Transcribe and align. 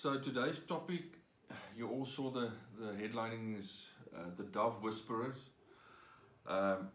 So 0.00 0.16
today's 0.16 0.60
topic, 0.60 1.02
you 1.76 1.88
all 1.88 2.06
saw 2.06 2.30
the, 2.30 2.52
the 2.78 2.92
headlining 2.92 3.58
is 3.58 3.88
uh, 4.16 4.26
the 4.36 4.44
Dove 4.44 4.80
Whisperers. 4.80 5.50
Um, 6.46 6.90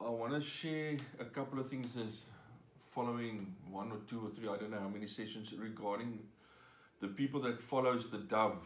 I 0.00 0.10
want 0.10 0.32
to 0.32 0.40
share 0.40 0.96
a 1.20 1.24
couple 1.24 1.60
of 1.60 1.70
things 1.70 1.96
as 1.96 2.24
following 2.90 3.54
one 3.70 3.92
or 3.92 3.98
two 4.10 4.26
or 4.26 4.30
three, 4.30 4.48
I 4.48 4.56
don't 4.56 4.72
know 4.72 4.80
how 4.80 4.88
many 4.88 5.06
sessions 5.06 5.54
regarding 5.56 6.18
the 7.00 7.06
people 7.06 7.40
that 7.42 7.60
follows 7.60 8.10
the 8.10 8.18
dove. 8.18 8.58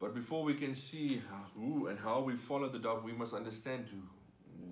But 0.00 0.16
before 0.16 0.42
we 0.42 0.54
can 0.54 0.74
see 0.74 1.22
who 1.54 1.86
and 1.86 1.96
how 1.96 2.22
we 2.22 2.34
follow 2.34 2.68
the 2.68 2.80
dove, 2.80 3.04
we 3.04 3.12
must 3.12 3.34
understand 3.34 3.86
who, 3.88 3.98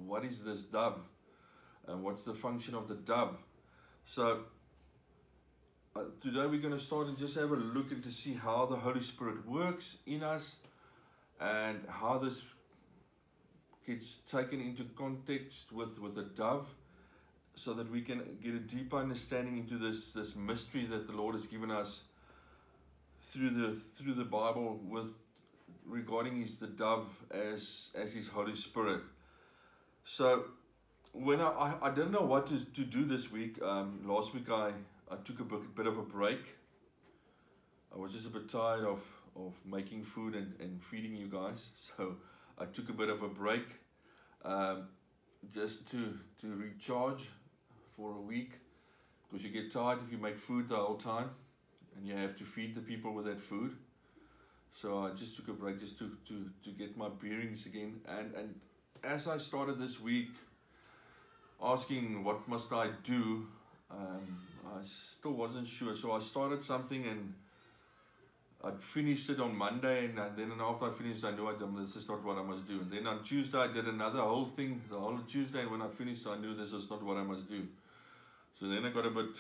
what 0.09 0.24
is 0.24 0.40
this 0.40 0.62
dove 0.62 0.98
and 1.86 2.02
what's 2.02 2.24
the 2.24 2.34
function 2.34 2.74
of 2.74 2.88
the 2.88 2.96
dove. 2.96 3.36
So 4.04 4.40
uh, 5.95 6.00
today 6.22 6.46
we're 6.46 6.61
going 6.61 6.72
to 6.72 6.80
start 6.80 7.06
and 7.06 7.18
just 7.18 7.34
have 7.34 7.50
a 7.50 7.56
look 7.56 7.90
and 7.92 8.02
to 8.02 8.10
see 8.10 8.32
how 8.32 8.64
the 8.64 8.77
Holy 8.77 9.02
Spirit 9.02 9.46
works 9.46 9.96
in 10.06 10.23
us 10.23 10.56
and 11.41 11.80
how 11.88 12.18
this 12.18 12.41
gets 13.87 14.18
taken 14.30 14.60
into 14.60 14.84
context 14.96 15.70
with, 15.73 15.98
with 16.01 16.16
a 16.16 16.23
dove 16.23 16.66
so 17.55 17.74
that 17.74 17.91
we 17.91 18.01
can 18.01 18.23
get 18.42 18.55
a 18.55 18.59
deeper 18.59 18.96
understanding 18.96 19.59
into 19.59 19.77
this, 19.77 20.12
this 20.12 20.34
mystery 20.34 20.87
that 20.87 21.06
the 21.06 21.12
Lord 21.12 21.34
has 21.34 21.46
given 21.46 21.70
us 21.70 22.04
through 23.24 23.51
the 23.51 23.73
through 23.73 24.15
the 24.15 24.24
Bible 24.24 24.80
with 24.88 25.16
regarding 25.87 26.40
his 26.40 26.56
the 26.56 26.66
dove 26.66 27.06
as 27.30 27.90
as 27.95 28.15
his 28.15 28.29
Holy 28.29 28.56
Spirit. 28.56 29.02
So 30.04 30.46
when 31.12 31.40
I, 31.40 31.48
I, 31.48 31.74
I 31.82 31.90
didn't 31.90 32.10
know 32.10 32.23
what 32.23 32.46
to, 32.48 32.65
to 32.65 32.84
do 32.84 33.04
this 33.04 33.30
week, 33.30 33.62
um, 33.62 34.01
last 34.04 34.34
week 34.34 34.51
I 34.51 34.73
I 35.12 35.16
took 35.16 35.41
a 35.41 35.45
bit, 35.45 35.87
of 35.87 35.98
a 35.98 36.02
break. 36.02 36.41
I 37.95 37.98
was 37.98 38.12
just 38.12 38.25
a 38.25 38.30
bit 38.30 38.48
tired 38.48 38.84
of, 38.84 39.02
of 39.37 39.55
making 39.66 40.04
food 40.04 40.35
and, 40.35 40.54
and 40.59 40.82
feeding 40.82 41.15
you 41.15 41.27
guys. 41.27 41.69
So 41.96 42.16
I 42.59 42.65
took 42.65 42.88
a 42.88 42.95
bit 42.95 43.10
of 43.10 43.23
a 43.23 43.29
break 43.29 43.66
um, 44.43 44.85
just 45.52 45.91
to, 45.91 46.19
to 46.41 46.54
recharge 46.54 47.29
for 47.95 48.13
a 48.13 48.21
week 48.21 48.52
because 49.29 49.45
you 49.45 49.51
get 49.51 49.71
tired 49.71 49.99
if 50.07 50.10
you 50.10 50.16
make 50.16 50.38
food 50.38 50.69
the 50.69 50.77
whole 50.77 50.96
time 50.96 51.30
and 51.97 52.07
you 52.07 52.15
have 52.15 52.35
to 52.38 52.45
feed 52.45 52.74
the 52.74 52.80
people 52.80 53.13
with 53.13 53.26
that 53.26 53.41
food. 53.41 53.76
So 54.71 55.04
I 55.04 55.10
just 55.10 55.37
took 55.37 55.49
a 55.49 55.52
break 55.52 55.79
just 55.79 55.99
to, 55.99 56.10
to, 56.29 56.49
to 56.65 56.71
get 56.71 56.97
my 56.97 57.10
bearings 57.10 57.66
again. 57.66 58.01
And, 58.09 58.35
and 58.35 58.54
as 59.04 59.29
I 59.29 59.37
started 59.37 59.79
this 59.79 60.01
week 60.01 60.30
asking 61.63 62.24
what 62.24 62.49
must 62.49 62.73
I 62.73 62.88
do, 63.04 63.47
um, 63.91 64.38
I 64.65 64.82
still 64.84 65.32
wasn't 65.32 65.66
sure. 65.66 65.94
So 65.94 66.12
I 66.12 66.19
started 66.19 66.62
something 66.62 67.05
and 67.06 67.34
I 68.65 68.71
finished 68.78 69.28
it 69.28 69.41
on 69.41 69.56
Monday, 69.56 70.04
and 70.04 70.19
then 70.37 70.53
after 70.60 70.84
I 70.84 70.91
finished, 70.91 71.25
I 71.25 71.32
knew 71.32 71.49
I 71.49 71.54
done 71.54 71.75
this 71.75 71.97
is 71.97 72.09
not 72.09 72.22
what 72.22 72.38
I 72.38 72.43
must 72.43 72.66
do. 72.69 72.81
And 72.81 72.93
then 72.93 73.06
on 73.09 73.25
Tuesday, 73.25 73.59
I 73.59 73.66
did 73.72 73.87
another 73.87 74.21
whole 74.21 74.44
thing, 74.44 74.81
the 74.88 75.00
whole 75.00 75.19
Tuesday, 75.27 75.62
and 75.62 75.71
when 75.71 75.82
I 75.82 75.88
finished, 75.88 76.25
I 76.28 76.37
knew 76.37 76.54
this 76.54 76.72
is 76.72 76.88
not 76.88 77.03
what 77.03 77.16
I 77.16 77.25
must 77.25 77.49
do. 77.49 77.66
So 78.54 78.69
then 78.69 78.84
I 78.84 78.91
got 78.91 79.04
a 79.04 79.10
bit, 79.10 79.34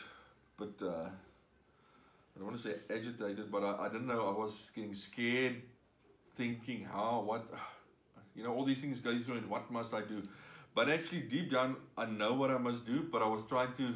but 0.58 0.72
uh, 0.82 1.06
I 1.06 2.38
don't 2.38 2.46
want 2.46 2.56
to 2.56 2.62
say 2.62 2.74
agitated, 2.90 3.52
but 3.52 3.62
I, 3.62 3.84
I 3.84 3.88
didn't 3.90 4.08
know. 4.08 4.26
I 4.26 4.36
was 4.36 4.72
getting 4.74 4.94
scared, 4.96 5.62
thinking 6.34 6.82
how, 6.82 7.22
what, 7.24 7.46
you 8.34 8.42
know, 8.42 8.52
all 8.52 8.64
these 8.64 8.80
things 8.80 8.98
go 8.98 9.16
through, 9.20 9.36
and 9.36 9.48
what 9.48 9.70
must 9.70 9.94
I 9.94 10.00
do? 10.00 10.26
But 10.74 10.88
actually, 10.88 11.20
deep 11.20 11.52
down, 11.52 11.76
I 11.96 12.06
know 12.06 12.32
what 12.32 12.50
I 12.50 12.58
must 12.58 12.86
do, 12.86 13.06
but 13.12 13.22
I 13.22 13.26
was 13.28 13.42
trying 13.48 13.72
to 13.74 13.94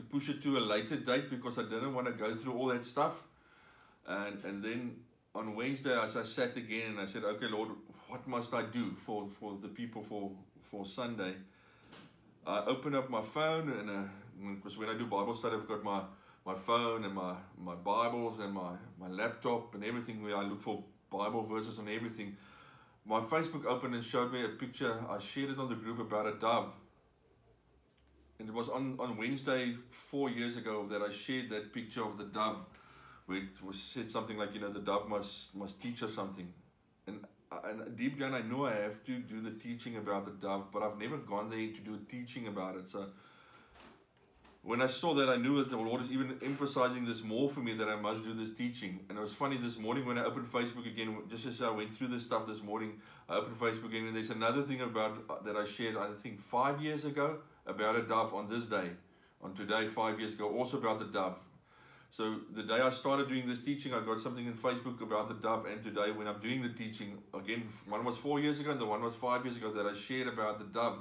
to 0.00 0.06
push 0.06 0.28
it 0.28 0.42
to 0.42 0.58
a 0.58 0.60
later 0.60 0.96
date 0.96 1.30
because 1.30 1.58
I 1.58 1.62
didn't 1.62 1.94
want 1.94 2.06
to 2.06 2.12
go 2.12 2.34
through 2.34 2.54
all 2.54 2.68
that 2.68 2.84
stuff. 2.84 3.22
And 4.06 4.44
and 4.44 4.64
then 4.64 4.96
on 5.34 5.54
Wednesday, 5.54 5.96
as 5.98 6.16
I 6.16 6.22
sat 6.22 6.56
again 6.56 6.92
and 6.92 7.00
I 7.00 7.06
said, 7.06 7.24
"Okay, 7.24 7.48
Lord, 7.48 7.70
what 8.08 8.26
must 8.26 8.54
I 8.54 8.62
do 8.62 8.84
for 9.06 9.28
for 9.38 9.58
the 9.62 9.68
people 9.68 10.02
for 10.02 10.30
for 10.70 10.84
Sunday?" 10.84 11.34
I 12.46 12.64
opened 12.64 12.96
up 12.96 13.10
my 13.10 13.22
phone 13.22 13.70
and 13.78 13.90
uh, 13.90 14.08
because 14.54 14.78
when 14.78 14.88
I 14.88 14.96
do 14.96 15.06
Bible 15.06 15.34
study, 15.34 15.56
I've 15.56 15.68
got 15.68 15.84
my 15.84 16.02
my 16.46 16.54
phone 16.54 17.04
and 17.04 17.14
my 17.14 17.34
my 17.58 17.74
Bibles 17.74 18.40
and 18.40 18.52
my 18.54 18.72
my 18.98 19.08
laptop 19.08 19.74
and 19.74 19.84
everything 19.84 20.22
where 20.22 20.36
I 20.36 20.44
look 20.44 20.62
for 20.62 20.82
Bible 21.10 21.42
verses 21.42 21.78
and 21.78 21.88
everything. 21.88 22.36
My 23.04 23.20
Facebook 23.20 23.64
opened 23.66 23.94
and 23.94 24.04
showed 24.04 24.32
me 24.32 24.44
a 24.44 24.48
picture. 24.48 24.94
I 25.08 25.18
shared 25.18 25.50
it 25.50 25.58
on 25.58 25.68
the 25.68 25.74
group 25.74 25.98
about 25.98 26.26
a 26.26 26.34
dove 26.46 26.72
it 28.48 28.54
was 28.54 28.68
on, 28.68 28.96
on 28.98 29.16
Wednesday 29.16 29.76
four 29.90 30.30
years 30.30 30.56
ago 30.56 30.86
that 30.90 31.02
I 31.02 31.10
shared 31.10 31.50
that 31.50 31.72
picture 31.72 32.04
of 32.04 32.18
the 32.18 32.24
dove, 32.24 32.64
where 33.26 33.38
it 33.38 33.62
was 33.62 33.80
said 33.80 34.10
something 34.10 34.36
like, 34.36 34.54
you 34.54 34.60
know, 34.60 34.70
the 34.70 34.80
dove 34.80 35.08
must 35.08 35.54
must 35.54 35.80
teach 35.80 36.02
us 36.02 36.14
something, 36.14 36.52
and 37.06 37.24
and 37.64 37.96
deep 37.96 38.18
down 38.18 38.34
I 38.34 38.42
know 38.42 38.66
I 38.66 38.74
have 38.74 39.04
to 39.04 39.18
do 39.18 39.40
the 39.40 39.50
teaching 39.50 39.96
about 39.96 40.24
the 40.24 40.46
dove, 40.46 40.72
but 40.72 40.82
I've 40.82 40.98
never 40.98 41.16
gone 41.16 41.50
there 41.50 41.58
to 41.58 41.80
do 41.80 41.94
a 41.94 42.10
teaching 42.10 42.46
about 42.46 42.76
it. 42.76 42.88
So 42.88 43.06
when 44.62 44.82
I 44.82 44.86
saw 44.86 45.14
that, 45.14 45.28
I 45.28 45.36
knew 45.36 45.56
that 45.58 45.70
the 45.70 45.76
Lord 45.76 46.02
is 46.02 46.12
even 46.12 46.38
emphasizing 46.42 47.06
this 47.06 47.24
more 47.24 47.48
for 47.48 47.60
me 47.60 47.72
that 47.74 47.88
I 47.88 47.96
must 47.96 48.24
do 48.24 48.34
this 48.34 48.50
teaching. 48.54 49.00
And 49.08 49.16
it 49.16 49.20
was 49.20 49.32
funny 49.32 49.56
this 49.56 49.78
morning 49.78 50.04
when 50.04 50.18
I 50.18 50.24
opened 50.24 50.52
Facebook 50.52 50.86
again, 50.86 51.16
just 51.30 51.46
as 51.46 51.62
I 51.62 51.70
went 51.70 51.92
through 51.92 52.08
this 52.08 52.24
stuff 52.24 52.46
this 52.46 52.62
morning, 52.62 53.00
I 53.28 53.36
opened 53.36 53.58
Facebook 53.58 53.86
again, 53.86 54.06
and 54.06 54.14
there's 54.14 54.30
another 54.30 54.62
thing 54.62 54.82
about 54.82 55.24
uh, 55.30 55.42
that 55.44 55.56
I 55.56 55.64
shared, 55.64 55.96
I 55.96 56.12
think 56.12 56.38
five 56.38 56.80
years 56.80 57.04
ago 57.04 57.38
about 57.66 57.96
a 57.96 58.02
dove 58.02 58.34
on 58.34 58.48
this 58.48 58.64
day, 58.64 58.90
on 59.42 59.54
today, 59.54 59.86
five 59.86 60.18
years 60.18 60.34
ago, 60.34 60.48
also 60.56 60.78
about 60.78 60.98
the 60.98 61.06
dove. 61.06 61.38
So 62.12 62.40
the 62.52 62.64
day 62.64 62.80
I 62.80 62.90
started 62.90 63.28
doing 63.28 63.46
this 63.46 63.60
teaching, 63.60 63.94
I 63.94 64.00
got 64.00 64.20
something 64.20 64.44
in 64.44 64.54
Facebook 64.54 65.00
about 65.00 65.28
the 65.28 65.34
dove, 65.34 65.66
and 65.66 65.82
today 65.82 66.10
when 66.10 66.26
I'm 66.26 66.40
doing 66.40 66.60
the 66.60 66.70
teaching, 66.70 67.18
again, 67.32 67.68
one 67.88 68.04
was 68.04 68.16
four 68.16 68.40
years 68.40 68.58
ago 68.58 68.72
and 68.72 68.80
the 68.80 68.86
one 68.86 69.00
was 69.00 69.14
five 69.14 69.44
years 69.44 69.56
ago 69.56 69.72
that 69.72 69.86
I 69.86 69.92
shared 69.92 70.26
about 70.26 70.58
the 70.58 70.64
dove. 70.64 70.98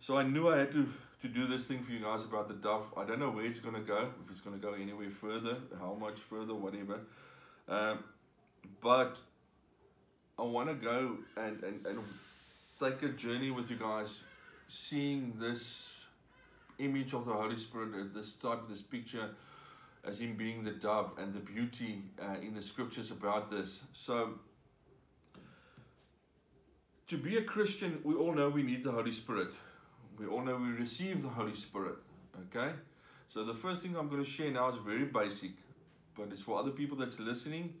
So 0.00 0.18
I 0.18 0.22
knew 0.22 0.50
I 0.50 0.58
had 0.58 0.72
to, 0.72 0.86
to 1.22 1.28
do 1.28 1.46
this 1.46 1.64
thing 1.64 1.82
for 1.82 1.92
you 1.92 2.00
guys 2.00 2.24
about 2.24 2.48
the 2.48 2.54
dove. 2.54 2.86
I 2.96 3.04
don't 3.04 3.18
know 3.18 3.30
where 3.30 3.46
it's 3.46 3.60
going 3.60 3.74
to 3.74 3.80
go, 3.80 4.10
if 4.24 4.30
it's 4.30 4.40
going 4.40 4.58
to 4.58 4.64
go 4.64 4.74
anywhere 4.74 5.10
further, 5.10 5.56
how 5.78 5.96
much 5.98 6.20
further, 6.20 6.54
whatever. 6.54 7.00
Um, 7.68 8.04
but 8.82 9.16
I 10.38 10.42
want 10.42 10.68
to 10.68 10.74
go 10.74 11.16
and, 11.36 11.62
and, 11.64 11.86
and 11.86 11.98
take 12.78 13.02
a 13.02 13.08
journey 13.08 13.50
with 13.50 13.70
you 13.70 13.76
guys 13.76 14.20
seeing 14.68 15.32
this 15.40 16.02
image 16.78 17.14
of 17.14 17.26
the 17.26 17.32
Holy 17.32 17.56
Spirit, 17.56 17.90
uh, 17.94 18.04
this 18.14 18.32
type, 18.32 18.68
this 18.68 18.82
picture, 18.82 19.30
as 20.04 20.20
him 20.20 20.36
being 20.36 20.62
the 20.62 20.70
dove 20.70 21.12
and 21.18 21.34
the 21.34 21.40
beauty 21.40 22.02
uh, 22.22 22.36
in 22.40 22.54
the 22.54 22.62
scriptures 22.62 23.10
about 23.10 23.50
this. 23.50 23.80
So, 23.92 24.38
to 27.08 27.16
be 27.16 27.38
a 27.38 27.42
Christian, 27.42 28.00
we 28.04 28.14
all 28.14 28.34
know 28.34 28.50
we 28.50 28.62
need 28.62 28.84
the 28.84 28.92
Holy 28.92 29.12
Spirit. 29.12 29.48
We 30.18 30.26
all 30.26 30.42
know 30.42 30.56
we 30.56 30.68
receive 30.68 31.22
the 31.22 31.28
Holy 31.28 31.56
Spirit. 31.56 31.96
Okay? 32.54 32.72
So, 33.28 33.44
the 33.44 33.54
first 33.54 33.82
thing 33.82 33.96
I'm 33.96 34.08
going 34.08 34.22
to 34.22 34.28
share 34.28 34.50
now 34.50 34.68
is 34.68 34.76
very 34.78 35.06
basic, 35.06 35.52
but 36.16 36.28
it's 36.30 36.42
for 36.42 36.58
other 36.58 36.70
people 36.70 36.96
that's 36.96 37.18
listening. 37.18 37.74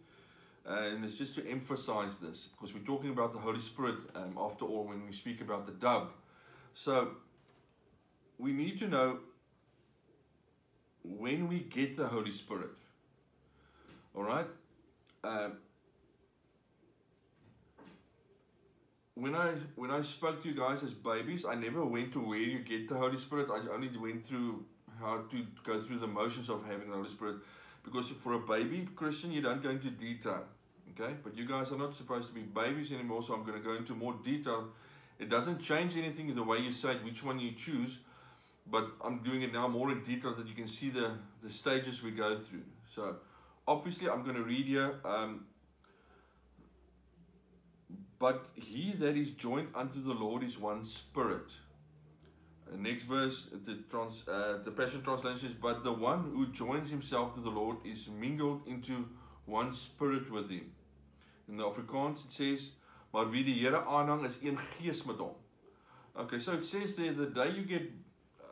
Uh, 0.68 0.80
and 0.82 1.02
it's 1.04 1.14
just 1.14 1.34
to 1.34 1.48
emphasize 1.48 2.16
this 2.16 2.48
because 2.52 2.74
we're 2.74 2.80
talking 2.80 3.10
about 3.10 3.32
the 3.32 3.38
Holy 3.38 3.60
Spirit 3.60 3.96
um, 4.14 4.36
after 4.38 4.66
all 4.66 4.84
when 4.84 5.06
we 5.06 5.12
speak 5.12 5.40
about 5.40 5.64
the 5.64 5.72
dove. 5.72 6.12
So 6.78 7.08
we 8.38 8.52
need 8.52 8.78
to 8.78 8.86
know 8.86 9.18
when 11.02 11.48
we 11.48 11.58
get 11.58 11.96
the 11.96 12.06
Holy 12.06 12.30
Spirit. 12.30 12.70
All 14.14 14.22
right? 14.22 14.46
Um, 15.24 15.54
when 19.14 19.34
I 19.34 19.54
when 19.74 19.90
I 19.90 20.02
spoke 20.02 20.40
to 20.44 20.48
you 20.48 20.54
guys 20.54 20.84
as 20.84 20.94
babies, 20.94 21.44
I 21.44 21.56
never 21.56 21.84
went 21.84 22.12
to 22.12 22.20
where 22.20 22.38
you 22.38 22.60
get 22.60 22.88
the 22.88 22.94
Holy 22.94 23.18
Spirit. 23.18 23.48
I 23.50 23.58
only 23.74 23.90
went 23.98 24.24
through 24.24 24.64
how 25.00 25.22
to 25.32 25.46
go 25.64 25.80
through 25.80 25.98
the 25.98 26.06
motions 26.06 26.48
of 26.48 26.64
having 26.64 26.90
the 26.90 26.96
Holy 26.96 27.08
Spirit. 27.08 27.38
Because 27.82 28.10
for 28.10 28.34
a 28.34 28.38
baby 28.38 28.88
Christian, 28.94 29.32
you 29.32 29.40
don't 29.40 29.64
go 29.64 29.70
into 29.70 29.90
detail. 29.90 30.44
Okay? 30.92 31.14
But 31.24 31.36
you 31.36 31.44
guys 31.44 31.72
are 31.72 31.78
not 31.78 31.92
supposed 31.92 32.28
to 32.28 32.34
be 32.34 32.42
babies 32.42 32.92
anymore, 32.92 33.24
so 33.24 33.34
I'm 33.34 33.42
going 33.42 33.60
to 33.60 33.64
go 33.68 33.74
into 33.74 33.96
more 33.96 34.14
detail 34.24 34.68
it 35.18 35.28
doesn't 35.28 35.60
change 35.60 35.96
anything 35.96 36.34
the 36.34 36.42
way 36.42 36.58
you 36.58 36.72
say 36.72 36.92
it, 36.92 37.04
which 37.04 37.24
one 37.24 37.38
you 37.38 37.52
choose, 37.52 37.98
but 38.70 38.90
I'm 39.04 39.22
doing 39.22 39.42
it 39.42 39.52
now 39.52 39.66
more 39.68 39.90
in 39.90 40.04
detail 40.04 40.32
that 40.34 40.46
you 40.46 40.54
can 40.54 40.68
see 40.68 40.90
the, 40.90 41.12
the 41.42 41.50
stages 41.50 42.02
we 42.02 42.10
go 42.10 42.36
through. 42.36 42.64
So 42.86 43.16
obviously 43.66 44.08
I'm 44.08 44.22
going 44.22 44.36
to 44.36 44.42
read 44.42 44.66
here. 44.66 44.94
Um, 45.04 45.46
but 48.18 48.46
he 48.54 48.92
that 48.92 49.16
is 49.16 49.30
joined 49.30 49.68
unto 49.74 50.02
the 50.02 50.12
Lord 50.12 50.42
is 50.42 50.58
one 50.58 50.84
spirit. 50.84 51.52
Uh, 52.70 52.76
next 52.76 53.04
verse, 53.04 53.48
the, 53.64 53.78
trans, 53.90 54.26
uh, 54.28 54.58
the 54.64 54.70
Passion 54.70 55.02
Translation 55.02 55.48
says, 55.48 55.52
But 55.52 55.84
the 55.84 55.92
one 55.92 56.30
who 56.34 56.46
joins 56.48 56.90
himself 56.90 57.34
to 57.34 57.40
the 57.40 57.50
Lord 57.50 57.76
is 57.84 58.08
mingled 58.08 58.66
into 58.66 59.08
one 59.46 59.72
spirit 59.72 60.30
with 60.30 60.50
him. 60.50 60.72
In 61.48 61.56
the 61.56 61.64
Afrikaans 61.64 62.26
it 62.26 62.32
says, 62.32 62.70
maar 63.10 63.30
wie 63.30 63.44
die 63.44 63.58
Here 63.60 63.84
aanhang 63.84 64.24
is 64.24 64.38
een 64.42 64.58
gees 64.58 65.04
met 65.04 65.16
hom. 65.16 65.36
Okay, 66.14 66.38
so 66.38 66.52
it 66.52 66.64
says 66.64 66.94
there 66.94 67.14
the 67.14 67.30
day 67.32 67.50
you 67.50 67.64
get 67.66 67.90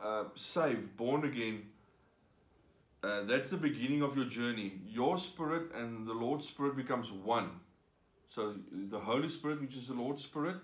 uh 0.03 0.23
saved, 0.35 0.95
born 0.95 1.23
again, 1.23 1.63
uh, 3.03 3.23
that's 3.23 3.49
the 3.49 3.57
beginning 3.57 4.01
of 4.01 4.15
your 4.15 4.25
journey. 4.25 4.73
Your 4.85 5.17
spirit 5.17 5.71
and 5.73 6.07
the 6.07 6.13
Lord's 6.13 6.47
spirit 6.47 6.75
becomes 6.75 7.11
one. 7.11 7.49
So 8.25 8.55
the 8.71 8.99
Holy 8.99 9.29
Spirit, 9.29 9.61
which 9.61 9.75
is 9.75 9.87
the 9.87 9.93
Lord's 9.93 10.23
spirit, 10.23 10.57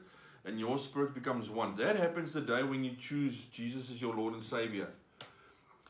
and 0.45 0.59
your 0.59 0.77
spirit 0.77 1.13
becomes 1.13 1.49
one. 1.49 1.75
That 1.77 1.95
happens 1.95 2.31
the 2.31 2.41
day 2.41 2.63
when 2.63 2.83
you 2.83 2.95
choose 2.99 3.45
Jesus 3.45 3.89
as 3.89 4.01
your 4.01 4.15
Lord 4.15 4.33
and 4.33 4.43
Savior. 4.43 4.89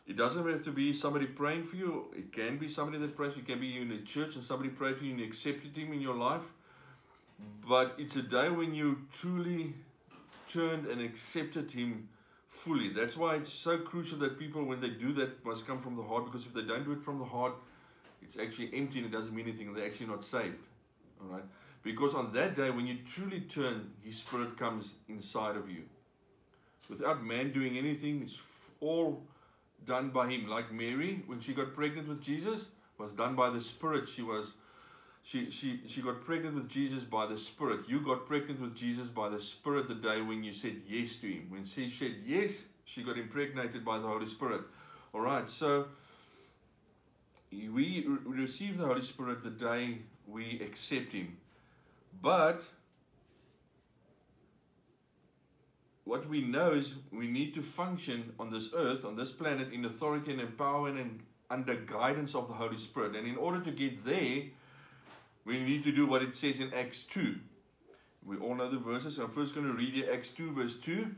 It 0.06 0.18
doesn't 0.18 0.46
have 0.48 0.62
to 0.64 0.72
be 0.72 0.94
somebody 0.94 1.26
praying 1.26 1.64
for 1.64 1.78
you. 1.78 2.14
It 2.16 2.34
can 2.34 2.58
be 2.58 2.68
somebody 2.68 3.00
that 3.00 3.16
prays. 3.16 3.38
It 3.38 3.48
can 3.48 3.60
be 3.60 3.68
you 3.68 3.82
in 3.82 3.90
the 3.90 4.00
church 4.00 4.36
and 4.36 4.44
somebody 4.44 4.70
prayed 4.70 4.98
for 4.98 5.06
you 5.06 5.12
and 5.12 5.20
you 5.20 5.26
accepted 5.26 5.76
Him 5.76 5.94
in 5.94 6.02
your 6.02 6.16
life. 6.16 6.42
But 7.68 7.96
it's 7.98 8.16
a 8.16 8.22
day 8.22 8.50
when 8.50 8.74
you 8.74 8.98
truly 9.12 9.74
turned 10.48 10.88
and 10.88 11.02
accepted 11.02 11.72
Him 11.72 12.10
fully. 12.50 12.90
That's 12.90 13.18
why 13.18 13.36
it's 13.36 13.52
so 13.52 13.78
crucial 13.78 14.18
that 14.20 14.38
people, 14.38 14.64
when 14.64 14.80
they 14.80 14.90
do 14.90 15.14
that, 15.14 15.46
must 15.46 15.66
come 15.66 15.80
from 15.80 15.96
the 15.96 16.04
heart. 16.04 16.26
Because 16.26 16.46
if 16.46 16.54
they 16.54 16.62
don't 16.62 16.84
do 16.84 16.92
it 16.92 17.02
from 17.04 17.20
the 17.20 17.26
heart, 17.26 17.54
it's 18.22 18.38
actually 18.38 18.70
empty 18.74 19.00
and 19.00 19.08
it 19.08 19.12
doesn't 19.12 19.36
mean 19.36 19.48
anything. 19.48 19.68
And 19.68 19.78
they're 19.78 19.86
actually 19.86 20.08
not 20.08 20.24
saved. 20.24 20.58
All 21.22 21.34
right. 21.36 21.44
Because 21.84 22.14
on 22.14 22.32
that 22.34 22.56
day, 22.56 22.70
when 22.70 22.88
you 22.88 22.98
truly 23.06 23.42
turn, 23.42 23.92
His 24.04 24.18
Spirit 24.18 24.58
comes 24.58 24.96
inside 25.10 25.58
of 25.58 25.70
you. 25.70 25.84
Without 26.90 27.24
man 27.24 27.52
doing 27.52 27.78
anything, 27.78 28.22
it's 28.22 28.40
all 28.80 29.24
done 29.86 30.10
by 30.10 30.30
Him. 30.30 30.48
Like 30.48 30.72
Mary, 30.72 31.24
when 31.28 31.40
she 31.42 31.54
got 31.54 31.74
pregnant 31.74 32.08
with 32.08 32.22
Jesus, 32.22 32.68
was 32.98 33.12
done 33.12 33.36
by 33.36 33.50
the 33.50 33.62
Spirit. 33.62 34.08
She 34.08 34.22
was. 34.22 34.54
She, 35.26 35.50
she, 35.50 35.80
she 35.88 36.02
got 36.02 36.22
pregnant 36.26 36.56
with 36.56 36.68
Jesus 36.68 37.06
by 37.06 37.26
the 37.26 37.38
Spirit. 37.38 37.88
You 37.88 38.02
got 38.02 38.28
pregnant 38.28 38.60
with 38.60 38.76
Jesus 38.76 39.10
by 39.10 39.30
the 39.30 39.40
Spirit 39.40 39.88
the 39.88 39.96
day 39.96 40.22
when 40.22 40.44
you 40.44 40.52
said 40.52 40.82
yes 40.86 41.16
to 41.18 41.28
Him. 41.28 41.46
When 41.50 41.64
she 41.64 41.90
said 41.90 42.16
yes, 42.26 42.66
she 42.84 43.04
got 43.04 43.18
impregnated 43.18 43.86
by 43.86 44.00
the 44.00 44.08
Holy 44.08 44.26
Spirit. 44.26 44.64
All 45.14 45.22
right, 45.22 45.50
so 45.50 45.88
we 47.52 48.06
receive 48.26 48.78
the 48.78 48.86
Holy 48.86 49.02
Spirit 49.02 49.44
the 49.44 49.50
day 49.50 50.00
we 50.28 50.60
accept 50.60 51.14
Him. 51.14 51.38
But 52.22 52.64
what 56.04 56.28
we 56.28 56.42
know 56.42 56.72
is 56.74 56.96
we 57.14 57.28
need 57.28 57.54
to 57.54 57.62
function 57.62 58.34
on 58.38 58.50
this 58.50 58.72
earth, 58.76 59.06
on 59.06 59.16
this 59.16 59.32
planet, 59.32 59.72
in 59.72 59.86
authority 59.86 60.34
and 60.34 60.42
empowerment 60.42 61.00
and 61.00 61.22
under 61.50 61.76
guidance 61.76 62.36
of 62.36 62.50
the 62.50 62.54
Holy 62.54 62.78
Spirit. 62.78 63.16
And 63.16 63.26
in 63.26 63.38
order 63.38 63.62
to 63.62 63.72
get 63.72 64.04
there, 64.04 64.44
we 65.46 65.64
need 65.64 65.84
to 65.84 65.92
do 65.92 66.06
what 66.06 66.22
it 66.22 66.36
says 66.36 66.60
in 66.60 66.74
Acts 66.74 67.04
2. 67.04 67.36
We 68.26 68.38
all 68.38 68.56
know 68.56 68.70
the 68.70 68.78
verses. 68.78 69.18
I'm 69.18 69.30
first 69.30 69.54
going 69.54 69.68
to 69.68 69.74
read 69.74 69.94
you 69.94 70.10
Acts 70.12 70.30
2, 70.30 70.52
verse 70.52 70.78
2. 70.78 71.14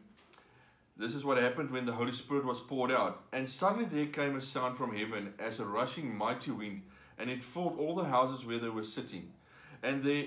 This 0.98 1.14
is 1.14 1.26
what 1.26 1.38
happened 1.38 1.72
when 1.72 1.86
the 1.86 1.92
Holy 1.92 2.14
Spirit 2.14 2.46
was 2.46 2.60
poured 2.60 2.92
out. 2.92 3.24
And 3.34 3.48
suddenly 3.48 3.86
there 3.86 4.08
came 4.08 4.36
a 4.36 4.42
sound 4.42 4.78
from 4.78 4.96
heaven 4.96 5.34
as 5.38 5.60
a 5.60 5.66
rushing 5.66 6.16
mighty 6.16 6.52
wind, 6.52 6.84
and 7.20 7.30
it 7.30 7.44
filled 7.44 7.78
all 7.78 7.96
the 7.96 8.06
houses 8.06 8.46
where 8.46 8.60
they 8.60 8.70
were 8.70 8.84
sitting. 8.84 9.32
And 9.84 10.04
there 10.04 10.26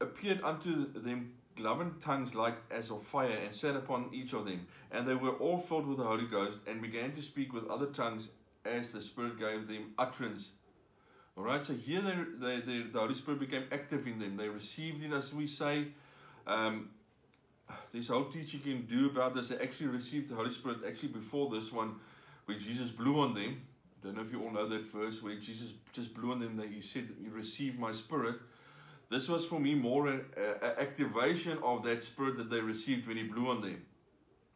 appeared 0.00 0.40
unto 0.42 0.92
them 0.92 1.32
cloven 1.56 1.94
tongues 2.00 2.34
like 2.34 2.56
as 2.70 2.90
of 2.90 3.02
fire, 3.02 3.38
and 3.44 3.52
sat 3.54 3.76
upon 3.76 4.10
each 4.12 4.32
of 4.32 4.46
them. 4.46 4.66
And 4.92 5.06
they 5.06 5.14
were 5.14 5.32
all 5.32 5.58
filled 5.58 5.86
with 5.86 5.98
the 5.98 6.04
Holy 6.04 6.26
Ghost, 6.26 6.60
and 6.66 6.80
began 6.80 7.12
to 7.12 7.20
speak 7.20 7.52
with 7.52 7.68
other 7.68 7.86
tongues 7.86 8.28
as 8.64 8.88
the 8.90 9.02
Spirit 9.02 9.38
gave 9.38 9.68
them 9.68 9.92
utterance. 9.98 10.50
All 11.36 11.44
right, 11.44 11.64
so 11.64 11.74
here 11.74 12.00
they, 12.00 12.14
they, 12.38 12.60
they, 12.60 12.82
the 12.84 12.98
Holy 12.98 13.14
Spirit 13.14 13.40
became 13.40 13.64
active 13.70 14.06
in 14.06 14.18
them. 14.18 14.36
They 14.36 14.48
received 14.48 15.02
it, 15.04 15.12
as 15.12 15.34
we 15.34 15.46
say. 15.46 15.88
Um, 16.46 16.90
this 17.92 18.08
whole 18.08 18.24
teaching 18.24 18.60
can 18.60 18.86
do 18.86 19.06
about 19.06 19.34
this. 19.34 19.48
They 19.48 19.58
actually 19.58 19.88
received 19.88 20.30
the 20.30 20.34
Holy 20.34 20.52
Spirit 20.52 20.78
actually 20.86 21.10
before 21.10 21.50
this 21.50 21.72
one, 21.72 21.96
where 22.46 22.58
Jesus 22.58 22.90
blew 22.90 23.20
on 23.20 23.34
them. 23.34 23.60
I 24.02 24.06
don't 24.06 24.16
know 24.16 24.22
if 24.22 24.32
you 24.32 24.42
all 24.42 24.52
know 24.52 24.66
that 24.68 24.84
verse 24.92 25.22
where 25.22 25.34
Jesus 25.34 25.74
just 25.92 26.14
blew 26.14 26.32
on 26.32 26.38
them. 26.38 26.56
That 26.56 26.68
He 26.68 26.80
said, 26.80 27.08
"You 27.20 27.30
receive 27.30 27.78
my 27.78 27.92
Spirit." 27.92 28.36
This 29.08 29.28
was 29.28 29.44
for 29.44 29.60
me 29.60 29.74
more 29.74 30.08
an 30.08 30.24
activation 30.62 31.58
of 31.62 31.84
that 31.84 32.02
spirit 32.02 32.36
that 32.36 32.50
they 32.50 32.60
received 32.60 33.06
when 33.06 33.16
he 33.16 33.22
blew 33.22 33.48
on 33.48 33.60
them. 33.60 33.84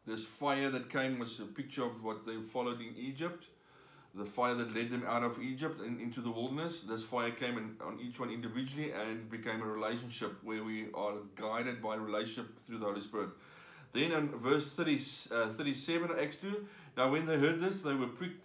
This 0.05 0.25
fire 0.25 0.69
that 0.71 0.89
came 0.89 1.19
was 1.19 1.39
a 1.39 1.45
picture 1.45 1.85
of 1.85 2.03
what 2.03 2.25
they 2.25 2.35
followed 2.41 2.81
in 2.81 2.93
Egypt, 2.97 3.47
the 4.13 4.25
fire 4.25 4.55
that 4.55 4.75
led 4.75 4.89
them 4.89 5.05
out 5.07 5.23
of 5.23 5.41
Egypt 5.41 5.79
and 5.81 6.01
into 6.01 6.21
the 6.21 6.29
wilderness. 6.29 6.81
This 6.81 7.03
fire 7.03 7.31
came 7.31 7.57
in, 7.57 7.75
on 7.85 7.99
each 8.01 8.19
one 8.19 8.29
individually 8.29 8.91
and 8.91 9.29
became 9.29 9.61
a 9.61 9.65
relationship 9.65 10.35
where 10.43 10.63
we 10.63 10.87
are 10.93 11.13
guided 11.35 11.81
by 11.81 11.95
relationship 11.95 12.59
through 12.65 12.79
the 12.79 12.85
Holy 12.85 13.01
Spirit. 13.01 13.29
Then 13.93 14.11
in 14.11 14.27
verse 14.29 14.71
30, 14.71 14.99
uh, 15.31 15.49
37 15.53 16.11
of 16.11 16.19
Acts 16.19 16.37
2, 16.37 16.65
now 16.97 17.11
when 17.11 17.25
they 17.25 17.37
heard 17.37 17.59
this, 17.59 17.79
they 17.79 17.93
were 17.93 18.07
pricked 18.07 18.41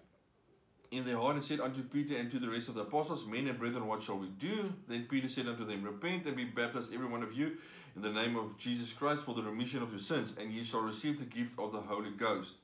in 0.90 1.04
their 1.04 1.16
heart 1.16 1.34
and 1.34 1.44
said 1.44 1.60
unto 1.60 1.82
Peter 1.82 2.16
and 2.16 2.30
to 2.30 2.38
the 2.38 2.48
rest 2.48 2.68
of 2.68 2.74
the 2.74 2.82
apostles, 2.82 3.26
Men 3.26 3.48
and 3.48 3.58
brethren, 3.58 3.86
what 3.86 4.02
shall 4.02 4.18
we 4.18 4.28
do? 4.28 4.72
Then 4.88 5.06
Peter 5.08 5.28
said 5.28 5.48
unto 5.48 5.64
them, 5.64 5.82
Repent 5.82 6.26
and 6.26 6.36
be 6.36 6.44
baptized, 6.44 6.92
every 6.94 7.06
one 7.06 7.22
of 7.22 7.32
you, 7.32 7.56
in 7.96 8.02
the 8.02 8.10
name 8.10 8.36
of 8.36 8.56
Jesus 8.56 8.92
Christ 8.92 9.24
for 9.24 9.34
the 9.34 9.42
remission 9.42 9.82
of 9.82 9.90
your 9.90 10.00
sins, 10.00 10.34
and 10.38 10.52
ye 10.52 10.62
shall 10.62 10.80
receive 10.80 11.18
the 11.18 11.24
gift 11.24 11.58
of 11.58 11.72
the 11.72 11.80
Holy 11.80 12.10
Ghost. 12.10 12.54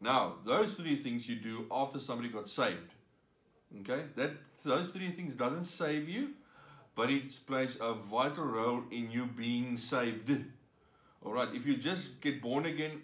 Now, 0.00 0.34
those 0.44 0.74
three 0.74 0.96
things 0.96 1.28
you 1.28 1.36
do 1.36 1.66
after 1.70 1.98
somebody 1.98 2.28
got 2.28 2.48
saved. 2.48 2.92
Okay? 3.80 4.04
That 4.16 4.32
those 4.64 4.90
three 4.90 5.10
things 5.10 5.34
doesn't 5.34 5.64
save 5.64 6.08
you, 6.08 6.30
but 6.94 7.10
it 7.10 7.38
plays 7.46 7.76
a 7.80 7.94
vital 7.94 8.44
role 8.44 8.82
in 8.90 9.10
you 9.10 9.26
being 9.26 9.76
saved. 9.76 10.30
Alright, 11.24 11.48
if 11.54 11.66
you 11.66 11.76
just 11.76 12.20
get 12.20 12.40
born 12.40 12.66
again, 12.66 13.02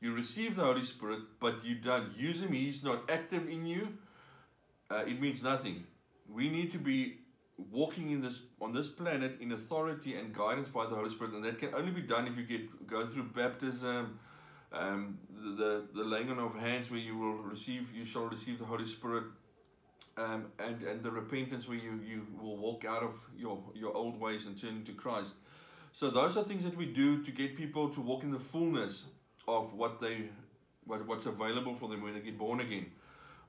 you 0.00 0.14
receive 0.14 0.56
the 0.56 0.62
Holy 0.62 0.84
Spirit, 0.84 1.20
but 1.40 1.64
you 1.64 1.76
don't 1.76 2.16
use 2.16 2.42
Him, 2.42 2.52
He's 2.52 2.84
not 2.84 3.10
active 3.10 3.48
in 3.48 3.64
you, 3.64 3.88
uh, 4.90 5.04
it 5.06 5.20
means 5.20 5.42
nothing. 5.42 5.84
We 6.28 6.50
need 6.50 6.70
to 6.72 6.78
be 6.78 7.18
walking 7.70 8.10
in 8.10 8.20
this 8.20 8.42
on 8.60 8.72
this 8.72 8.88
planet 8.88 9.38
in 9.40 9.52
authority 9.52 10.16
and 10.16 10.32
guidance 10.34 10.68
by 10.68 10.86
the 10.86 10.94
Holy 10.94 11.10
Spirit, 11.10 11.32
and 11.32 11.44
that 11.44 11.58
can 11.58 11.74
only 11.74 11.90
be 11.90 12.02
done 12.02 12.26
if 12.26 12.36
you 12.36 12.44
get 12.44 12.86
go 12.86 13.06
through 13.06 13.24
baptism, 13.24 14.18
um, 14.78 15.18
the, 15.30 15.50
the, 15.62 15.84
the 15.94 16.04
laying 16.04 16.30
on 16.30 16.38
of 16.38 16.54
hands 16.54 16.90
where 16.90 17.00
you 17.00 17.16
will 17.16 17.34
receive, 17.34 17.94
you 17.94 18.04
shall 18.04 18.26
receive 18.26 18.58
the 18.58 18.64
Holy 18.64 18.86
Spirit, 18.86 19.24
um, 20.16 20.46
and 20.58 20.82
and 20.82 21.02
the 21.02 21.10
repentance 21.10 21.68
where 21.68 21.78
you 21.78 22.00
you 22.06 22.26
will 22.40 22.56
walk 22.56 22.84
out 22.84 23.02
of 23.02 23.14
your 23.36 23.62
your 23.74 23.94
old 23.94 24.18
ways 24.18 24.46
and 24.46 24.60
turn 24.60 24.84
to 24.84 24.92
Christ. 24.92 25.34
So 25.92 26.10
those 26.10 26.36
are 26.36 26.44
things 26.44 26.64
that 26.64 26.76
we 26.76 26.86
do 26.86 27.22
to 27.22 27.30
get 27.30 27.56
people 27.56 27.88
to 27.90 28.00
walk 28.00 28.22
in 28.22 28.30
the 28.30 28.38
fullness 28.38 29.04
of 29.48 29.74
what 29.74 30.00
they 30.00 30.28
what, 30.84 31.06
what's 31.06 31.26
available 31.26 31.74
for 31.74 31.88
them 31.88 32.02
when 32.02 32.14
they 32.14 32.20
get 32.20 32.38
born 32.38 32.60
again. 32.60 32.86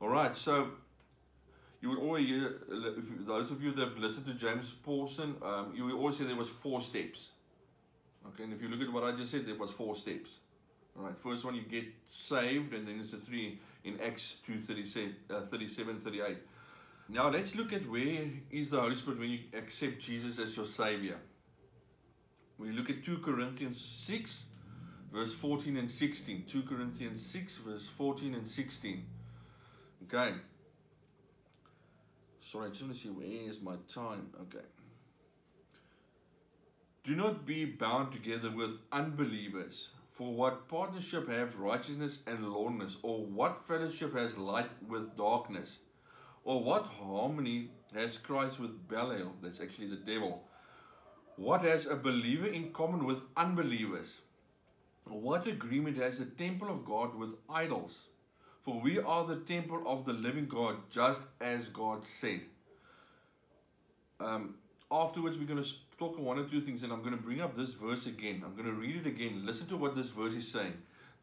All 0.01 0.09
right, 0.09 0.35
so 0.35 0.71
you 1.81 1.89
would 1.89 1.99
always 1.99 2.27
hear, 2.27 2.61
those 3.19 3.51
of 3.51 3.63
you 3.63 3.71
that 3.71 3.89
have 3.89 3.97
listened 3.97 4.25
to 4.25 4.33
James 4.33 4.71
Pawson, 4.71 5.35
um, 5.43 5.73
you 5.75 5.95
always 5.95 6.17
say 6.17 6.23
there 6.25 6.35
was 6.35 6.49
four 6.49 6.81
steps. 6.81 7.29
Okay, 8.27 8.43
and 8.43 8.53
if 8.53 8.61
you 8.61 8.67
look 8.67 8.81
at 8.81 8.91
what 8.91 9.03
I 9.03 9.11
just 9.11 9.31
said, 9.31 9.45
there 9.45 9.55
was 9.55 9.71
four 9.71 9.95
steps. 9.95 10.39
All 10.97 11.05
right, 11.05 11.17
first 11.17 11.45
one 11.45 11.53
you 11.53 11.61
get 11.61 11.85
saved, 12.09 12.73
and 12.73 12.87
then 12.87 12.99
it's 12.99 13.11
the 13.11 13.17
three 13.17 13.59
in 13.83 13.99
Acts 14.01 14.37
2 14.47 14.57
37, 14.57 15.15
uh, 15.29 15.41
37 15.41 15.99
38. 15.99 16.37
Now 17.09 17.29
let's 17.29 17.55
look 17.55 17.71
at 17.71 17.87
where 17.87 18.25
is 18.51 18.69
the 18.69 18.81
Holy 18.81 18.95
Spirit 18.95 19.19
when 19.19 19.29
you 19.29 19.39
accept 19.53 19.99
Jesus 19.99 20.39
as 20.39 20.55
your 20.55 20.65
Savior. 20.65 21.17
We 22.57 22.71
look 22.71 22.89
at 22.89 23.05
2 23.05 23.19
Corinthians 23.19 23.79
6, 23.79 24.43
verse 25.13 25.33
14 25.33 25.77
and 25.77 25.91
16. 25.91 26.45
2 26.47 26.63
Corinthians 26.63 27.25
6, 27.25 27.57
verse 27.57 27.87
14 27.87 28.33
and 28.33 28.49
16. 28.49 29.05
Okay. 30.03 30.33
Sorry, 32.41 32.65
I 32.65 32.69
just 32.69 32.81
want 32.81 32.93
to 32.95 32.99
see 32.99 33.09
where 33.09 33.27
is 33.47 33.61
my 33.61 33.75
time. 33.87 34.29
Okay. 34.41 34.65
Do 37.03 37.15
not 37.15 37.45
be 37.45 37.65
bound 37.65 38.11
together 38.11 38.51
with 38.51 38.79
unbelievers. 38.91 39.89
For 40.17 40.33
what 40.33 40.67
partnership 40.67 41.29
have 41.29 41.59
righteousness 41.59 42.21
and 42.25 42.51
lawlessness? 42.51 42.97
Or 43.03 43.19
what 43.23 43.67
fellowship 43.67 44.15
has 44.15 44.35
light 44.35 44.71
with 44.87 45.15
darkness? 45.15 45.77
Or 46.43 46.63
what 46.63 46.85
harmony 46.85 47.69
has 47.93 48.17
Christ 48.17 48.59
with 48.59 48.87
Belial? 48.87 49.33
That's 49.43 49.61
actually 49.61 49.89
the 49.89 49.97
devil. 49.97 50.41
What 51.35 51.61
has 51.61 51.85
a 51.85 51.95
believer 51.95 52.47
in 52.47 52.71
common 52.71 53.05
with 53.05 53.21
unbelievers? 53.35 54.21
What 55.03 55.45
agreement 55.45 55.97
has 55.97 56.17
the 56.17 56.25
temple 56.25 56.71
of 56.71 56.83
God 56.83 57.13
with 57.13 57.35
idols? 57.47 58.05
For 58.63 58.81
we 58.81 58.97
are 58.97 59.23
the 59.23 59.41
temple 59.41 59.83
of 59.85 60.05
the 60.05 60.13
living 60.13 60.47
God, 60.47 60.77
just 60.89 61.21
as 61.39 61.67
God 61.67 62.07
said. 62.07 62.41
Um, 64.19 64.55
afterwards, 64.91 65.37
we're 65.37 65.45
going 65.45 65.63
to 65.63 65.69
talk 65.97 66.17
on 66.17 66.25
one 66.25 66.39
or 66.39 66.45
two 66.45 66.61
things, 66.61 66.83
and 66.83 66.91
I'm 66.91 67.01
going 67.01 67.15
to 67.15 67.21
bring 67.21 67.41
up 67.41 67.55
this 67.55 67.73
verse 67.73 68.05
again. 68.05 68.43
I'm 68.45 68.53
going 68.53 68.65
to 68.65 68.79
read 68.79 68.95
it 68.97 69.07
again. 69.07 69.45
Listen 69.45 69.67
to 69.67 69.77
what 69.77 69.95
this 69.95 70.09
verse 70.09 70.33
is 70.33 70.47
saying. 70.47 70.73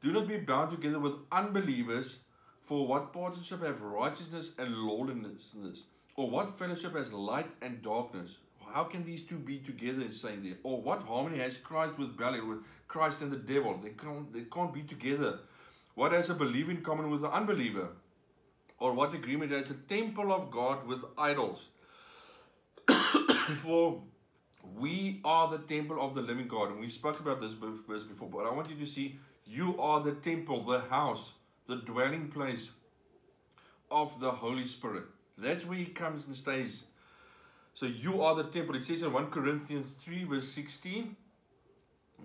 Do 0.02 0.12
not 0.12 0.28
be 0.28 0.36
bound 0.38 0.70
together 0.70 0.98
with 0.98 1.14
unbelievers, 1.32 2.18
for 2.62 2.86
what 2.86 3.12
partnership 3.12 3.62
have 3.62 3.80
righteousness 3.82 4.52
and 4.58 4.74
lawlessness? 4.76 5.84
Or 6.16 6.30
what 6.30 6.58
fellowship 6.58 6.94
has 6.96 7.12
light 7.12 7.50
and 7.62 7.82
darkness? 7.82 8.38
How 8.72 8.84
can 8.84 9.04
these 9.04 9.22
two 9.22 9.38
be 9.38 9.58
together 9.58 10.02
in 10.02 10.12
saying 10.12 10.42
there? 10.42 10.56
Or 10.62 10.80
what 10.80 11.02
harmony 11.02 11.38
has 11.38 11.56
Christ 11.56 11.98
with 11.98 12.16
Belial, 12.16 12.46
with 12.46 12.58
Christ 12.88 13.20
and 13.22 13.30
the 13.30 13.36
devil? 13.36 13.78
They 13.82 13.90
can't, 13.90 14.32
they 14.32 14.42
can't 14.42 14.72
be 14.72 14.82
together. 14.82 15.40
What 15.94 16.12
has 16.12 16.30
a 16.30 16.34
believer 16.34 16.70
in 16.70 16.82
common 16.82 17.10
with 17.10 17.24
an 17.24 17.30
unbeliever? 17.30 17.88
or 18.78 18.92
what 18.92 19.14
agreement 19.14 19.52
has 19.52 19.70
a 19.70 19.74
temple 19.74 20.32
of 20.32 20.50
God 20.50 20.86
with 20.86 21.04
idols. 21.16 21.68
For 22.88 24.02
we 24.76 25.20
are 25.24 25.48
the 25.50 25.58
temple 25.58 26.00
of 26.00 26.14
the 26.14 26.22
living 26.22 26.48
God. 26.48 26.70
And 26.70 26.80
we 26.80 26.88
spoke 26.88 27.20
about 27.20 27.40
this 27.40 27.52
verse 27.52 28.02
before, 28.02 28.28
but 28.28 28.46
I 28.46 28.52
want 28.52 28.70
you 28.70 28.76
to 28.76 28.86
see 28.86 29.18
you 29.46 29.78
are 29.80 30.00
the 30.00 30.12
temple, 30.12 30.64
the 30.64 30.80
house, 30.80 31.34
the 31.66 31.76
dwelling 31.76 32.28
place 32.28 32.70
of 33.90 34.18
the 34.20 34.30
Holy 34.30 34.66
Spirit. 34.66 35.04
That's 35.36 35.64
where 35.64 35.78
He 35.78 35.86
comes 35.86 36.26
and 36.26 36.34
stays. 36.34 36.84
So 37.74 37.86
you 37.86 38.22
are 38.22 38.34
the 38.34 38.44
temple. 38.44 38.76
It 38.76 38.84
says 38.84 39.02
in 39.02 39.12
1 39.12 39.30
Corinthians 39.30 39.94
3, 39.94 40.24
verse 40.24 40.48
16 40.48 41.16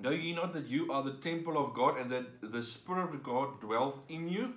Know 0.01 0.11
ye 0.11 0.33
not 0.33 0.53
that 0.53 0.67
you 0.67 0.91
are 0.91 1.03
the 1.03 1.13
temple 1.13 1.57
of 1.57 1.73
God 1.73 1.97
and 1.97 2.09
that 2.11 2.51
the 2.53 2.63
Spirit 2.63 3.13
of 3.13 3.23
God 3.23 3.59
dwelleth 3.59 3.99
in 4.07 4.29
you? 4.29 4.53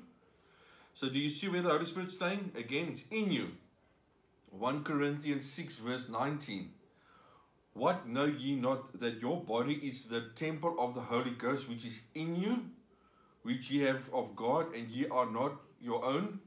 So 0.95 1.09
do 1.09 1.19
you 1.19 1.31
see 1.31 1.49
where 1.49 1.63
the 1.63 1.71
Holy 1.71 1.87
Spirit's 1.87 2.15
staying? 2.15 2.53
Again, 2.57 2.89
it's 2.93 3.05
in 3.11 3.31
you. 3.31 3.49
1 4.51 4.85
Corinthians 4.85 5.51
6, 5.51 5.79
verse 5.79 6.09
19. 6.09 6.71
What 7.75 8.07
know 8.07 8.25
ye 8.25 8.55
not 8.55 9.01
that 9.01 9.21
your 9.21 9.41
body 9.41 9.75
is 9.75 10.05
the 10.05 10.29
temple 10.35 10.77
of 10.79 10.95
the 10.95 11.01
Holy 11.01 11.31
Ghost 11.31 11.69
which 11.69 11.87
is 11.87 12.03
in 12.15 12.37
you, 12.37 12.67
which 13.43 13.71
ye 13.71 13.83
have 13.83 14.09
of 14.13 14.37
God, 14.37 14.75
and 14.75 14.89
ye 14.89 15.07
are 15.09 15.31
not 15.31 15.55
your 15.81 16.05
own? 16.05 16.41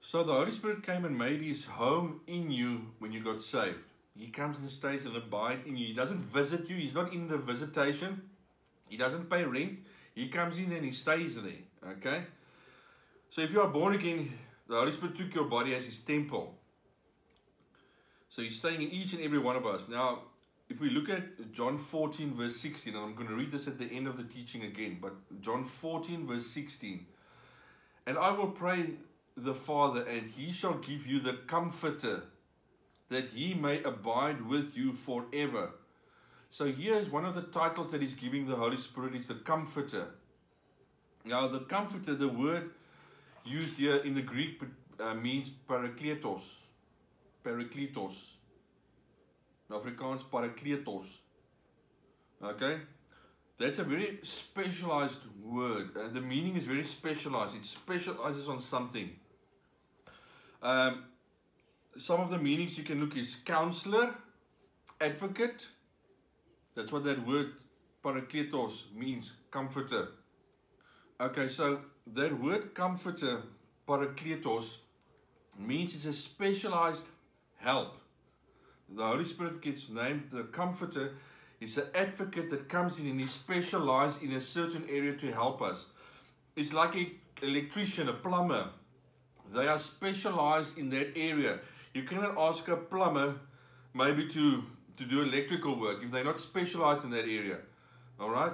So 0.00 0.24
the 0.24 0.32
Holy 0.32 0.50
Spirit 0.50 0.82
came 0.82 1.04
and 1.04 1.16
made 1.16 1.40
his 1.40 1.64
home 1.64 2.20
in 2.26 2.50
you 2.50 2.88
when 2.98 3.12
you 3.12 3.22
got 3.22 3.40
saved. 3.40 3.78
He 4.18 4.26
comes 4.26 4.58
and 4.58 4.68
stays 4.68 5.06
and 5.06 5.16
abides 5.16 5.66
in 5.66 5.76
you. 5.76 5.86
He 5.86 5.94
doesn't 5.94 6.24
visit 6.24 6.68
you. 6.68 6.76
He's 6.76 6.92
not 6.92 7.12
in 7.12 7.28
the 7.28 7.38
visitation. 7.38 8.22
He 8.88 8.96
doesn't 8.96 9.30
pay 9.30 9.44
rent. 9.44 9.78
He 10.14 10.28
comes 10.28 10.58
in 10.58 10.72
and 10.72 10.84
he 10.84 10.90
stays 10.92 11.40
there. 11.40 11.52
Okay? 11.92 12.24
So 13.30 13.40
if 13.40 13.52
you 13.52 13.60
are 13.62 13.68
born 13.68 13.94
again, 13.94 14.36
the 14.68 14.74
Holy 14.74 14.92
Spirit 14.92 15.16
took 15.16 15.34
your 15.34 15.44
body 15.44 15.74
as 15.74 15.86
his 15.86 16.00
temple. 16.00 16.54
So 18.28 18.42
he's 18.42 18.56
staying 18.56 18.82
in 18.82 18.90
each 18.90 19.12
and 19.12 19.22
every 19.22 19.38
one 19.38 19.56
of 19.56 19.64
us. 19.64 19.88
Now, 19.88 20.22
if 20.72 20.80
we 20.80 20.88
look 20.88 21.10
at 21.10 21.52
John 21.52 21.76
14, 21.76 22.32
verse 22.34 22.56
16, 22.56 22.94
and 22.94 23.04
I'm 23.04 23.14
going 23.14 23.28
to 23.28 23.34
read 23.34 23.50
this 23.50 23.68
at 23.68 23.78
the 23.78 23.84
end 23.84 24.06
of 24.06 24.16
the 24.16 24.24
teaching 24.24 24.62
again, 24.62 24.96
but 25.02 25.12
John 25.42 25.66
14, 25.66 26.26
verse 26.26 26.46
16. 26.46 27.04
And 28.06 28.16
I 28.16 28.30
will 28.30 28.48
pray 28.48 28.94
the 29.36 29.52
Father, 29.52 30.02
and 30.04 30.30
he 30.30 30.50
shall 30.50 30.78
give 30.78 31.06
you 31.06 31.20
the 31.20 31.34
Comforter, 31.46 32.22
that 33.10 33.28
he 33.34 33.52
may 33.52 33.82
abide 33.82 34.46
with 34.46 34.74
you 34.74 34.94
forever. 34.94 35.72
So 36.48 36.72
here's 36.72 37.10
one 37.10 37.26
of 37.26 37.34
the 37.34 37.42
titles 37.42 37.92
that 37.92 38.00
he's 38.00 38.14
giving 38.14 38.46
the 38.46 38.56
Holy 38.56 38.78
Spirit 38.78 39.14
is 39.14 39.26
the 39.26 39.34
Comforter. 39.34 40.06
Now, 41.26 41.48
the 41.48 41.60
Comforter, 41.60 42.14
the 42.14 42.28
word 42.28 42.70
used 43.44 43.76
here 43.76 43.96
in 43.96 44.14
the 44.14 44.22
Greek 44.22 44.62
uh, 44.98 45.12
means 45.12 45.50
parakletos. 45.68 46.60
Parakletos. 47.44 48.36
In 49.72 49.78
Afrikaans, 49.78 50.22
parakletos. 50.24 51.18
Okay? 52.42 52.80
That's 53.58 53.78
a 53.78 53.84
very 53.84 54.18
specialized 54.22 55.20
word. 55.42 55.96
Uh, 55.96 56.08
the 56.08 56.20
meaning 56.20 56.56
is 56.56 56.64
very 56.64 56.84
specialized. 56.84 57.56
It 57.56 57.64
specializes 57.64 58.48
on 58.48 58.60
something. 58.60 59.10
Um, 60.62 61.04
some 61.96 62.20
of 62.20 62.30
the 62.30 62.38
meanings 62.38 62.76
you 62.76 62.84
can 62.84 63.00
look 63.00 63.16
is 63.16 63.36
counselor, 63.44 64.14
advocate. 65.00 65.68
That's 66.74 66.92
what 66.92 67.04
that 67.04 67.26
word 67.26 67.52
parakletos 68.04 68.92
means, 68.94 69.32
comforter. 69.50 70.08
Okay, 71.20 71.48
so 71.48 71.80
that 72.14 72.38
word 72.38 72.74
comforter, 72.74 73.42
parakletos, 73.86 74.78
means 75.58 75.94
it's 75.94 76.06
a 76.06 76.12
specialized 76.12 77.04
help. 77.58 78.01
The 78.94 79.04
Holy 79.04 79.24
Spirit 79.24 79.62
gets 79.62 79.88
named 79.88 80.28
the 80.30 80.44
comforter. 80.44 81.14
He's 81.58 81.78
an 81.78 81.86
advocate 81.94 82.50
that 82.50 82.68
comes 82.68 82.98
in 82.98 83.06
and 83.06 83.20
he 83.20 83.26
specializes 83.26 84.22
in 84.22 84.32
a 84.32 84.40
certain 84.40 84.84
area 84.88 85.16
to 85.16 85.32
help 85.32 85.62
us. 85.62 85.86
It's 86.56 86.72
like 86.72 86.94
an 86.94 87.12
electrician, 87.42 88.08
a 88.08 88.12
plumber. 88.12 88.70
They 89.52 89.66
are 89.66 89.78
specialized 89.78 90.78
in 90.78 90.90
that 90.90 91.16
area. 91.16 91.60
You 91.94 92.02
cannot 92.02 92.36
ask 92.38 92.68
a 92.68 92.76
plumber 92.76 93.34
maybe 93.94 94.26
to, 94.28 94.64
to 94.96 95.04
do 95.04 95.22
electrical 95.22 95.78
work 95.78 96.02
if 96.02 96.10
they're 96.10 96.24
not 96.24 96.40
specialized 96.40 97.04
in 97.04 97.10
that 97.10 97.24
area. 97.24 97.58
All 98.18 98.30
right? 98.30 98.52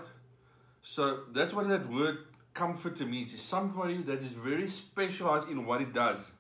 So 0.83 1.21
that's 1.33 1.53
what 1.53 1.69
that 1.69 1.89
word 1.91 2.19
comforter 2.55 3.07
means. 3.07 3.33
It's 3.33 3.43
somebody 3.43 3.99
that 4.03 4.21
is 4.21 4.33
very 4.33 4.69
specialized 4.69 5.49
in 5.49 5.67
what 5.67 5.81
it 5.81 5.93
does. 5.93 6.31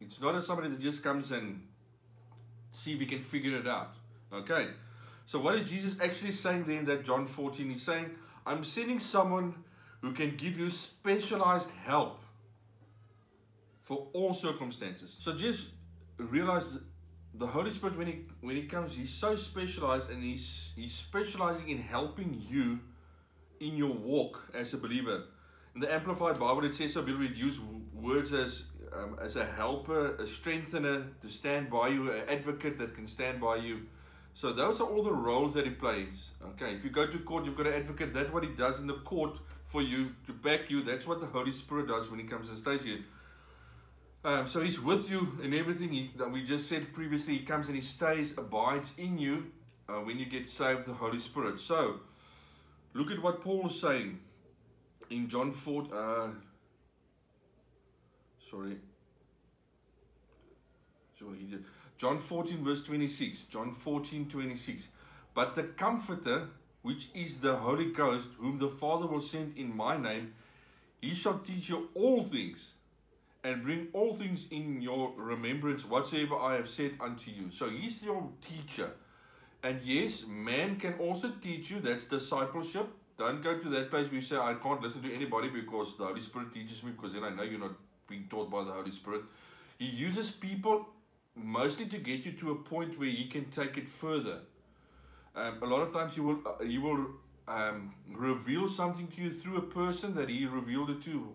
It's 0.00 0.20
not 0.20 0.42
somebody 0.42 0.68
that 0.68 0.80
just 0.80 1.02
comes 1.02 1.30
and 1.30 1.62
see 2.72 2.94
if 2.94 3.00
he 3.00 3.06
can 3.06 3.20
figure 3.20 3.56
it 3.56 3.66
out. 3.66 3.94
Okay. 4.32 4.68
So 5.26 5.38
what 5.38 5.54
is 5.54 5.70
Jesus 5.70 5.96
actually 6.00 6.32
saying 6.32 6.64
there 6.64 6.78
in 6.78 6.84
that 6.86 7.04
John 7.04 7.26
14? 7.26 7.70
He's 7.70 7.82
saying, 7.82 8.10
I'm 8.46 8.64
sending 8.64 8.98
someone 8.98 9.54
who 10.00 10.12
can 10.12 10.36
give 10.36 10.58
you 10.58 10.70
specialized 10.70 11.70
help 11.84 12.20
for 13.80 14.08
all 14.12 14.32
circumstances. 14.32 15.16
So 15.20 15.34
just 15.34 15.68
realize 16.16 16.64
the 17.34 17.46
Holy 17.46 17.70
Spirit 17.70 17.96
when 17.96 18.06
he 18.06 18.24
when 18.40 18.56
he 18.56 18.62
comes, 18.62 18.94
he's 18.94 19.12
so 19.12 19.36
specialized 19.36 20.10
and 20.10 20.22
he's 20.22 20.72
he's 20.74 20.94
specializing 20.94 21.68
in 21.68 21.78
helping 21.78 22.42
you 22.48 22.80
in 23.60 23.76
your 23.76 23.92
walk 23.92 24.50
as 24.54 24.74
a 24.74 24.78
believer. 24.78 25.24
In 25.74 25.80
the 25.80 25.92
Amplified 25.92 26.38
Bible, 26.38 26.64
it 26.64 26.74
says 26.74 26.94
so 26.94 27.02
we 27.02 27.28
use 27.28 27.60
words 27.94 28.32
as 28.32 28.64
um, 28.94 29.16
as 29.20 29.36
a 29.36 29.44
helper, 29.44 30.16
a 30.16 30.26
strengthener 30.26 31.06
to 31.22 31.28
stand 31.28 31.70
by 31.70 31.88
you, 31.88 32.10
an 32.10 32.28
advocate 32.28 32.78
that 32.78 32.94
can 32.94 33.06
stand 33.06 33.40
by 33.40 33.56
you. 33.56 33.82
So 34.34 34.52
those 34.52 34.80
are 34.80 34.88
all 34.88 35.02
the 35.02 35.12
roles 35.12 35.54
that 35.54 35.64
he 35.64 35.70
plays. 35.70 36.30
Okay, 36.50 36.74
if 36.74 36.84
you 36.84 36.90
go 36.90 37.06
to 37.06 37.18
court, 37.18 37.44
you've 37.44 37.56
got 37.56 37.66
an 37.66 37.74
advocate. 37.74 38.14
That's 38.14 38.32
what 38.32 38.44
he 38.44 38.50
does 38.50 38.78
in 38.78 38.86
the 38.86 38.94
court 38.94 39.38
for 39.66 39.82
you 39.82 40.12
to 40.26 40.32
back 40.32 40.70
you. 40.70 40.82
That's 40.82 41.06
what 41.06 41.20
the 41.20 41.26
Holy 41.26 41.52
Spirit 41.52 41.88
does 41.88 42.10
when 42.10 42.20
he 42.20 42.26
comes 42.26 42.48
and 42.48 42.56
stays 42.56 42.84
here. 42.84 43.00
Um, 44.22 44.46
so 44.46 44.60
he's 44.60 44.80
with 44.80 45.10
you 45.10 45.38
in 45.42 45.54
everything 45.54 45.90
he, 45.90 46.10
that 46.16 46.30
we 46.30 46.44
just 46.44 46.68
said 46.68 46.92
previously. 46.92 47.38
He 47.38 47.44
comes 47.44 47.68
and 47.68 47.76
he 47.76 47.82
stays, 47.82 48.36
abides 48.36 48.92
in 48.98 49.18
you 49.18 49.46
uh, 49.88 49.94
when 49.94 50.18
you 50.18 50.26
get 50.26 50.46
saved, 50.46 50.86
the 50.86 50.92
Holy 50.92 51.18
Spirit. 51.18 51.58
So 51.58 52.00
look 52.92 53.10
at 53.10 53.22
what 53.22 53.40
Paul 53.40 53.68
is 53.68 53.80
saying 53.80 54.20
in 55.08 55.28
John 55.28 55.52
4. 55.52 55.84
Uh, 55.92 56.28
sorry. 58.50 58.76
John 61.98 62.18
14, 62.18 62.64
verse 62.64 62.82
26. 62.82 63.44
John 63.44 63.72
14, 63.72 64.28
26. 64.28 64.88
But 65.34 65.54
the 65.54 65.64
Comforter, 65.64 66.48
which 66.82 67.08
is 67.14 67.40
the 67.40 67.56
Holy 67.56 67.92
Ghost, 67.92 68.30
whom 68.38 68.58
the 68.58 68.70
Father 68.70 69.06
will 69.06 69.20
send 69.20 69.56
in 69.58 69.76
my 69.76 69.96
name, 69.96 70.32
he 71.00 71.14
shall 71.14 71.38
teach 71.38 71.68
you 71.68 71.90
all 71.94 72.22
things 72.22 72.74
and 73.44 73.62
bring 73.62 73.88
all 73.92 74.14
things 74.14 74.46
in 74.50 74.80
your 74.80 75.12
remembrance 75.16 75.84
whatsoever 75.84 76.36
I 76.36 76.54
have 76.54 76.68
said 76.68 76.92
unto 77.00 77.30
you. 77.30 77.50
So 77.50 77.68
he's 77.68 78.02
your 78.02 78.28
teacher. 78.46 78.90
And 79.62 79.80
yes, 79.82 80.24
man 80.26 80.76
can 80.76 80.94
also 80.94 81.30
teach 81.40 81.70
you. 81.70 81.80
That's 81.80 82.04
discipleship. 82.04 82.86
Don't 83.18 83.42
go 83.42 83.58
to 83.58 83.68
that 83.68 83.90
place 83.90 84.06
where 84.06 84.14
you 84.14 84.20
say, 84.22 84.36
I 84.36 84.54
can't 84.54 84.80
listen 84.80 85.02
to 85.02 85.12
anybody 85.12 85.50
because 85.50 85.98
the 85.98 86.06
Holy 86.06 86.22
Spirit 86.22 86.52
teaches 86.52 86.82
me, 86.82 86.92
because 86.92 87.12
then 87.12 87.24
I 87.24 87.30
know 87.30 87.42
you're 87.42 87.60
not 87.60 87.74
being 88.10 88.26
taught 88.28 88.50
by 88.50 88.64
the 88.64 88.72
Holy 88.72 88.90
Spirit. 88.90 89.22
He 89.78 89.86
uses 89.86 90.30
people 90.30 90.88
mostly 91.34 91.86
to 91.86 91.98
get 91.98 92.26
you 92.26 92.32
to 92.32 92.50
a 92.50 92.56
point 92.56 92.98
where 92.98 93.08
he 93.08 93.26
can 93.26 93.46
take 93.50 93.78
it 93.78 93.88
further. 93.88 94.40
Um, 95.34 95.62
a 95.62 95.66
lot 95.66 95.80
of 95.80 95.92
times 95.92 96.14
he 96.14 96.20
will, 96.20 96.40
uh, 96.44 96.62
he 96.62 96.76
will 96.76 97.06
um, 97.48 97.94
reveal 98.12 98.68
something 98.68 99.06
to 99.08 99.22
you 99.22 99.30
through 99.32 99.56
a 99.58 99.62
person 99.62 100.14
that 100.16 100.28
he 100.28 100.44
revealed 100.44 100.90
it 100.90 101.00
to 101.02 101.32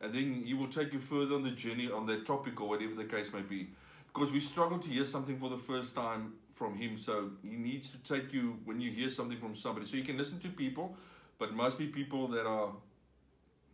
and 0.00 0.12
then 0.12 0.42
he 0.44 0.54
will 0.54 0.68
take 0.68 0.92
you 0.92 0.98
further 0.98 1.34
on 1.34 1.42
the 1.42 1.50
journey 1.50 1.90
on 1.90 2.06
that 2.06 2.26
topic 2.26 2.60
or 2.60 2.68
whatever 2.68 2.94
the 2.94 3.04
case 3.04 3.32
may 3.32 3.40
be. 3.40 3.68
Because 4.12 4.32
we 4.32 4.40
struggle 4.40 4.78
to 4.78 4.88
hear 4.88 5.04
something 5.04 5.38
for 5.38 5.50
the 5.50 5.58
first 5.58 5.94
time 5.94 6.34
from 6.54 6.74
him, 6.74 6.96
so 6.96 7.30
he 7.42 7.56
needs 7.56 7.90
to 7.90 7.98
take 7.98 8.32
you 8.32 8.58
when 8.64 8.80
you 8.80 8.90
hear 8.90 9.10
something 9.10 9.38
from 9.38 9.54
somebody. 9.54 9.86
So 9.86 9.96
you 9.96 10.04
can 10.04 10.16
listen 10.16 10.38
to 10.40 10.48
people, 10.48 10.96
but 11.38 11.52
must 11.54 11.78
be 11.78 11.86
people 11.86 12.28
that 12.28 12.46
are 12.46 12.70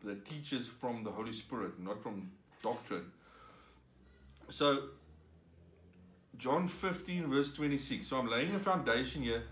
that 0.05 0.27
teaches 0.27 0.69
from 0.69 1.05
the 1.05 1.11
Holy 1.11 1.33
Spirit, 1.33 1.79
not 1.79 2.03
from 2.03 2.31
doctrine. 2.63 3.11
So 4.49 4.83
John 6.37 6.69
15 6.69 7.29
verse 7.29 7.53
26. 7.53 8.07
So 8.07 8.19
I'm 8.19 8.29
laying 8.29 8.55
a 8.55 8.59
foundation 8.59 9.23
here 9.23 9.45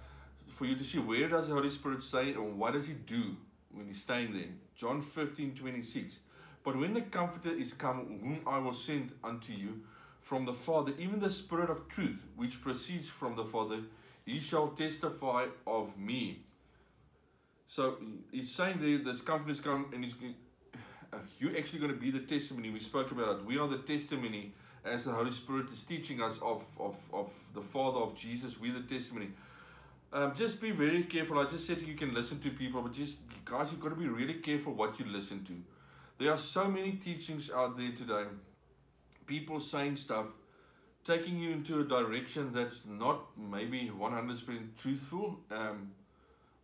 for 0.49 0.64
you 0.64 0.76
to 0.76 0.85
see 0.85 0.99
where 0.99 1.28
does 1.28 1.49
the 1.49 1.54
Holy 1.54 1.71
Spirit 1.71 2.02
say 2.02 2.33
and 2.33 2.59
what 2.59 2.73
does 2.73 2.87
he 2.87 2.95
do 2.95 3.37
when 3.73 3.87
he's 3.87 4.00
staying 4.00 4.33
there. 4.33 4.50
John 4.76 5.02
15 5.02 5.54
26. 5.54 6.19
But 6.62 6.76
when 6.76 6.92
the 6.92 7.02
Comforter 7.02 7.54
is 7.54 7.73
come, 7.73 8.21
whom 8.23 8.40
I 8.47 8.59
will 8.59 8.75
send 8.75 9.12
unto 9.25 9.52
you 9.52 9.80
from 10.21 10.45
the 10.45 10.52
Father, 10.52 10.92
even 10.99 11.19
the 11.19 11.30
Spirit 11.30 11.71
of 11.71 11.88
truth, 11.88 12.23
which 12.37 12.61
proceeds 12.61 13.09
from 13.09 13.35
the 13.35 13.45
Father, 13.45 13.80
he 14.26 14.38
shall 14.40 14.69
testify 14.69 15.47
of 15.66 15.99
me. 15.99 16.45
So 17.71 17.99
he's 18.33 18.50
saying 18.50 18.79
there, 18.81 18.99
this 18.99 19.23
Comforter 19.23 19.53
is 19.53 19.61
come 19.61 19.87
and 19.95 20.03
he's 20.03 20.15
Uh, 21.12 21.19
you're 21.39 21.57
actually 21.57 21.79
going 21.79 21.93
to 21.93 22.00
be 22.00 22.11
the 22.11 22.27
testimony. 22.35 22.69
We 22.71 22.81
spoke 22.81 23.12
about 23.12 23.37
it. 23.37 23.45
We 23.45 23.59
are 23.59 23.69
the 23.69 23.79
testimony 23.79 24.55
as 24.85 25.05
the 25.05 25.12
Holy 25.12 25.31
Spirit 25.31 25.71
is 25.73 25.83
teaching 25.83 26.21
us 26.21 26.41
of, 26.43 26.65
of, 26.81 26.97
of 27.12 27.31
the 27.55 27.61
Father 27.61 28.00
of 28.00 28.17
Jesus. 28.17 28.59
We're 28.61 28.73
the 28.75 28.87
testimony. 28.95 29.29
Um, 30.12 30.35
just 30.35 30.61
be 30.61 30.73
very 30.73 31.05
careful. 31.05 31.39
I 31.39 31.45
just 31.45 31.65
said 31.65 31.81
you 31.83 31.95
can 31.95 32.12
listen 32.12 32.41
to 32.41 32.50
people, 32.50 32.83
but 32.83 32.93
just 32.93 33.19
guys, 33.45 33.71
you've 33.71 33.81
got 33.81 33.91
to 33.91 34.00
be 34.07 34.09
really 34.09 34.39
careful 34.49 34.73
what 34.73 34.99
you 34.99 35.05
listen 35.07 35.45
to. 35.45 35.55
There 36.19 36.33
are 36.33 36.39
so 36.39 36.67
many 36.67 36.93
teachings 36.93 37.53
out 37.53 37.77
there 37.77 37.93
today. 37.93 38.25
People 39.27 39.61
saying 39.61 39.97
stuff, 39.97 40.27
taking 41.05 41.39
you 41.39 41.53
into 41.53 41.81
a 41.81 41.85
direction 41.85 42.53
that's 42.53 42.85
not 42.85 43.27
maybe 43.39 43.93
100% 43.97 44.77
truthful. 44.77 45.39
Um, 45.53 45.93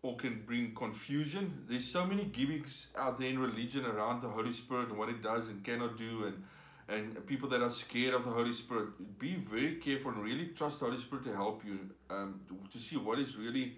or 0.07 0.17
can 0.17 0.43
bring 0.47 0.75
confusion. 0.75 1.65
There's 1.69 1.87
so 1.87 2.07
many 2.07 2.25
gimmicks 2.25 2.89
out 2.97 3.19
there 3.19 3.29
in 3.29 3.39
religion 3.39 3.85
around 3.85 4.23
the 4.23 4.29
Holy 4.29 4.53
Spirit 4.53 4.89
and 4.91 4.99
what 4.99 5.09
it 5.09 5.23
does 5.23 5.49
and 5.49 5.65
cannot 5.65 5.97
do, 5.97 6.25
and 6.27 6.43
and 6.89 7.27
people 7.27 7.49
that 7.49 7.63
are 7.63 7.71
scared 7.71 8.15
of 8.15 8.25
the 8.25 8.31
Holy 8.31 8.53
Spirit. 8.53 8.91
Be 9.19 9.35
very 9.35 9.75
careful 9.77 10.13
and 10.13 10.23
really 10.23 10.49
trust 10.49 10.79
the 10.81 10.87
Holy 10.87 10.99
Spirit 10.99 11.25
to 11.25 11.35
help 11.35 11.65
you 11.65 11.79
um, 12.09 12.41
to, 12.49 12.57
to, 12.73 12.79
see 12.79 12.97
what 12.97 13.19
is 13.19 13.37
really 13.37 13.77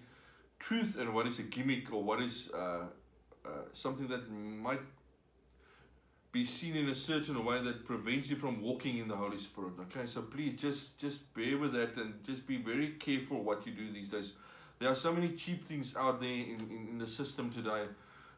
truth 0.59 0.95
and 0.99 1.13
what 1.15 1.25
is 1.25 1.39
a 1.39 1.43
gimmick 1.43 1.91
or 1.91 2.03
what 2.03 2.21
is 2.21 2.51
uh, 2.53 2.83
uh, 3.43 3.49
something 3.73 4.07
that 4.07 4.29
might 4.29 4.81
be 6.31 6.45
seen 6.45 6.75
in 6.75 6.89
a 6.89 6.93
certain 6.93 7.43
way 7.43 7.59
that 7.63 7.83
prevents 7.85 8.29
you 8.29 8.35
from 8.35 8.61
walking 8.61 8.99
in 8.99 9.07
the 9.07 9.15
Holy 9.15 9.39
Spirit. 9.39 9.73
Okay, 9.79 10.05
so 10.05 10.21
please 10.21 10.61
just 10.61 10.99
just 10.99 11.33
bear 11.33 11.57
with 11.57 11.73
that 11.73 11.95
and 11.97 12.23
just 12.23 12.45
be 12.45 12.57
very 12.57 12.89
careful 12.99 13.43
what 13.43 13.65
you 13.65 13.73
do 13.73 13.91
these 13.91 14.09
days. 14.09 14.33
There 14.79 14.89
are 14.89 14.95
so 14.95 15.11
many 15.11 15.33
cheap 15.33 15.67
things 15.67 15.93
out 15.97 16.21
there 16.21 16.29
in, 16.29 16.57
in, 16.69 16.87
in 16.91 16.97
the 16.99 17.07
system 17.07 17.49
today 17.49 17.83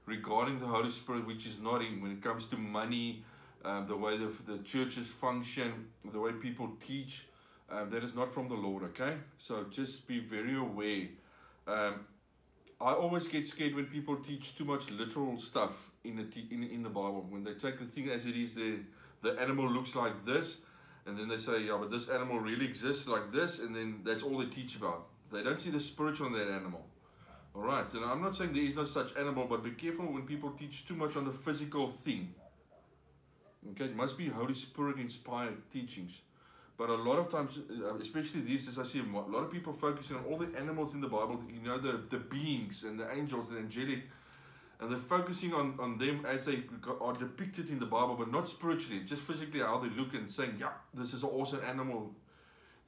regarding 0.08 0.60
the 0.60 0.66
Holy 0.66 0.90
Spirit, 0.90 1.28
which 1.28 1.46
is 1.46 1.60
not 1.60 1.84
in 1.84 2.02
when 2.02 2.12
it 2.12 2.24
comes 2.24 2.48
to 2.48 2.58
money, 2.58 3.24
um, 3.64 3.86
the 3.86 3.96
way 3.96 4.18
the, 4.18 4.32
the 4.48 4.58
churches 4.64 5.08
function, 5.08 5.86
the 6.12 6.20
way 6.20 6.32
people 6.32 6.72
teach. 6.86 7.28
Um, 7.70 7.90
that 7.92 8.04
is 8.04 8.16
not 8.16 8.34
from 8.34 8.48
the 8.48 8.56
Lord, 8.56 8.84
okay? 8.84 9.18
So 9.38 9.66
just 9.70 10.08
be 10.08 10.20
very 10.20 10.58
aware. 10.58 11.08
Um, 11.68 12.08
I 12.82 12.92
always 12.92 13.28
get 13.28 13.48
scared 13.48 13.76
when 13.76 13.86
people 13.86 14.18
teach 14.18 14.58
too 14.58 14.66
much 14.66 14.90
literal 14.90 15.38
stuff 15.38 15.92
in 16.04 16.16
the 16.16 16.26
in, 16.50 16.64
in 16.64 16.82
the 16.82 16.90
Bible. 16.90 17.26
When 17.30 17.44
they 17.44 17.54
take 17.54 17.78
the 17.78 17.86
thing 17.86 18.10
as 18.10 18.26
it 18.26 18.36
is, 18.36 18.56
the 18.56 18.80
the 19.22 19.40
animal 19.40 19.70
looks 19.70 19.96
like 19.96 20.26
this, 20.26 20.58
and 21.06 21.18
then 21.18 21.30
they 21.30 21.38
say, 21.38 21.62
yeah, 21.62 21.78
but 21.80 21.92
this 21.92 22.10
animal 22.10 22.40
really 22.40 22.66
exists 22.66 23.08
like 23.08 23.32
this, 23.32 23.60
and 23.60 23.74
then 23.76 24.02
that's 24.04 24.24
all 24.24 24.40
they 24.40 24.48
teach 24.48 24.76
about. 24.76 25.11
They 25.32 25.44
don't 25.44 25.60
see 25.60 25.70
the 25.70 25.80
spiritual 25.80 26.28
in 26.28 26.34
that 26.34 26.50
animal. 26.50 26.86
All 27.54 27.62
right, 27.62 27.92
and 27.94 28.06
I'm 28.06 28.22
not 28.22 28.36
saying 28.36 28.54
there 28.54 28.64
is 28.64 28.76
no 28.76 28.86
such 28.86 29.16
animal, 29.18 29.46
but 29.46 29.64
be 29.64 29.72
careful 29.72 30.06
when 30.06 30.24
people 30.24 30.52
teach 30.52 30.86
too 30.88 30.96
much 30.96 31.16
on 31.18 31.26
the 31.26 31.32
physical 31.32 31.90
thing. 31.90 32.34
Okay, 33.72 33.86
it 33.86 33.96
must 33.96 34.18
be 34.18 34.28
Holy 34.28 34.54
Spirit 34.54 34.98
inspired 34.98 35.58
teachings. 35.72 36.22
But 36.78 36.90
a 36.90 36.96
lot 36.96 37.20
of 37.20 37.30
times, 37.30 37.60
uh, 37.70 37.96
especially 37.96 38.42
these 38.42 38.66
days, 38.66 38.80
I 38.80 38.84
see 38.84 39.00
a 39.00 39.04
lot 39.04 39.44
of 39.44 39.52
people 39.52 39.72
focusing 39.74 40.16
on 40.16 40.26
all 40.26 40.38
the 40.38 40.50
animals 40.58 40.94
in 40.94 41.02
the 41.02 41.08
Bible, 41.08 41.40
you 41.48 41.62
know, 41.62 41.78
the, 41.78 42.02
the 42.10 42.18
beings 42.18 42.84
and 42.84 43.00
the 43.00 43.12
angels, 43.12 43.50
the 43.50 43.58
angelic, 43.58 44.00
and 44.80 44.92
they're 44.92 44.98
focusing 44.98 45.54
on, 45.54 45.76
on 45.80 46.00
them 46.00 46.26
as 46.26 46.46
they 46.46 46.64
are 47.00 47.14
depicted 47.14 47.70
in 47.70 47.78
the 47.78 47.86
Bible, 47.86 48.16
but 48.16 48.32
not 48.32 48.50
spiritually, 48.50 49.04
just 49.06 49.22
physically 49.22 49.60
how 49.60 49.78
they 49.78 49.90
look 49.90 50.16
and 50.16 50.28
saying, 50.28 50.56
yeah, 50.60 50.72
this 50.92 51.14
is 51.14 51.22
an 51.22 51.30
awesome 51.30 51.62
animal. 51.68 52.16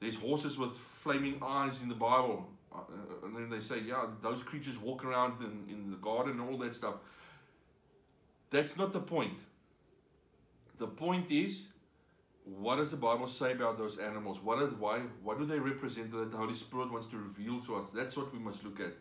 There's 0.00 0.16
horses 0.16 0.58
with 0.58 0.72
flaming 0.76 1.40
eyes 1.42 1.80
in 1.82 1.88
the 1.88 1.94
Bible. 1.94 2.46
Uh, 2.74 2.80
and 3.24 3.36
then 3.36 3.48
they 3.48 3.60
say, 3.60 3.80
yeah, 3.80 4.06
those 4.20 4.42
creatures 4.42 4.78
walk 4.78 5.04
around 5.04 5.40
in, 5.40 5.72
in 5.72 5.90
the 5.90 5.96
garden 5.96 6.40
and 6.40 6.50
all 6.50 6.58
that 6.58 6.74
stuff. 6.74 6.94
That's 8.50 8.76
not 8.76 8.92
the 8.92 9.00
point. 9.00 9.38
The 10.78 10.86
point 10.88 11.30
is, 11.30 11.68
what 12.44 12.76
does 12.76 12.90
the 12.90 12.96
Bible 12.96 13.26
say 13.26 13.52
about 13.52 13.78
those 13.78 13.98
animals? 13.98 14.40
What 14.42 14.58
are, 14.58 14.66
why, 14.66 15.00
what 15.22 15.38
do 15.38 15.46
they 15.46 15.58
represent 15.58 16.10
that 16.12 16.30
the 16.30 16.36
Holy 16.36 16.54
Spirit 16.54 16.92
wants 16.92 17.06
to 17.08 17.16
reveal 17.16 17.60
to 17.60 17.76
us? 17.76 17.86
That's 17.94 18.16
what 18.16 18.32
we 18.32 18.38
must 18.38 18.64
look 18.64 18.80
at. 18.80 18.92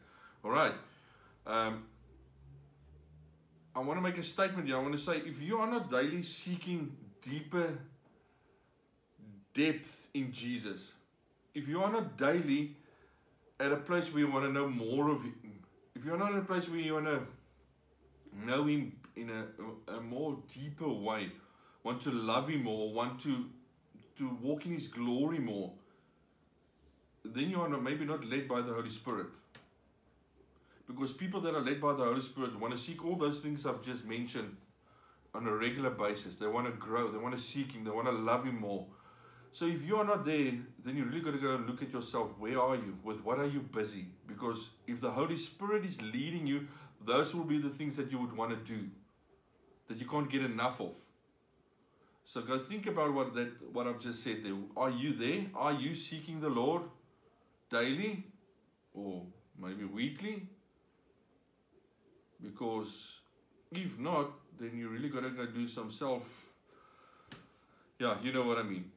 All 0.45 0.51
right. 0.51 0.73
Um, 1.45 1.83
I 3.75 3.79
want 3.79 3.97
to 3.97 4.01
make 4.01 4.17
a 4.17 4.23
statement 4.23 4.67
here. 4.67 4.77
I 4.77 4.81
want 4.81 4.93
to 4.93 4.99
say 4.99 5.17
if 5.17 5.41
you 5.41 5.57
are 5.57 5.69
not 5.69 5.89
daily 5.89 6.21
seeking 6.21 6.95
deeper 7.21 7.79
depth 9.53 10.07
in 10.13 10.31
Jesus. 10.31 10.93
If 11.53 11.67
you 11.67 11.81
are 11.83 11.91
not 11.91 12.17
daily 12.17 12.75
at 13.59 13.71
a 13.71 13.77
place 13.77 14.11
where 14.11 14.23
you 14.23 14.31
want 14.31 14.45
to 14.45 14.51
know 14.51 14.67
more 14.67 15.09
of 15.09 15.21
Him, 15.23 15.35
if 15.95 16.03
you're 16.03 16.17
not 16.17 16.31
in 16.31 16.39
a 16.39 16.43
place 16.43 16.67
where 16.67 16.79
you 16.79 16.95
want 16.95 17.05
to 17.05 17.21
know 18.45 18.65
Him 18.65 18.93
in 19.15 19.29
a, 19.29 19.93
a 19.93 20.01
more 20.01 20.37
deeper 20.47 20.89
way, 20.89 21.29
want 21.83 22.01
to 22.01 22.11
love 22.11 22.49
Him 22.49 22.63
more, 22.63 22.91
want 22.91 23.19
to 23.21 23.45
to 24.17 24.37
walk 24.41 24.65
in 24.65 24.73
His 24.73 24.87
glory 24.87 25.39
more, 25.39 25.71
then 27.25 27.49
you 27.49 27.61
are 27.61 27.69
not, 27.69 27.81
maybe 27.81 28.05
not 28.05 28.25
led 28.25 28.47
by 28.47 28.61
the 28.61 28.73
Holy 28.73 28.89
Spirit. 28.89 29.27
Because 30.87 31.13
people 31.13 31.39
that 31.41 31.55
are 31.55 31.61
led 31.61 31.81
by 31.81 31.93
the 31.93 32.03
Holy 32.03 32.21
Spirit 32.21 32.59
want 32.59 32.73
to 32.73 32.79
seek 32.79 33.05
all 33.05 33.15
those 33.15 33.39
things 33.39 33.65
I've 33.65 33.81
just 33.81 34.05
mentioned 34.05 34.55
on 35.33 35.47
a 35.47 35.55
regular 35.55 35.89
basis. 35.89 36.35
They 36.35 36.47
want 36.47 36.67
to 36.67 36.73
grow, 36.73 37.11
they 37.11 37.17
want 37.17 37.35
to 37.35 37.41
seek 37.41 37.71
Him, 37.71 37.83
they 37.83 37.91
want 37.91 38.07
to 38.07 38.13
love 38.13 38.45
Him 38.45 38.59
more. 38.59 38.85
So 39.53 39.67
if 39.67 39.83
you 39.83 39.97
are 39.97 40.03
not 40.03 40.25
there, 40.25 40.51
then 40.83 40.97
you 40.97 41.05
really 41.05 41.21
got 41.21 41.31
to 41.31 41.37
go 41.37 41.53
and 41.53 41.67
look 41.69 41.83
at 41.83 41.93
yourself. 41.93 42.31
Where 42.39 42.59
are 42.59 42.75
you? 42.75 42.97
With 43.03 43.23
what 43.23 43.37
are 43.39 43.45
you 43.45 43.59
busy? 43.59 44.07
Because 44.27 44.71
if 44.87 44.99
the 44.99 45.11
Holy 45.11 45.37
Spirit 45.37 45.85
is 45.85 46.01
leading 46.01 46.47
you, 46.47 46.67
those 47.05 47.35
will 47.35 47.43
be 47.43 47.59
the 47.59 47.69
things 47.69 47.95
that 47.97 48.11
you 48.11 48.17
would 48.17 48.35
want 48.35 48.49
to 48.49 48.73
do, 48.73 48.87
that 49.87 49.99
you 49.99 50.07
can't 50.07 50.27
get 50.29 50.41
enough 50.43 50.81
of. 50.81 50.95
So 52.23 52.41
go 52.41 52.57
think 52.57 52.87
about 52.87 53.13
what 53.13 53.35
that 53.35 53.51
what 53.71 53.85
I've 53.85 53.99
just 53.99 54.23
said 54.23 54.41
there. 54.41 54.55
Are 54.75 54.89
you 54.89 55.13
there? 55.13 55.45
Are 55.53 55.73
you 55.73 55.93
seeking 55.93 56.39
the 56.39 56.49
Lord 56.49 56.83
daily 57.69 58.23
or 58.93 59.21
maybe 59.59 59.83
weekly? 59.83 60.47
Because 62.41 63.19
if 63.71 63.99
not, 63.99 64.31
then 64.59 64.77
you 64.77 64.89
really 64.89 65.09
got 65.09 65.21
to 65.21 65.29
go 65.29 65.45
do 65.45 65.67
some 65.67 65.91
self. 65.91 66.23
Yeah, 67.99 68.15
you 68.23 68.33
know 68.33 68.43
what 68.43 68.57
I 68.57 68.63
mean. 68.63 68.92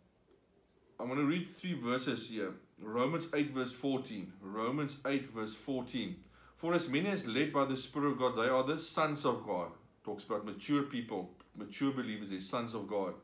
I'm 0.99 1.09
going 1.09 1.19
to 1.19 1.27
read 1.27 1.47
three 1.47 1.75
verses 1.75 2.29
here. 2.29 2.53
Romans 2.81 3.29
8 3.35 3.51
verse 3.51 3.73
14. 3.73 4.33
Romans 4.41 4.99
8 5.07 5.31
verse 5.31 5.55
14. 5.55 6.17
For 6.57 6.73
as 6.75 6.89
many 6.89 7.09
as 7.09 7.27
led 7.27 7.53
by 7.53 7.67
the 7.67 7.77
Spirit 7.77 8.13
of 8.13 8.19
God, 8.19 8.37
they 8.37 8.49
are 8.49 8.65
the 8.65 8.79
sons 8.79 9.25
of 9.25 9.47
God. 9.47 9.69
Talks 10.05 10.25
about 10.25 10.47
mature 10.47 10.85
people, 10.85 11.31
mature 11.55 11.93
believers, 11.93 12.31
they're 12.31 12.41
sons 12.41 12.75
of 12.75 12.89
God. 12.89 13.15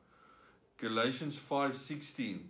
Galatians 0.76 1.38
5 1.38 1.76
16. 1.76 2.48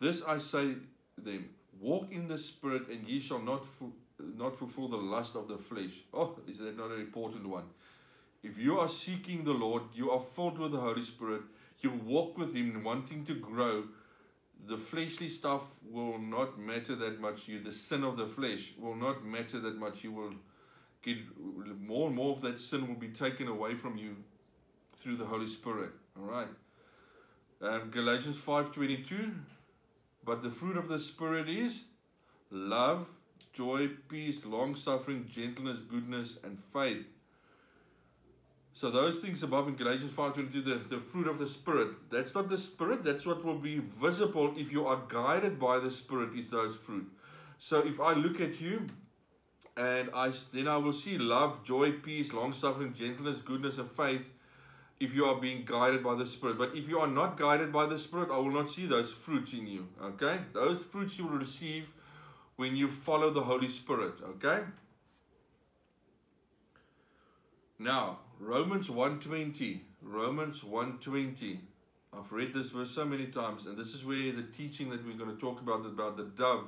This 0.00 0.22
I 0.22 0.38
say 0.38 0.74
them, 1.16 1.48
walk 1.80 2.08
in 2.10 2.28
the 2.28 2.38
Spirit, 2.38 2.88
and 2.88 3.08
ye 3.08 3.20
shall 3.20 3.40
not, 3.40 3.64
not 4.36 4.56
fulfill 4.56 4.88
the 4.88 4.96
lust 4.96 5.34
of 5.34 5.48
the 5.48 5.56
flesh. 5.56 6.02
Oh, 6.12 6.38
is 6.46 6.58
that 6.58 6.76
not 6.76 6.90
an 6.90 7.00
important 7.00 7.48
one? 7.48 7.64
If 8.42 8.58
you 8.58 8.78
are 8.78 8.88
seeking 8.88 9.44
the 9.44 9.52
Lord, 9.52 9.82
you 9.94 10.10
are 10.10 10.20
filled 10.20 10.58
with 10.58 10.72
the 10.72 10.80
Holy 10.80 11.02
Spirit 11.02 11.42
you 11.80 11.90
walk 11.90 12.38
with 12.38 12.54
Him 12.54 12.82
wanting 12.82 13.24
to 13.26 13.34
grow, 13.34 13.84
the 14.66 14.76
fleshly 14.76 15.28
stuff 15.28 15.62
will 15.88 16.18
not 16.18 16.58
matter 16.58 16.94
that 16.96 17.20
much. 17.20 17.48
You, 17.48 17.60
the 17.60 17.72
sin 17.72 18.04
of 18.04 18.16
the 18.16 18.26
flesh 18.26 18.74
will 18.78 18.96
not 18.96 19.24
matter 19.24 19.60
that 19.60 19.78
much. 19.78 20.02
You 20.02 20.12
will 20.12 20.34
get 21.02 21.18
more 21.80 22.08
and 22.08 22.16
more 22.16 22.34
of 22.36 22.42
that 22.42 22.58
sin 22.58 22.88
will 22.88 22.96
be 22.96 23.08
taken 23.08 23.48
away 23.48 23.74
from 23.74 23.96
you 23.96 24.16
through 24.94 25.16
the 25.16 25.26
Holy 25.26 25.46
Spirit. 25.46 25.90
All 26.18 26.26
right. 26.26 26.48
Um, 27.60 27.90
Galatians 27.90 28.36
5:22. 28.36 29.34
But 30.24 30.42
the 30.42 30.50
fruit 30.50 30.76
of 30.76 30.88
the 30.88 30.98
Spirit 30.98 31.48
is 31.48 31.84
love, 32.50 33.06
joy, 33.52 33.88
peace, 34.08 34.44
long 34.44 34.74
suffering, 34.74 35.26
gentleness, 35.32 35.80
goodness, 35.80 36.38
and 36.42 36.58
faith 36.72 37.06
so 38.78 38.92
those 38.92 39.18
things 39.18 39.42
above 39.42 39.66
in 39.66 39.74
Galatians 39.74 40.12
5.22, 40.12 40.64
the, 40.64 40.74
the 40.88 41.00
fruit 41.00 41.26
of 41.26 41.40
the 41.40 41.48
Spirit, 41.48 41.88
that's 42.12 42.32
not 42.32 42.48
the 42.48 42.56
Spirit, 42.56 43.02
that's 43.02 43.26
what 43.26 43.44
will 43.44 43.58
be 43.58 43.80
visible 43.80 44.54
if 44.56 44.70
you 44.70 44.86
are 44.86 45.02
guided 45.08 45.58
by 45.58 45.80
the 45.80 45.90
Spirit, 45.90 46.38
is 46.38 46.48
those 46.48 46.76
fruit. 46.76 47.10
So 47.58 47.84
if 47.84 47.98
I 47.98 48.12
look 48.12 48.40
at 48.40 48.60
you, 48.60 48.86
and 49.76 50.10
I 50.14 50.30
then 50.52 50.68
I 50.68 50.76
will 50.76 50.92
see 50.92 51.18
love, 51.18 51.64
joy, 51.64 51.90
peace, 51.90 52.32
long-suffering, 52.32 52.94
gentleness, 52.94 53.40
goodness, 53.40 53.78
and 53.78 53.90
faith, 53.90 54.22
if 55.00 55.12
you 55.12 55.24
are 55.24 55.40
being 55.40 55.64
guided 55.64 56.04
by 56.04 56.14
the 56.14 56.24
Spirit. 56.24 56.56
But 56.56 56.76
if 56.76 56.88
you 56.88 57.00
are 57.00 57.08
not 57.08 57.36
guided 57.36 57.72
by 57.72 57.86
the 57.86 57.98
Spirit, 57.98 58.28
I 58.30 58.36
will 58.36 58.52
not 58.52 58.70
see 58.70 58.86
those 58.86 59.12
fruits 59.12 59.54
in 59.54 59.66
you, 59.66 59.88
okay? 60.00 60.38
Those 60.52 60.78
fruits 60.78 61.18
you 61.18 61.26
will 61.26 61.40
receive 61.40 61.90
when 62.54 62.76
you 62.76 62.88
follow 62.88 63.30
the 63.30 63.42
Holy 63.42 63.70
Spirit, 63.70 64.20
okay? 64.22 64.62
Now, 67.78 68.18
Romans 68.40 68.90
120. 68.90 69.82
Romans 70.02 70.64
120. 70.64 71.60
I've 72.12 72.32
read 72.32 72.52
this 72.52 72.70
verse 72.70 72.90
so 72.90 73.04
many 73.04 73.26
times, 73.26 73.66
and 73.66 73.76
this 73.76 73.94
is 73.94 74.04
where 74.04 74.32
the 74.32 74.42
teaching 74.42 74.90
that 74.90 75.06
we're 75.06 75.16
going 75.16 75.30
to 75.30 75.40
talk 75.40 75.60
about 75.60 75.86
about 75.86 76.16
the 76.16 76.24
dove 76.24 76.64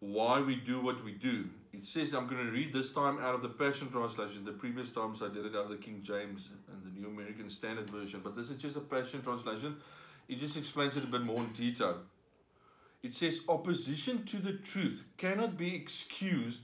why 0.00 0.40
we 0.40 0.56
do 0.56 0.80
what 0.80 1.02
we 1.02 1.12
do. 1.12 1.46
It 1.72 1.86
says, 1.86 2.12
I'm 2.12 2.26
going 2.26 2.44
to 2.44 2.52
read 2.52 2.72
this 2.72 2.90
time 2.90 3.18
out 3.18 3.34
of 3.34 3.42
the 3.42 3.48
Passion 3.48 3.90
Translation. 3.90 4.44
The 4.44 4.52
previous 4.52 4.90
times 4.90 5.22
I 5.22 5.28
did 5.28 5.46
it 5.46 5.54
out 5.54 5.64
of 5.64 5.70
the 5.70 5.76
King 5.76 6.00
James 6.02 6.50
and 6.70 6.84
the 6.84 7.00
New 7.00 7.08
American 7.08 7.48
Standard 7.48 7.88
Version, 7.88 8.20
but 8.22 8.36
this 8.36 8.50
is 8.50 8.56
just 8.56 8.76
a 8.76 8.80
Passion 8.80 9.22
Translation. 9.22 9.76
It 10.28 10.38
just 10.38 10.56
explains 10.56 10.96
it 10.96 11.04
a 11.04 11.06
bit 11.06 11.22
more 11.22 11.38
in 11.38 11.52
detail. 11.52 11.98
It 13.02 13.14
says, 13.14 13.40
Opposition 13.48 14.24
to 14.26 14.38
the 14.38 14.52
truth 14.52 15.04
cannot 15.16 15.56
be 15.56 15.74
excused 15.74 16.60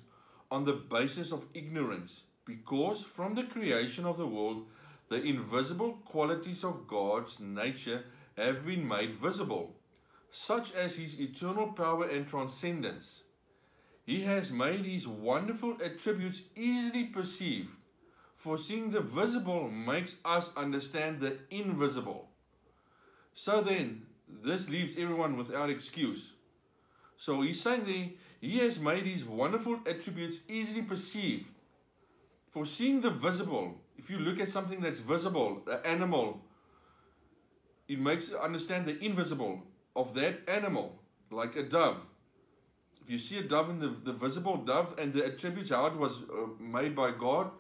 on 0.51 0.65
the 0.65 0.75
basis 0.75 1.33
of 1.33 1.47
ignorance, 1.55 2.23
because 2.45 3.03
from 3.03 3.35
the 3.35 3.45
creation 3.45 4.05
of 4.05 4.19
the 4.19 4.27
world, 4.27 4.67
the 5.09 5.23
invisible 5.23 5.93
qualities 6.05 6.65
of 6.65 6.87
God's 6.87 7.39
nature 7.39 8.05
have 8.37 8.65
been 8.65 8.87
made 8.87 9.17
visible, 9.17 9.75
such 10.31 10.73
as 10.73 10.97
his 10.97 11.21
eternal 11.21 11.69
power 11.73 12.09
and 12.09 12.27
transcendence. 12.27 13.23
He 14.05 14.23
has 14.23 14.51
made 14.51 14.85
his 14.85 15.07
wonderful 15.07 15.77
attributes 15.85 16.43
easily 16.57 17.05
perceived, 17.05 17.69
for 18.37 18.59
seeing 18.59 18.91
the 18.91 19.01
visible 19.01 19.71
makes 19.71 20.17
us 20.25 20.51
understand 20.57 21.21
the 21.21 21.39
invisible. 21.51 22.29
So 23.35 23.61
then, 23.61 24.03
this 24.29 24.69
leaves 24.69 24.97
everyone 24.97 25.37
without 25.37 25.71
excuse. 25.71 26.33
So 27.17 27.43
he's 27.43 27.61
saying 27.61 27.85
there, 27.85 28.09
he 28.41 28.59
has 28.59 28.81
made 28.81 29.07
his 29.07 29.25
wonderful 29.25 29.79
attributes 29.87 30.39
easily 30.49 30.83
perceived. 30.83 31.47
For 32.53 32.67
seeing 32.67 33.01
the 33.01 33.11
visible, 33.11 33.81
if 33.97 34.11
you 34.11 34.19
look 34.19 34.39
at 34.39 34.51
something 34.51 34.81
that's 34.81 34.99
visible, 34.99 35.63
an 35.67 35.79
animal, 35.85 36.43
it 37.89 37.99
makes 37.99 38.29
you 38.29 38.39
understand 38.39 38.87
the 38.87 39.03
invisible 39.03 39.63
of 39.97 40.15
that 40.15 40.41
animal, 40.47 41.01
like 41.31 41.57
a 41.57 41.63
dove. 41.63 41.97
If 43.03 43.11
you 43.11 43.19
see 43.19 43.39
a 43.39 43.43
dove 43.43 43.71
in 43.71 43.79
the, 43.81 43.89
the 44.05 44.13
visible 44.13 44.59
dove 44.59 44.95
and 44.99 45.13
the 45.13 45.25
attributes, 45.25 45.71
how 45.71 45.87
it 45.87 45.97
was 45.97 46.19
uh, 46.23 46.47
made 46.61 46.95
by 46.95 47.11
God, 47.11 47.51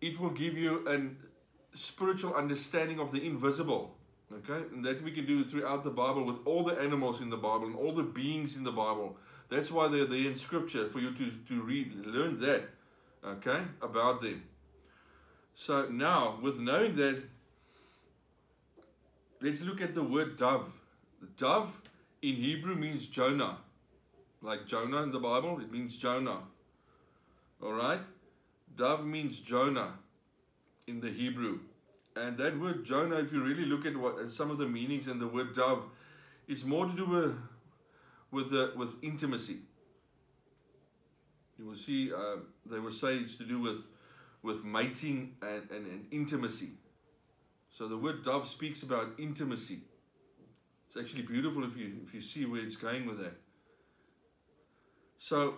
it 0.00 0.18
will 0.18 0.30
give 0.30 0.56
you 0.56 0.86
a 0.88 1.76
spiritual 1.76 2.34
understanding 2.34 3.00
of 3.00 3.12
the 3.12 3.24
invisible. 3.24 3.96
Okay, 4.32 4.64
and 4.72 4.84
that 4.84 5.02
we 5.02 5.10
can 5.10 5.26
do 5.26 5.44
throughout 5.44 5.82
the 5.82 5.90
Bible 5.90 6.24
with 6.24 6.38
all 6.44 6.62
the 6.62 6.74
animals 6.80 7.20
in 7.20 7.30
the 7.30 7.36
Bible 7.36 7.66
and 7.66 7.74
all 7.74 7.92
the 7.92 8.04
beings 8.04 8.56
in 8.56 8.62
the 8.62 8.70
Bible. 8.70 9.16
That's 9.48 9.72
why 9.72 9.88
they're 9.88 10.06
there 10.06 10.28
in 10.28 10.36
Scripture 10.36 10.88
for 10.88 11.00
you 11.00 11.12
to, 11.14 11.32
to 11.48 11.62
read, 11.62 12.06
learn 12.06 12.38
that, 12.38 12.68
okay, 13.24 13.62
about 13.82 14.20
them. 14.20 14.42
So 15.54 15.88
now, 15.88 16.38
with 16.40 16.58
knowing 16.58 16.96
that, 16.96 17.22
let's 19.40 19.60
look 19.60 19.80
at 19.80 19.94
the 19.94 20.02
word 20.02 20.36
dove. 20.36 20.72
The 21.20 21.26
dove 21.36 21.80
in 22.22 22.36
Hebrew 22.36 22.74
means 22.74 23.06
Jonah. 23.06 23.58
Like 24.42 24.66
Jonah 24.66 25.02
in 25.02 25.10
the 25.10 25.18
Bible, 25.18 25.60
it 25.60 25.70
means 25.70 25.96
Jonah. 25.96 26.38
All 27.62 27.74
right? 27.74 28.00
Dove 28.76 29.04
means 29.04 29.40
Jonah 29.40 29.98
in 30.86 31.00
the 31.00 31.10
Hebrew. 31.10 31.58
And 32.16 32.38
that 32.38 32.58
word 32.58 32.84
Jonah, 32.84 33.16
if 33.16 33.32
you 33.32 33.42
really 33.42 33.66
look 33.66 33.86
at 33.86 33.96
what 33.96 34.30
some 34.30 34.50
of 34.50 34.58
the 34.58 34.66
meanings 34.66 35.08
in 35.08 35.18
the 35.18 35.28
word 35.28 35.54
dove, 35.54 35.84
it's 36.48 36.64
more 36.64 36.86
to 36.86 36.96
do 36.96 37.04
with 37.04 37.38
with 38.30 38.52
with 38.76 38.96
intimacy. 39.02 39.58
You 41.60 41.66
will 41.66 41.76
see 41.76 42.10
uh, 42.10 42.36
they 42.64 42.78
will 42.78 42.90
say 42.90 43.16
it's 43.16 43.36
to 43.36 43.44
do 43.44 43.60
with 43.60 43.86
with 44.42 44.64
mating 44.64 45.36
and, 45.42 45.70
and, 45.70 45.86
and 45.86 46.06
intimacy. 46.10 46.70
So 47.68 47.86
the 47.86 47.98
word 47.98 48.22
dove 48.22 48.48
speaks 48.48 48.82
about 48.82 49.10
intimacy. 49.18 49.80
It's 50.88 50.96
actually 50.96 51.24
beautiful 51.24 51.62
if 51.64 51.76
you 51.76 51.98
if 52.02 52.14
you 52.14 52.22
see 52.22 52.46
where 52.46 52.62
it's 52.62 52.76
going 52.76 53.04
with 53.06 53.18
that. 53.18 53.34
So 55.18 55.56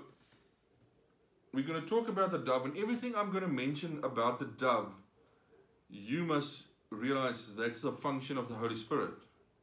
we're 1.54 1.64
going 1.64 1.80
to 1.80 1.86
talk 1.86 2.08
about 2.08 2.32
the 2.32 2.38
dove, 2.38 2.64
and 2.64 2.76
everything 2.76 3.14
I'm 3.14 3.30
going 3.30 3.44
to 3.44 3.54
mention 3.64 4.00
about 4.02 4.40
the 4.40 4.46
dove 4.46 4.92
you 5.88 6.24
must 6.24 6.64
realize 6.90 7.54
that's 7.56 7.82
the 7.82 7.92
function 7.92 8.38
of 8.38 8.48
the 8.48 8.54
Holy 8.54 8.76
Spirit 8.76 9.12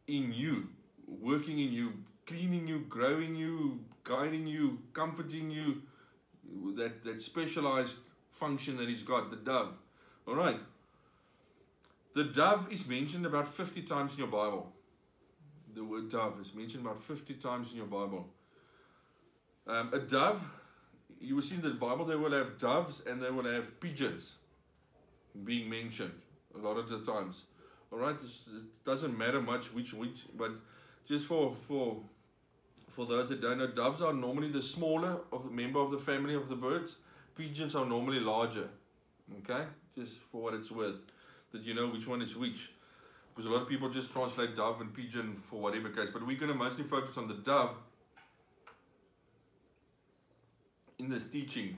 in 0.08 0.32
you, 0.32 0.70
working 1.06 1.60
in 1.60 1.74
you, 1.74 1.94
cleaning 2.26 2.66
you, 2.66 2.80
growing 2.88 3.36
you, 3.36 3.80
guiding 4.04 4.48
you, 4.48 4.80
comforting 4.94 5.50
you. 5.52 5.82
That, 6.76 7.04
that 7.04 7.22
specialized 7.22 7.98
function 8.32 8.78
that 8.78 8.88
He's 8.90 9.04
got, 9.04 9.30
the 9.30 9.36
dove. 9.36 9.74
All 10.28 10.36
right. 10.36 10.60
The 12.16 12.24
dove 12.24 12.72
is 12.72 12.88
mentioned 12.88 13.26
about 13.26 13.48
50 13.48 13.84
times 13.84 14.14
in 14.14 14.20
your 14.20 14.28
Bible. 14.28 14.72
The 15.76 15.84
word 15.84 16.10
dove 16.10 16.40
is 16.42 16.54
mentioned 16.56 16.86
about 16.86 17.04
50 17.04 17.36
times 17.36 17.72
in 17.72 17.78
your 17.78 17.88
Bible. 17.88 18.28
Um, 19.68 19.94
a 19.94 20.00
dove, 20.00 20.42
you 21.22 21.36
will 21.36 21.44
see 21.44 21.56
in 21.56 21.62
the 21.62 21.70
Bible, 21.70 22.06
they 22.06 22.16
will 22.16 22.32
have 22.32 22.58
doves 22.58 23.04
and 23.06 23.22
they 23.22 23.30
will 23.30 23.44
have 23.44 23.80
pigeons 23.80 24.36
being 25.44 25.70
mentioned 25.70 26.20
a 26.56 26.58
lot 26.58 26.78
of 26.78 26.90
the 26.90 27.00
times. 27.00 27.44
All 27.92 28.00
right, 28.00 28.16
it 28.16 28.86
doesn't 28.86 29.18
matter 29.18 29.42
much 29.42 29.74
which 29.74 29.94
which, 29.94 30.26
but 30.36 30.52
just 31.08 31.26
for 31.26 31.56
for 31.68 32.02
for 33.00 33.06
those 33.06 33.30
that 33.30 33.40
don't 33.40 33.60
know, 33.60 33.68
doves 33.68 34.02
are 34.02 34.12
normally 34.12 34.50
the 34.50 34.62
smaller 34.62 35.22
of 35.32 35.46
the 35.46 35.50
member 35.50 35.80
of 35.80 35.90
the 35.90 35.98
family 35.98 36.36
of 36.36 36.50
the 36.50 36.56
birds. 36.56 36.98
Pigeons 37.34 37.74
are 37.74 37.86
normally 37.86 38.20
larger. 38.20 38.68
Okay, 39.38 39.64
just 39.96 40.16
for 40.30 40.42
what 40.42 40.54
it's 40.54 40.70
worth, 40.70 41.04
that 41.54 41.62
you 41.62 41.74
know 41.74 41.88
which 41.88 42.08
one 42.08 42.22
is 42.22 42.36
which. 42.36 42.72
Because 43.34 43.50
a 43.50 43.54
lot 43.54 43.62
of 43.62 43.70
people 43.70 43.90
just 43.90 44.12
translate 44.12 44.54
dove 44.54 44.82
and 44.82 44.94
pigeon 44.94 45.42
for 45.46 45.62
whatever 45.62 45.88
case, 45.88 46.10
but 46.12 46.28
we're 46.28 46.38
going 46.38 46.52
to 46.52 46.58
mostly 46.58 46.84
focus 46.84 47.18
on 47.18 47.30
the 47.30 47.36
dove 47.36 47.78
in 50.98 51.08
this 51.08 51.24
teaching 51.24 51.78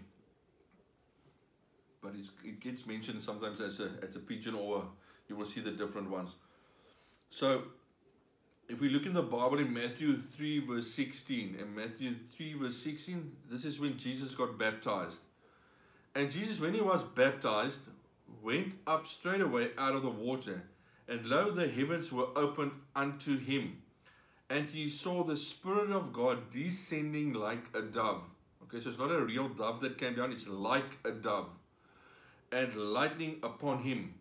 but 2.02 2.16
it 2.44 2.60
gets 2.60 2.88
mentioned 2.88 3.24
sometimes 3.24 3.62
as 3.62 3.80
a, 3.80 3.92
as 4.02 4.16
a 4.16 4.20
pigeon 4.20 4.56
or 4.56 4.86
you 5.30 5.36
will 5.36 5.46
see 5.46 5.62
the 5.62 5.70
different 5.70 6.10
ones. 6.10 6.34
So 7.30 7.66
if 8.72 8.80
we 8.80 8.88
look 8.88 9.06
in 9.06 9.14
the 9.14 9.22
Bible 9.22 9.60
in 9.60 9.74
Matthew 9.74 10.18
3 10.18 10.66
verse 10.66 10.88
16, 10.88 11.58
in 11.60 11.76
Matthew 11.76 12.14
3 12.14 12.54
verse 12.54 12.78
16, 12.78 13.32
this 13.50 13.66
is 13.66 13.80
when 13.82 13.98
Jesus 13.98 14.34
got 14.34 14.58
baptized. 14.58 15.20
And 16.16 16.32
Jesus, 16.32 16.60
when 16.60 16.74
he 16.74 16.80
was 16.80 17.04
baptized, 17.04 17.82
went 18.42 18.76
up 18.88 19.06
straight 19.06 19.42
away 19.42 19.72
out 19.78 19.94
of 19.94 20.04
the 20.04 20.10
water. 20.10 20.64
And 21.10 21.26
lo, 21.26 21.52
the 21.52 21.68
heavens 21.68 22.14
were 22.14 22.30
opened 22.38 22.72
unto 22.96 23.38
him. 23.38 23.82
And 24.50 24.70
he 24.70 24.90
saw 24.90 25.24
the 25.24 25.38
Spirit 25.38 25.92
of 25.92 26.14
God 26.14 26.50
descending 26.50 27.34
like 27.34 27.66
a 27.76 27.82
dove. 27.82 28.24
Okay, 28.64 28.82
so 28.82 28.90
it's 28.90 29.00
not 29.00 29.12
a 29.12 29.26
real 29.26 29.50
dove 29.50 29.82
that 29.82 29.98
came 29.98 30.16
down, 30.16 30.32
it's 30.32 30.48
like 30.48 30.98
a 31.04 31.12
dove 31.12 31.50
and 32.52 32.76
lightning 32.76 33.38
upon 33.44 33.80
him. 33.80 34.14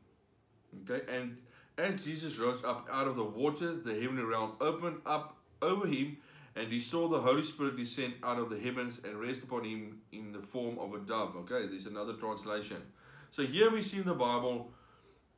Okay, 0.83 1.05
and 1.13 1.37
as 1.81 2.05
Jesus 2.05 2.38
rose 2.38 2.62
up 2.64 2.88
out 2.93 3.07
of 3.07 3.16
the 3.16 3.25
water, 3.25 3.75
the 3.75 3.95
heavenly 3.95 4.23
realm 4.23 4.53
opened 4.61 5.01
up 5.07 5.37
over 5.62 5.87
him, 5.87 6.19
and 6.57 6.69
he 6.69 6.81
saw 6.81 7.09
the 7.09 7.21
Holy 7.21 7.45
Spirit 7.45 7.77
descend 7.77 8.14
out 8.23 8.38
of 8.38 8.51
the 8.51 8.59
heavens 8.59 9.01
and 9.05 9.21
rest 9.21 9.43
upon 9.43 9.64
him 9.64 10.01
in 10.12 10.33
the 10.33 10.40
form 10.40 10.79
of 10.79 10.95
a 10.95 10.99
dove. 10.99 11.37
Okay, 11.37 11.66
there's 11.66 11.87
another 11.87 12.14
translation. 12.14 12.83
So 13.31 13.45
here 13.45 13.71
we 13.71 13.83
see 13.83 13.99
in 13.99 14.05
the 14.05 14.14
Bible 14.14 14.73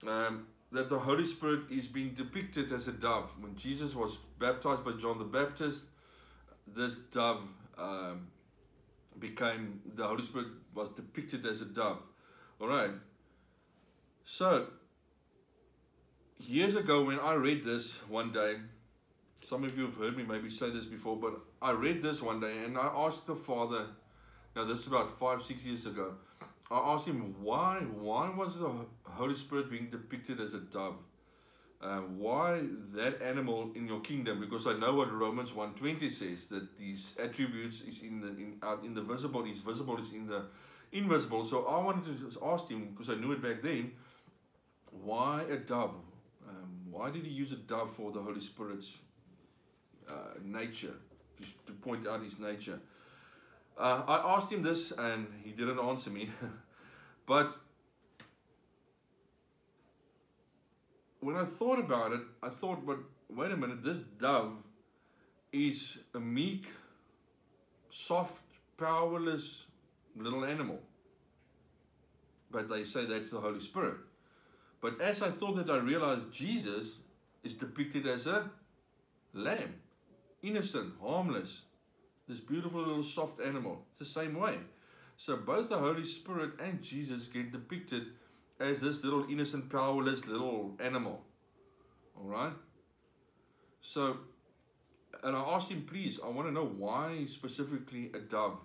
um, 0.06 0.46
that 0.72 0.88
the 0.88 0.98
Holy 0.98 1.26
Spirit 1.26 1.70
is 1.70 1.86
being 1.86 2.14
depicted 2.14 2.72
as 2.72 2.88
a 2.88 2.92
dove. 2.92 3.32
When 3.40 3.54
Jesus 3.56 3.94
was 3.94 4.18
baptized 4.38 4.84
by 4.84 4.92
John 4.92 5.18
the 5.18 5.24
Baptist, 5.24 5.84
this 6.66 6.96
dove 6.96 7.42
um, 7.78 8.28
became, 9.18 9.80
the 9.94 10.06
Holy 10.06 10.22
Spirit 10.22 10.48
was 10.74 10.88
depicted 10.90 11.44
as 11.46 11.60
a 11.60 11.66
dove. 11.66 11.98
All 12.60 12.68
right. 12.68 12.90
So, 14.24 14.68
years 16.48 16.74
ago 16.74 17.04
when 17.04 17.18
I 17.18 17.34
read 17.34 17.64
this 17.64 17.94
one 18.08 18.32
day, 18.32 18.56
some 19.42 19.64
of 19.64 19.76
you 19.76 19.84
have 19.86 19.96
heard 19.96 20.16
me 20.16 20.24
maybe 20.24 20.50
say 20.50 20.70
this 20.70 20.86
before, 20.86 21.16
but 21.16 21.40
I 21.60 21.72
read 21.72 22.00
this 22.00 22.22
one 22.22 22.40
day 22.40 22.64
and 22.64 22.78
I 22.78 22.90
asked 22.94 23.26
the 23.26 23.34
Father, 23.34 23.86
now 24.54 24.64
this 24.64 24.80
is 24.80 24.86
about 24.86 25.18
five, 25.18 25.42
six 25.42 25.64
years 25.64 25.86
ago, 25.86 26.14
I 26.70 26.78
asked 26.78 27.06
him 27.06 27.34
why, 27.42 27.80
why 27.80 28.30
was 28.30 28.56
the 28.56 28.70
Holy 29.04 29.34
Spirit 29.34 29.70
being 29.70 29.90
depicted 29.90 30.40
as 30.40 30.54
a 30.54 30.60
dove? 30.60 30.96
Uh, 31.82 31.98
why 32.16 32.62
that 32.94 33.20
animal 33.20 33.72
in 33.74 33.88
your 33.88 34.00
kingdom? 34.00 34.40
Because 34.40 34.68
I 34.68 34.74
know 34.78 34.94
what 34.94 35.12
Romans 35.12 35.50
1.20 35.50 36.10
says, 36.10 36.46
that 36.46 36.76
these 36.76 37.14
attributes 37.18 37.80
is 37.80 38.02
in 38.02 38.20
the 38.20 38.28
in, 38.28 38.58
out 38.62 38.84
in 38.84 38.94
the 38.94 39.02
visible, 39.02 39.44
is 39.44 39.58
visible 39.58 39.98
is 39.98 40.12
in 40.12 40.28
the 40.28 40.44
invisible. 40.92 41.44
So 41.44 41.64
I 41.64 41.82
wanted 41.82 42.04
to 42.04 42.24
just 42.24 42.38
ask 42.40 42.68
him, 42.68 42.90
because 42.90 43.10
I 43.10 43.16
knew 43.16 43.32
it 43.32 43.42
back 43.42 43.62
then, 43.62 43.92
why 44.92 45.42
a 45.50 45.56
dove? 45.56 45.96
Why 46.92 47.10
did 47.10 47.24
he 47.24 47.30
use 47.30 47.52
a 47.52 47.56
dove 47.56 47.90
for 47.96 48.12
the 48.12 48.20
Holy 48.20 48.42
Spirit's 48.42 48.98
uh, 50.06 50.34
nature, 50.44 50.94
to, 51.40 51.48
to, 51.66 51.72
point 51.72 52.06
out 52.06 52.22
his 52.22 52.38
nature? 52.38 52.78
Uh, 53.78 54.02
I 54.06 54.34
asked 54.36 54.52
him 54.52 54.62
this 54.62 54.92
and 54.92 55.26
he 55.42 55.52
didn't 55.52 55.78
answer 55.78 56.10
me. 56.10 56.28
but 57.26 57.56
when 61.20 61.34
I 61.34 61.44
thought 61.44 61.78
about 61.78 62.12
it, 62.12 62.20
I 62.42 62.50
thought, 62.50 62.84
but 62.84 62.98
wait 63.30 63.50
a 63.52 63.56
minute, 63.56 63.82
this 63.82 64.02
dove 64.18 64.52
is 65.50 65.98
a 66.14 66.20
meek 66.20 66.66
soft, 67.88 68.44
powerless 68.76 69.64
little 70.14 70.44
animal. 70.44 70.78
But 72.50 72.68
they 72.68 72.84
say 72.84 73.06
that's 73.06 73.30
the 73.30 73.40
Holy 73.40 73.60
Spirit. 73.60 73.96
But 74.82 75.00
as 75.00 75.22
I 75.22 75.30
thought 75.30 75.54
that, 75.54 75.70
I 75.70 75.78
realized 75.78 76.32
Jesus 76.32 76.96
is 77.44 77.54
depicted 77.54 78.06
as 78.06 78.26
a 78.26 78.50
lamb, 79.32 79.74
innocent, 80.42 80.94
harmless, 81.00 81.62
this 82.28 82.40
beautiful 82.40 82.80
little 82.80 83.02
soft 83.04 83.40
animal. 83.40 83.86
It's 83.90 84.00
the 84.00 84.04
same 84.20 84.38
way. 84.38 84.56
So 85.16 85.36
both 85.36 85.68
the 85.68 85.78
Holy 85.78 86.04
Spirit 86.04 86.50
and 86.60 86.82
Jesus 86.82 87.28
get 87.28 87.52
depicted 87.52 88.06
as 88.58 88.80
this 88.80 89.04
little 89.04 89.24
innocent, 89.30 89.70
powerless 89.70 90.26
little 90.26 90.76
animal. 90.80 91.22
All 92.16 92.28
right? 92.28 92.52
So, 93.80 94.18
and 95.22 95.36
I 95.36 95.40
asked 95.40 95.70
him, 95.70 95.86
please, 95.88 96.18
I 96.22 96.28
want 96.28 96.48
to 96.48 96.52
know 96.52 96.66
why 96.66 97.24
specifically 97.26 98.10
a 98.14 98.18
dove. 98.18 98.58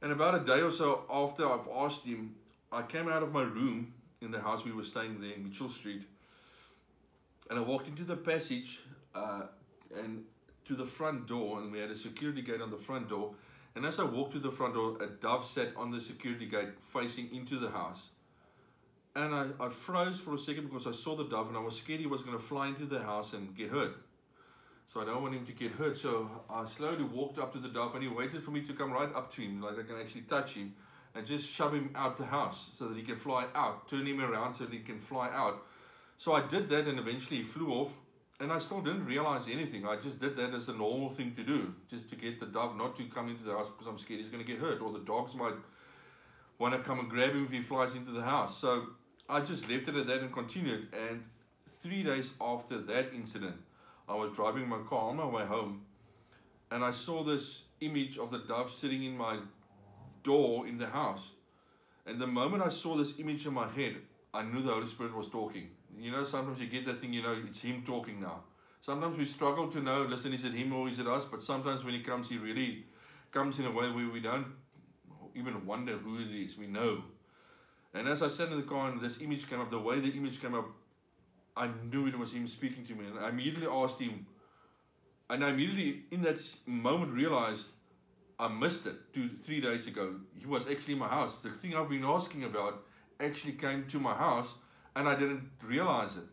And 0.00 0.10
about 0.10 0.34
a 0.34 0.40
day 0.40 0.62
or 0.62 0.70
so 0.72 1.04
after 1.08 1.48
I've 1.48 1.68
asked 1.72 2.04
him, 2.04 2.34
I 2.72 2.82
came 2.82 3.08
out 3.08 3.22
of 3.22 3.32
my 3.32 3.42
room 3.42 3.94
in 4.22 4.30
the 4.30 4.40
house 4.40 4.64
we 4.64 4.72
were 4.72 4.84
staying 4.84 5.20
there 5.20 5.32
in 5.32 5.44
Mitchell 5.44 5.68
Street. 5.68 6.02
And 7.50 7.58
I 7.58 7.62
walked 7.62 7.88
into 7.88 8.04
the 8.04 8.16
passage 8.16 8.80
uh, 9.14 9.42
and 9.94 10.24
to 10.64 10.74
the 10.74 10.86
front 10.86 11.26
door, 11.26 11.60
and 11.60 11.72
we 11.72 11.78
had 11.78 11.90
a 11.90 11.96
security 11.96 12.40
gate 12.40 12.60
on 12.60 12.70
the 12.70 12.78
front 12.78 13.08
door. 13.08 13.34
And 13.74 13.84
as 13.84 13.98
I 13.98 14.04
walked 14.04 14.32
to 14.34 14.38
the 14.38 14.50
front 14.50 14.74
door, 14.74 14.96
a 15.02 15.06
dove 15.06 15.44
sat 15.46 15.74
on 15.76 15.90
the 15.90 16.00
security 16.00 16.46
gate 16.46 16.80
facing 16.80 17.34
into 17.34 17.58
the 17.58 17.70
house. 17.70 18.08
And 19.14 19.34
I, 19.34 19.46
I 19.60 19.68
froze 19.68 20.18
for 20.18 20.34
a 20.34 20.38
second 20.38 20.68
because 20.68 20.86
I 20.86 20.92
saw 20.92 21.16
the 21.16 21.24
dove 21.24 21.48
and 21.48 21.56
I 21.56 21.60
was 21.60 21.76
scared 21.76 22.00
he 22.00 22.06
was 22.06 22.22
going 22.22 22.36
to 22.36 22.42
fly 22.42 22.68
into 22.68 22.86
the 22.86 23.00
house 23.00 23.34
and 23.34 23.54
get 23.54 23.70
hurt. 23.70 23.96
So 24.86 25.00
I 25.00 25.04
don't 25.04 25.22
want 25.22 25.34
him 25.34 25.44
to 25.46 25.52
get 25.52 25.72
hurt. 25.72 25.98
So 25.98 26.30
I 26.48 26.66
slowly 26.66 27.04
walked 27.04 27.38
up 27.38 27.52
to 27.52 27.58
the 27.58 27.68
dove 27.68 27.94
and 27.94 28.02
he 28.02 28.08
waited 28.08 28.42
for 28.42 28.50
me 28.50 28.62
to 28.62 28.72
come 28.72 28.92
right 28.92 29.14
up 29.14 29.34
to 29.34 29.42
him, 29.42 29.60
like 29.60 29.78
I 29.78 29.82
can 29.82 30.00
actually 30.00 30.22
touch 30.22 30.54
him 30.54 30.74
and 31.14 31.26
just 31.26 31.50
shove 31.50 31.74
him 31.74 31.90
out 31.94 32.16
the 32.16 32.24
house 32.24 32.70
so 32.72 32.88
that 32.88 32.96
he 32.96 33.02
can 33.02 33.16
fly 33.16 33.46
out, 33.54 33.88
turn 33.88 34.06
him 34.06 34.20
around 34.20 34.54
so 34.54 34.64
that 34.64 34.72
he 34.72 34.80
can 34.80 34.98
fly 34.98 35.28
out. 35.32 35.64
So 36.18 36.32
I 36.32 36.46
did 36.46 36.68
that 36.70 36.86
and 36.86 36.98
eventually 36.98 37.38
he 37.38 37.42
flew 37.42 37.70
off 37.72 37.92
and 38.40 38.52
I 38.52 38.58
still 38.58 38.80
didn't 38.80 39.04
realize 39.04 39.46
anything. 39.48 39.86
I 39.86 39.96
just 39.96 40.20
did 40.20 40.36
that 40.36 40.54
as 40.54 40.68
a 40.68 40.72
normal 40.72 41.10
thing 41.10 41.34
to 41.34 41.42
do, 41.42 41.74
just 41.90 42.08
to 42.10 42.16
get 42.16 42.40
the 42.40 42.46
dove 42.46 42.76
not 42.76 42.96
to 42.96 43.04
come 43.04 43.28
into 43.28 43.44
the 43.44 43.52
house 43.52 43.68
because 43.68 43.86
I'm 43.86 43.98
scared 43.98 44.20
he's 44.20 44.28
going 44.28 44.44
to 44.44 44.50
get 44.50 44.60
hurt 44.60 44.80
or 44.80 44.92
the 44.92 45.00
dogs 45.00 45.34
might 45.34 45.54
want 46.58 46.74
to 46.74 46.80
come 46.80 46.98
and 46.98 47.08
grab 47.08 47.30
him 47.30 47.44
if 47.44 47.50
he 47.50 47.60
flies 47.60 47.94
into 47.94 48.12
the 48.12 48.22
house. 48.22 48.58
So 48.58 48.86
I 49.28 49.40
just 49.40 49.68
left 49.68 49.88
it 49.88 49.96
at 49.96 50.06
that 50.06 50.20
and 50.20 50.32
continued. 50.32 50.88
And 51.08 51.24
three 51.66 52.02
days 52.02 52.32
after 52.40 52.80
that 52.80 53.12
incident, 53.14 53.56
I 54.08 54.14
was 54.14 54.34
driving 54.34 54.68
my 54.68 54.78
car 54.78 55.10
on 55.10 55.16
my 55.16 55.26
way 55.26 55.44
home 55.44 55.82
and 56.72 56.82
I 56.82 56.90
saw 56.90 57.22
this 57.22 57.64
image 57.80 58.16
of 58.16 58.30
the 58.30 58.38
dove 58.38 58.70
sitting 58.70 59.04
in 59.04 59.16
my 59.16 59.38
door 60.22 60.66
in 60.66 60.78
the 60.78 60.86
house. 60.86 61.30
And 62.06 62.20
the 62.20 62.26
moment 62.26 62.62
I 62.62 62.68
saw 62.68 62.96
this 62.96 63.18
image 63.18 63.46
in 63.46 63.54
my 63.54 63.68
head, 63.68 63.96
I 64.34 64.42
knew 64.42 64.62
the 64.62 64.72
Holy 64.72 64.86
Spirit 64.86 65.14
was 65.14 65.28
talking. 65.28 65.68
You 65.98 66.10
know, 66.10 66.24
sometimes 66.24 66.58
you 66.58 66.66
get 66.66 66.86
that 66.86 67.00
thing, 67.00 67.12
you 67.12 67.22
know, 67.22 67.36
it's 67.46 67.60
Him 67.60 67.82
talking 67.84 68.20
now. 68.20 68.40
Sometimes 68.80 69.16
we 69.16 69.24
struggle 69.24 69.68
to 69.68 69.80
know, 69.80 70.02
listen, 70.02 70.32
is 70.32 70.44
it 70.44 70.54
Him 70.54 70.72
or 70.72 70.88
is 70.88 70.98
it 70.98 71.06
us? 71.06 71.24
But 71.24 71.42
sometimes 71.42 71.84
when 71.84 71.94
He 71.94 72.00
comes, 72.00 72.28
He 72.28 72.38
really 72.38 72.84
comes 73.30 73.58
in 73.58 73.66
a 73.66 73.70
way 73.70 73.90
where 73.90 74.08
we 74.08 74.20
don't 74.20 74.46
even 75.34 75.64
wonder 75.64 75.96
who 75.96 76.18
it 76.18 76.30
is. 76.30 76.58
We 76.58 76.66
know. 76.66 77.04
And 77.94 78.08
as 78.08 78.22
I 78.22 78.28
sat 78.28 78.48
in 78.48 78.56
the 78.56 78.62
car 78.62 78.90
and 78.90 79.00
this 79.00 79.20
image 79.20 79.48
came 79.48 79.60
up, 79.60 79.70
the 79.70 79.78
way 79.78 80.00
the 80.00 80.10
image 80.10 80.40
came 80.40 80.54
up, 80.54 80.66
I 81.56 81.68
knew 81.90 82.06
it 82.06 82.18
was 82.18 82.32
Him 82.32 82.46
speaking 82.46 82.84
to 82.86 82.94
me. 82.94 83.06
And 83.06 83.18
I 83.18 83.28
immediately 83.28 83.68
asked 83.70 84.00
Him, 84.00 84.26
and 85.28 85.44
I 85.44 85.50
immediately 85.50 86.04
in 86.10 86.22
that 86.22 86.40
moment 86.66 87.12
realized 87.12 87.68
I 88.42 88.48
missed 88.48 88.86
it 88.86 88.96
two, 89.14 89.28
three 89.28 89.60
days 89.60 89.86
ago. 89.86 90.16
He 90.36 90.46
was 90.46 90.68
actually 90.68 90.94
in 90.94 90.98
my 90.98 91.06
house. 91.06 91.38
The 91.38 91.50
thing 91.50 91.76
I've 91.76 91.88
been 91.88 92.04
asking 92.04 92.42
about 92.42 92.82
actually 93.20 93.52
came 93.52 93.86
to 93.86 94.00
my 94.00 94.14
house 94.14 94.54
and 94.96 95.08
I 95.08 95.14
didn't 95.14 95.48
realize 95.62 96.16
it. 96.16 96.24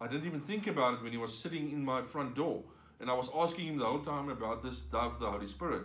I 0.00 0.08
didn't 0.08 0.26
even 0.26 0.40
think 0.40 0.66
about 0.66 0.94
it 0.94 1.02
when 1.02 1.12
he 1.12 1.18
was 1.18 1.38
sitting 1.38 1.70
in 1.70 1.84
my 1.84 2.02
front 2.02 2.34
door. 2.34 2.64
And 2.98 3.08
I 3.08 3.14
was 3.14 3.30
asking 3.32 3.68
him 3.68 3.76
the 3.76 3.84
whole 3.84 4.00
time 4.00 4.30
about 4.30 4.64
this 4.64 4.80
dove, 4.80 5.20
the 5.20 5.30
Holy 5.30 5.46
Spirit. 5.46 5.84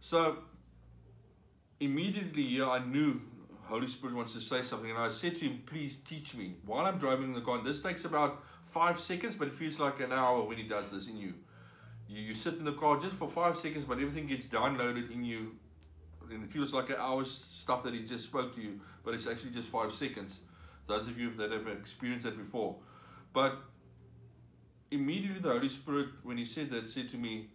So 0.00 0.38
immediately 1.78 2.44
yeah, 2.44 2.70
I 2.70 2.82
knew 2.82 3.20
Holy 3.64 3.86
Spirit 3.86 4.16
wants 4.16 4.32
to 4.32 4.40
say 4.40 4.62
something. 4.62 4.88
And 4.88 4.98
I 4.98 5.10
said 5.10 5.36
to 5.36 5.44
him, 5.44 5.62
please 5.66 5.96
teach 5.96 6.34
me. 6.34 6.54
While 6.64 6.86
I'm 6.86 6.96
driving 6.96 7.34
the 7.34 7.42
car, 7.42 7.58
and 7.58 7.66
this 7.66 7.82
takes 7.82 8.06
about 8.06 8.42
five 8.64 8.98
seconds, 8.98 9.36
but 9.36 9.48
it 9.48 9.52
feels 9.52 9.78
like 9.78 10.00
an 10.00 10.10
hour 10.10 10.42
when 10.42 10.56
he 10.56 10.62
does 10.62 10.86
this 10.86 11.06
in 11.06 11.18
you. 11.18 11.34
You, 12.10 12.20
you 12.20 12.34
sit 12.34 12.54
in 12.54 12.64
the 12.64 12.72
car 12.72 12.98
just 12.98 13.14
for 13.14 13.28
five 13.28 13.56
seconds, 13.56 13.84
but 13.84 13.98
everything 13.98 14.26
gets 14.26 14.46
downloaded 14.46 15.12
in 15.12 15.24
you. 15.24 15.54
And 16.30 16.44
it 16.44 16.50
feels 16.50 16.72
like 16.72 16.90
an 16.90 16.96
hour's 16.98 17.30
stuff 17.30 17.82
that 17.84 17.94
he 17.94 18.04
just 18.04 18.24
spoke 18.24 18.54
to 18.54 18.60
you, 18.60 18.80
but 19.04 19.14
it's 19.14 19.26
actually 19.26 19.50
just 19.50 19.68
five 19.68 19.92
seconds. 19.94 20.40
Those 20.86 21.06
of 21.06 21.18
you 21.18 21.32
that 21.34 21.52
have 21.52 21.66
experienced 21.68 22.24
that 22.24 22.36
before. 22.36 22.76
But 23.32 23.58
immediately 24.90 25.40
the 25.40 25.50
Holy 25.50 25.68
Spirit, 25.68 26.08
when 26.22 26.36
he 26.36 26.44
said 26.44 26.70
that, 26.70 26.88
said 26.88 27.08
to 27.10 27.16
me, 27.16 27.48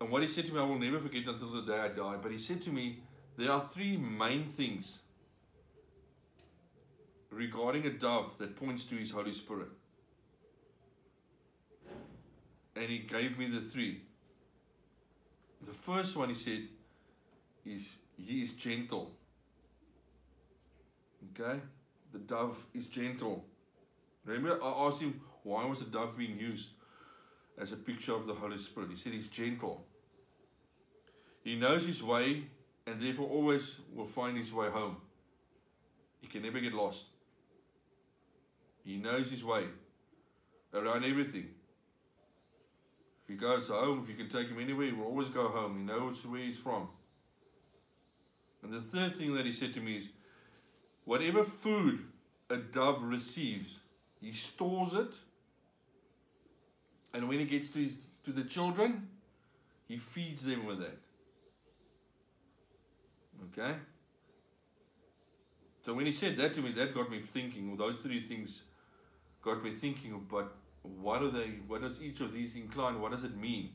and 0.00 0.10
what 0.10 0.22
he 0.22 0.28
said 0.28 0.46
to 0.46 0.52
me, 0.52 0.60
I 0.60 0.64
will 0.64 0.78
never 0.78 0.98
forget 0.98 1.26
until 1.26 1.52
the 1.52 1.62
day 1.62 1.78
I 1.78 1.88
die. 1.88 2.16
But 2.20 2.32
he 2.32 2.38
said 2.38 2.60
to 2.62 2.70
me, 2.70 3.00
there 3.36 3.52
are 3.52 3.60
three 3.60 3.96
main 3.96 4.46
things 4.46 5.00
regarding 7.30 7.86
a 7.86 7.90
dove 7.90 8.36
that 8.38 8.56
points 8.56 8.84
to 8.86 8.96
his 8.96 9.10
Holy 9.10 9.32
Spirit 9.32 9.68
and 12.76 12.88
he 12.88 12.98
gave 12.98 13.38
me 13.38 13.46
the 13.46 13.60
three. 13.60 14.02
The 15.64 15.72
first 15.72 16.16
one 16.16 16.30
he 16.30 16.34
said 16.34 16.62
is 17.64 17.96
he 18.16 18.42
is 18.42 18.52
gentle. 18.52 19.12
Okay? 21.30 21.60
The 22.12 22.18
dove 22.18 22.64
is 22.74 22.86
gentle. 22.86 23.44
Remember, 24.24 24.62
I 24.62 24.86
asked 24.86 25.00
him 25.00 25.20
why 25.42 25.64
was 25.64 25.80
the 25.80 25.86
dove 25.86 26.16
being 26.16 26.38
used 26.38 26.70
as 27.58 27.72
a 27.72 27.76
picture 27.76 28.14
of 28.14 28.26
the 28.26 28.34
Holy 28.34 28.58
Spirit. 28.58 28.90
He 28.90 28.96
said 28.96 29.12
he's 29.12 29.28
gentle. 29.28 29.84
He 31.42 31.56
knows 31.56 31.84
his 31.84 32.02
way 32.02 32.44
and 32.86 33.00
therefore 33.00 33.28
always 33.28 33.78
will 33.92 34.06
find 34.06 34.36
his 34.36 34.52
way 34.52 34.68
home. 34.68 34.96
He 36.20 36.26
can 36.26 36.42
never 36.42 36.60
get 36.60 36.72
lost. 36.72 37.04
He 38.84 38.96
knows 38.96 39.30
his 39.30 39.44
way 39.44 39.64
around 40.74 41.04
everything. 41.04 41.48
He 43.32 43.38
goes 43.38 43.68
home, 43.68 44.00
if 44.02 44.10
you 44.10 44.14
can 44.14 44.28
take 44.28 44.50
him 44.50 44.60
anywhere, 44.60 44.88
he 44.88 44.92
will 44.92 45.06
always 45.06 45.28
go 45.28 45.48
home. 45.48 45.78
He 45.78 45.84
knows 45.84 46.22
where 46.26 46.42
he's 46.42 46.58
from. 46.58 46.86
And 48.62 48.74
the 48.74 48.80
third 48.80 49.16
thing 49.16 49.34
that 49.36 49.46
he 49.46 49.52
said 49.52 49.72
to 49.72 49.80
me 49.80 49.96
is, 49.96 50.10
whatever 51.06 51.42
food 51.42 52.04
a 52.50 52.58
dove 52.58 53.02
receives, 53.02 53.78
he 54.20 54.32
stores 54.32 54.92
it. 54.92 55.14
And 57.14 57.26
when 57.26 57.38
he 57.38 57.46
gets 57.46 57.70
to, 57.70 57.78
his, 57.78 57.96
to 58.26 58.32
the 58.32 58.44
children, 58.44 59.08
he 59.88 59.96
feeds 59.96 60.44
them 60.44 60.66
with 60.66 60.80
that. 60.80 60.98
Okay? 63.58 63.78
So 65.86 65.94
when 65.94 66.04
he 66.04 66.12
said 66.12 66.36
that 66.36 66.52
to 66.52 66.60
me, 66.60 66.72
that 66.72 66.94
got 66.94 67.10
me 67.10 67.20
thinking. 67.20 67.68
Well, 67.68 67.88
those 67.88 68.00
three 68.00 68.20
things 68.20 68.64
got 69.40 69.64
me 69.64 69.70
thinking. 69.70 70.26
But 70.30 70.54
what 70.82 71.22
are 71.22 71.30
they? 71.30 71.60
What 71.66 71.82
does 71.82 72.02
each 72.02 72.20
of 72.20 72.32
these 72.32 72.56
incline? 72.56 73.00
What 73.00 73.12
does 73.12 73.24
it 73.24 73.36
mean? 73.36 73.70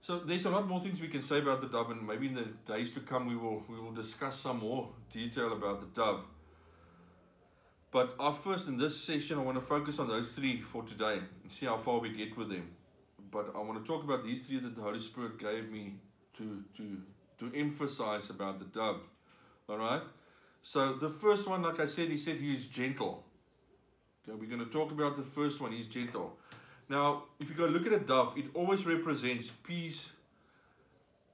So 0.00 0.18
there's 0.18 0.46
a 0.46 0.50
lot 0.50 0.66
more 0.66 0.80
things 0.80 1.00
we 1.00 1.08
can 1.08 1.20
say 1.20 1.38
about 1.38 1.60
the 1.60 1.68
dove, 1.68 1.90
and 1.90 2.06
maybe 2.06 2.26
in 2.26 2.34
the 2.34 2.46
days 2.66 2.92
to 2.92 3.00
come 3.00 3.26
we 3.26 3.36
will 3.36 3.62
we 3.68 3.78
will 3.78 3.92
discuss 3.92 4.38
some 4.38 4.60
more 4.60 4.88
detail 5.12 5.52
about 5.52 5.80
the 5.80 5.86
dove. 6.00 6.24
But 7.90 8.14
our 8.20 8.32
first 8.32 8.68
in 8.68 8.76
this 8.76 8.98
session, 9.00 9.38
I 9.38 9.42
want 9.42 9.58
to 9.58 9.66
focus 9.66 9.98
on 9.98 10.06
those 10.06 10.30
three 10.32 10.60
for 10.62 10.84
today 10.84 11.18
and 11.42 11.52
see 11.52 11.66
how 11.66 11.76
far 11.76 11.98
we 11.98 12.10
get 12.10 12.36
with 12.36 12.48
them. 12.48 12.70
But 13.30 13.52
I 13.54 13.58
want 13.58 13.84
to 13.84 13.92
talk 13.92 14.04
about 14.04 14.22
these 14.22 14.46
three 14.46 14.60
that 14.60 14.74
the 14.74 14.82
Holy 14.82 15.00
Spirit 15.00 15.38
gave 15.38 15.70
me 15.70 15.94
to 16.38 16.62
to 16.76 17.02
to 17.40 17.58
emphasize 17.58 18.30
about 18.30 18.58
the 18.58 18.66
dove. 18.66 19.00
All 19.68 19.78
right. 19.78 20.02
So 20.62 20.94
the 20.94 21.10
first 21.10 21.48
one, 21.48 21.62
like 21.62 21.80
I 21.80 21.86
said, 21.86 22.08
he 22.08 22.16
said 22.16 22.36
he 22.36 22.54
is 22.54 22.66
gentle. 22.66 23.24
Okay, 24.28 24.36
we're 24.38 24.48
going 24.48 24.64
to 24.64 24.70
talk 24.70 24.92
about 24.92 25.16
the 25.16 25.22
first 25.22 25.60
one. 25.60 25.72
He's 25.72 25.86
gentle. 25.86 26.36
Now, 26.88 27.24
if 27.38 27.48
you 27.48 27.54
go 27.54 27.66
look 27.66 27.86
at 27.86 27.92
a 27.92 27.98
dove, 27.98 28.36
it 28.36 28.46
always 28.54 28.84
represents 28.84 29.50
peace, 29.62 30.10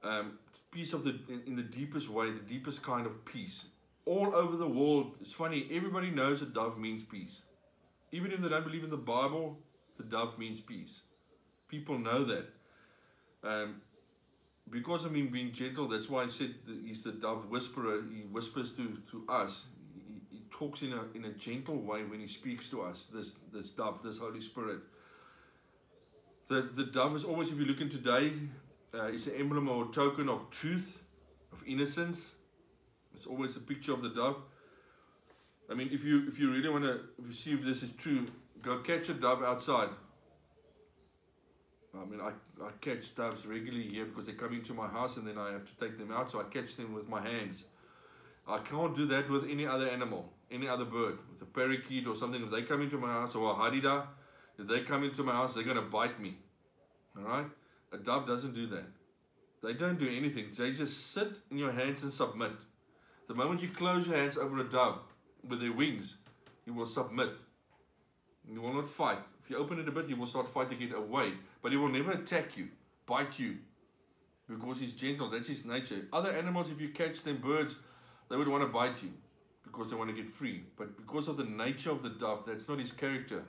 um, 0.04 0.38
peace 0.70 0.92
of 0.92 1.02
the 1.02 1.18
in, 1.28 1.42
in 1.46 1.56
the 1.56 1.62
deepest 1.62 2.08
way, 2.08 2.30
the 2.30 2.40
deepest 2.40 2.82
kind 2.82 3.06
of 3.06 3.24
peace. 3.24 3.64
All 4.04 4.34
over 4.36 4.56
the 4.56 4.68
world, 4.68 5.16
it's 5.20 5.32
funny. 5.32 5.66
Everybody 5.72 6.10
knows 6.10 6.42
a 6.42 6.46
dove 6.46 6.78
means 6.78 7.02
peace, 7.02 7.42
even 8.12 8.30
if 8.30 8.40
they 8.40 8.48
don't 8.48 8.64
believe 8.64 8.84
in 8.84 8.90
the 8.90 8.96
Bible. 8.96 9.58
The 9.96 10.04
dove 10.04 10.38
means 10.38 10.60
peace. 10.60 11.00
People 11.68 11.98
know 11.98 12.22
that. 12.24 12.46
Um, 13.42 13.80
because 14.70 15.04
of 15.04 15.14
him 15.14 15.28
being 15.28 15.52
gentle, 15.52 15.88
that's 15.88 16.10
why 16.10 16.24
I 16.24 16.26
said 16.26 16.54
he's 16.84 17.02
the 17.02 17.12
dove 17.12 17.48
whisperer. 17.48 18.02
He 18.12 18.22
whispers 18.22 18.72
to, 18.74 18.98
to 19.10 19.24
us 19.28 19.66
talks 20.50 20.82
in 20.82 20.92
a, 20.92 21.02
in 21.14 21.24
a 21.24 21.32
gentle 21.32 21.76
way 21.76 22.04
when 22.04 22.20
he 22.20 22.26
speaks 22.26 22.68
to 22.70 22.82
us, 22.82 23.06
this, 23.12 23.36
this 23.52 23.70
dove, 23.70 24.02
this 24.02 24.18
Holy 24.18 24.40
Spirit. 24.40 24.80
The, 26.48 26.70
the 26.74 26.84
dove 26.84 27.16
is 27.16 27.24
always, 27.24 27.50
if 27.50 27.58
you 27.58 27.64
look 27.64 27.80
in 27.80 27.88
today, 27.88 28.32
uh, 28.94 29.06
is 29.06 29.26
an 29.26 29.34
emblem 29.36 29.68
or 29.68 29.86
token 29.90 30.28
of 30.28 30.50
truth, 30.50 31.02
of 31.52 31.62
innocence. 31.66 32.32
It's 33.14 33.26
always 33.26 33.56
a 33.56 33.60
picture 33.60 33.92
of 33.92 34.02
the 34.02 34.10
dove. 34.10 34.36
I 35.70 35.74
mean, 35.74 35.88
if 35.90 36.04
you 36.04 36.28
if 36.28 36.38
you 36.38 36.52
really 36.52 36.68
want 36.68 36.84
to 36.84 37.34
see 37.34 37.52
if 37.52 37.64
this 37.64 37.82
is 37.82 37.90
true, 37.98 38.26
go 38.62 38.78
catch 38.78 39.08
a 39.08 39.14
dove 39.14 39.42
outside. 39.42 39.88
I 41.94 42.04
mean, 42.04 42.20
I, 42.20 42.28
I 42.62 42.70
catch 42.80 43.14
doves 43.14 43.46
regularly 43.46 43.88
here 43.88 44.04
because 44.04 44.26
they 44.26 44.32
come 44.32 44.52
into 44.52 44.74
my 44.74 44.86
house 44.86 45.16
and 45.16 45.26
then 45.26 45.38
I 45.38 45.52
have 45.52 45.64
to 45.64 45.74
take 45.80 45.98
them 45.98 46.12
out, 46.12 46.30
so 46.30 46.40
I 46.40 46.44
catch 46.44 46.76
them 46.76 46.92
with 46.92 47.08
my 47.08 47.22
hands. 47.22 47.64
I 48.46 48.58
can't 48.58 48.94
do 48.94 49.06
that 49.06 49.30
with 49.30 49.48
any 49.48 49.66
other 49.66 49.88
animal, 49.88 50.32
any 50.50 50.68
other 50.68 50.84
bird, 50.84 51.18
with 51.30 51.42
a 51.42 51.46
parakeet 51.46 52.06
or 52.06 52.16
something. 52.16 52.42
If 52.42 52.50
they 52.50 52.62
come 52.62 52.82
into 52.82 52.98
my 52.98 53.08
house, 53.08 53.34
or 53.34 53.50
a 53.50 53.54
hadeda, 53.54 54.06
if 54.58 54.66
they 54.66 54.80
come 54.80 55.04
into 55.04 55.22
my 55.22 55.32
house, 55.32 55.54
they're 55.54 55.64
going 55.64 55.76
to 55.76 55.82
bite 55.82 56.20
me. 56.20 56.36
All 57.16 57.24
right? 57.24 57.46
A 57.92 57.98
dove 57.98 58.26
doesn't 58.26 58.54
do 58.54 58.66
that. 58.68 58.84
They 59.62 59.72
don't 59.72 59.98
do 59.98 60.08
anything. 60.08 60.46
They 60.56 60.72
just 60.72 61.12
sit 61.12 61.38
in 61.50 61.58
your 61.58 61.72
hands 61.72 62.02
and 62.02 62.12
submit. 62.12 62.52
The 63.26 63.34
moment 63.34 63.62
you 63.62 63.68
close 63.68 64.06
your 64.06 64.16
hands 64.16 64.36
over 64.36 64.60
a 64.60 64.64
dove 64.64 65.00
with 65.48 65.60
their 65.60 65.72
wings, 65.72 66.16
he 66.64 66.70
will 66.70 66.86
submit. 66.86 67.30
He 68.48 68.58
will 68.58 68.74
not 68.74 68.88
fight. 68.88 69.18
If 69.42 69.50
you 69.50 69.56
open 69.56 69.80
it 69.80 69.88
a 69.88 69.92
bit, 69.92 70.06
he 70.06 70.14
will 70.14 70.26
start 70.26 70.48
fighting 70.48 70.80
it 70.82 70.94
away. 70.94 71.32
But 71.62 71.72
he 71.72 71.78
will 71.78 71.88
never 71.88 72.12
attack 72.12 72.56
you, 72.56 72.68
bite 73.06 73.38
you, 73.38 73.56
because 74.48 74.78
he's 74.78 74.94
gentle. 74.94 75.28
That's 75.28 75.48
his 75.48 75.64
nature. 75.64 76.06
Other 76.12 76.30
animals, 76.30 76.70
if 76.70 76.80
you 76.80 76.90
catch 76.90 77.22
them, 77.22 77.38
birds, 77.38 77.76
they 78.28 78.36
would 78.36 78.48
want 78.48 78.62
to 78.62 78.68
bite 78.68 79.02
you 79.02 79.12
because 79.76 79.90
they 79.90 79.96
want 79.96 80.10
to 80.10 80.16
get 80.16 80.30
free. 80.30 80.64
But 80.76 80.96
because 80.96 81.28
of 81.28 81.36
the 81.36 81.44
nature 81.44 81.90
of 81.90 82.02
the 82.02 82.08
dove, 82.08 82.44
that's 82.46 82.66
not 82.68 82.80
his 82.80 82.92
character. 82.92 83.42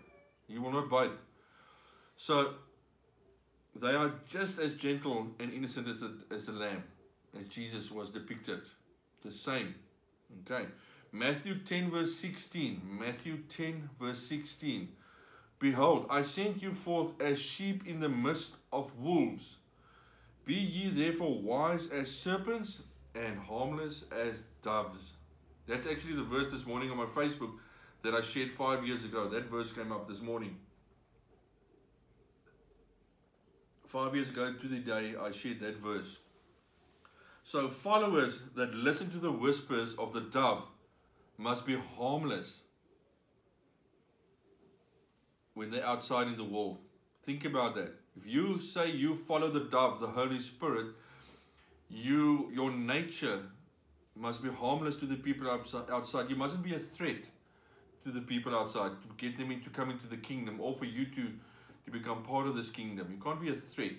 He 0.47 0.59
will 0.59 0.71
not 0.71 0.89
bite. 0.89 1.11
So 2.17 2.55
they 3.75 3.93
are 3.93 4.13
just 4.27 4.59
as 4.59 4.73
gentle 4.73 5.27
and 5.39 5.53
innocent 5.53 5.87
as 5.87 6.01
the, 6.01 6.13
as 6.31 6.47
the 6.47 6.51
lamb, 6.51 6.83
as 7.39 7.47
Jesus 7.47 7.91
was 7.91 8.09
depicted. 8.09 8.61
The 9.21 9.31
same. 9.31 9.75
Okay. 10.41 10.65
Matthew 11.11 11.59
10, 11.59 11.91
verse 11.91 12.13
16. 12.15 12.81
Matthew 12.83 13.37
10, 13.49 13.89
verse 13.99 14.19
16. 14.19 14.89
Behold, 15.59 16.05
I 16.09 16.21
send 16.21 16.61
you 16.61 16.73
forth 16.73 17.19
as 17.21 17.39
sheep 17.39 17.87
in 17.87 17.99
the 17.99 18.09
midst 18.09 18.51
of 18.71 18.95
wolves. 18.99 19.55
Be 20.45 20.55
ye 20.55 20.89
therefore 20.89 21.41
wise 21.41 21.89
as 21.89 22.11
serpents 22.11 22.81
and 23.15 23.39
harmless 23.39 24.03
as 24.11 24.43
doves. 24.61 25.13
That's 25.67 25.86
actually 25.86 26.15
the 26.15 26.23
verse 26.23 26.51
this 26.51 26.65
morning 26.65 26.89
on 26.91 26.97
my 26.97 27.06
Facebook 27.06 27.51
that 28.01 28.13
I 28.13 28.21
shared 28.21 28.51
five 28.51 28.88
years 28.88 29.03
ago. 29.03 29.27
That 29.27 29.49
verse 29.49 29.71
came 29.71 29.91
up 29.91 30.08
this 30.08 30.21
morning. 30.21 30.56
Five 33.86 34.15
years 34.15 34.30
ago 34.30 34.53
to 34.53 34.67
the 34.67 34.80
day, 34.80 35.15
I 35.21 35.32
shared 35.32 35.60
that 35.60 35.77
verse. 35.77 36.17
So, 37.43 37.69
followers 37.69 38.41
that 38.56 38.73
listen 38.73 39.10
to 39.12 39.17
the 39.17 39.32
whispers 39.32 39.93
of 39.95 40.13
the 40.13 40.21
dove 40.21 40.63
must 41.38 41.65
be 41.65 41.77
harmless 41.97 42.63
when 45.53 45.69
they're 45.69 45.86
outside 45.86 46.27
in 46.27 46.38
the 46.38 46.43
world. 46.43 46.77
Think 47.23 47.45
about 47.45 47.75
that. 47.75 47.93
If 48.15 48.25
you 48.25 48.60
say 48.60 48.91
you 48.91 49.15
follow 49.15 49.49
the 49.49 49.62
dove, 49.62 49.99
the 49.99 50.08
Holy 50.08 50.39
Spirit, 50.39 50.88
you 51.89 52.51
your 52.53 52.71
nature 52.71 53.43
must 54.19 54.43
be 54.43 54.49
harmless 54.49 54.95
to 54.97 55.06
the 55.06 55.15
people 55.15 55.49
outside. 55.49 56.30
You 56.30 56.36
mustn't 56.36 56.63
be 56.63 56.75
a 56.75 56.80
threat 56.80 57.23
to 58.03 58.12
the 58.12 58.21
people 58.21 58.56
outside 58.56 58.91
to 59.01 59.08
get 59.17 59.38
them 59.38 59.51
into 59.51 59.69
coming 59.69 59.97
to 59.99 60.08
the 60.08 60.17
kingdom 60.17 60.60
or 60.62 60.73
for 60.73 60.86
you 60.86 61.06
to, 61.06 61.32
to 61.86 61.91
become 61.91 62.23
part 62.23 62.47
of 62.47 62.56
this 62.56 62.69
kingdom. 62.69 63.08
You 63.12 63.21
can't 63.21 63.41
be 63.41 63.49
a 63.49 63.56
threat. 63.56 63.93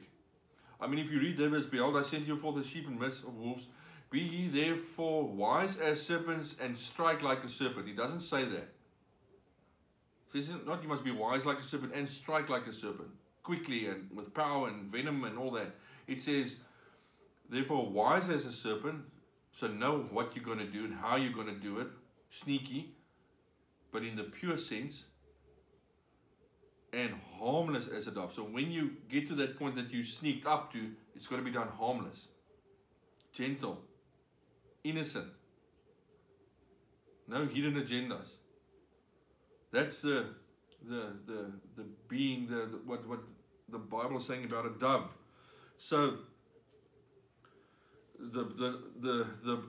I 0.80 0.86
mean, 0.86 0.98
if 0.98 1.10
you 1.10 1.18
read 1.18 1.36
there, 1.36 1.48
verse, 1.48 1.66
Behold, 1.66 1.96
I 1.96 2.02
send 2.02 2.26
you 2.26 2.36
forth 2.36 2.56
the 2.56 2.64
sheep 2.64 2.86
and 2.86 2.98
midst 2.98 3.24
of 3.24 3.36
wolves. 3.36 3.68
Be 4.10 4.20
ye 4.20 4.48
therefore 4.48 5.24
wise 5.24 5.76
as 5.76 6.00
serpents 6.00 6.54
and 6.62 6.76
strike 6.76 7.22
like 7.22 7.44
a 7.44 7.48
serpent. 7.48 7.86
He 7.86 7.94
doesn't 7.94 8.22
say 8.22 8.44
that. 8.44 8.68
He 10.32 10.42
says 10.42 10.54
not 10.66 10.82
you 10.82 10.88
must 10.88 11.04
be 11.04 11.10
wise 11.10 11.44
like 11.44 11.58
a 11.58 11.62
serpent 11.62 11.92
and 11.94 12.08
strike 12.08 12.48
like 12.48 12.66
a 12.66 12.72
serpent, 12.72 13.08
quickly 13.42 13.86
and 13.86 14.08
with 14.14 14.32
power 14.34 14.68
and 14.68 14.90
venom 14.90 15.24
and 15.24 15.38
all 15.38 15.50
that. 15.52 15.74
It 16.06 16.22
says, 16.22 16.56
therefore, 17.50 17.86
wise 17.86 18.28
as 18.28 18.46
a 18.46 18.52
serpent, 18.52 19.04
so 19.52 19.66
know 19.66 20.06
what 20.10 20.34
you're 20.34 20.44
going 20.44 20.58
to 20.58 20.66
do 20.66 20.84
and 20.84 20.94
how 20.94 21.16
you're 21.16 21.32
going 21.32 21.46
to 21.46 21.60
do 21.60 21.78
it, 21.80 21.88
sneaky, 22.30 22.94
but 23.92 24.02
in 24.02 24.16
the 24.16 24.24
pure 24.24 24.56
sense, 24.56 25.04
and 26.92 27.12
harmless 27.38 27.86
as 27.86 28.06
a 28.06 28.10
dove. 28.10 28.32
So 28.32 28.42
when 28.42 28.70
you 28.70 28.92
get 29.08 29.28
to 29.28 29.34
that 29.36 29.58
point 29.58 29.74
that 29.76 29.92
you 29.92 30.02
sneaked 30.02 30.46
up 30.46 30.72
to, 30.72 30.90
it's 31.14 31.26
going 31.26 31.42
to 31.42 31.44
be 31.44 31.54
done 31.54 31.68
harmless, 31.68 32.28
gentle, 33.32 33.82
innocent, 34.84 35.28
no 37.26 37.46
hidden 37.46 37.74
agendas. 37.74 38.30
That's 39.70 40.00
the 40.00 40.26
the 40.88 41.12
the 41.26 41.52
the 41.76 41.84
being 42.08 42.46
the, 42.46 42.66
the 42.66 42.80
what 42.86 43.06
what 43.06 43.20
the 43.68 43.78
Bible 43.78 44.16
is 44.16 44.24
saying 44.24 44.44
about 44.44 44.64
a 44.64 44.70
dove. 44.70 45.10
So 45.76 46.18
the 48.18 48.44
the 48.44 48.82
the 49.00 49.26
the 49.44 49.62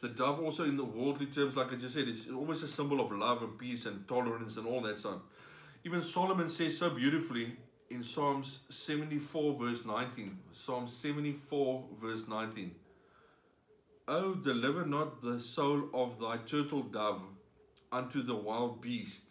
the 0.00 0.08
dove 0.08 0.40
also 0.40 0.64
in 0.64 0.76
the 0.76 0.84
worldly 0.84 1.26
terms, 1.26 1.56
like 1.56 1.72
I 1.72 1.76
just 1.76 1.94
said, 1.94 2.08
is 2.08 2.28
always 2.30 2.62
a 2.62 2.68
symbol 2.68 3.00
of 3.00 3.10
love 3.10 3.42
and 3.42 3.58
peace 3.58 3.86
and 3.86 4.06
tolerance 4.06 4.56
and 4.56 4.66
all 4.66 4.80
that 4.82 4.98
stuff. 4.98 5.20
Even 5.84 6.02
Solomon 6.02 6.48
says 6.48 6.78
so 6.78 6.90
beautifully 6.90 7.56
in 7.90 8.02
Psalms 8.02 8.60
74 8.68 9.54
verse 9.54 9.84
19. 9.84 10.38
Psalm 10.52 10.88
74 10.88 11.84
verse 12.00 12.28
19. 12.28 12.74
Oh, 14.08 14.34
deliver 14.34 14.84
not 14.84 15.22
the 15.22 15.40
soul 15.40 15.88
of 15.94 16.20
thy 16.20 16.36
turtle 16.38 16.82
dove 16.82 17.22
unto 17.90 18.22
the 18.22 18.36
wild 18.36 18.80
beast. 18.80 19.22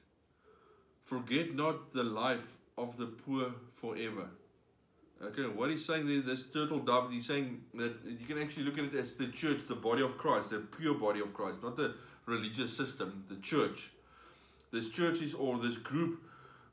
Forget 0.99 1.53
not 1.53 1.91
the 1.91 2.03
life 2.03 2.57
of 2.77 2.97
the 2.97 3.05
poor 3.05 3.51
forever. 3.75 4.29
Okay, 5.37 5.49
what 5.49 5.69
he's 5.69 5.83
saying 5.83 6.05
there, 6.05 6.21
this 6.21 6.43
turtle 6.43 6.79
dove, 6.79 7.11
he's 7.11 7.25
saying 7.25 7.61
that 7.73 7.99
you 8.05 8.25
can 8.25 8.41
actually 8.41 8.63
look 8.63 8.77
at 8.77 8.85
it 8.85 8.95
as 8.95 9.13
the 9.13 9.27
church, 9.27 9.67
the 9.67 9.75
body 9.75 10.01
of 10.01 10.17
Christ, 10.17 10.51
the 10.51 10.59
pure 10.59 10.93
body 10.93 11.19
of 11.19 11.33
Christ, 11.33 11.57
not 11.61 11.75
the 11.75 11.95
religious 12.25 12.75
system, 12.75 13.25
the 13.27 13.35
church. 13.37 13.91
This 14.71 14.87
church 14.87 15.21
is 15.21 15.33
or 15.33 15.57
this 15.57 15.75
group 15.75 16.21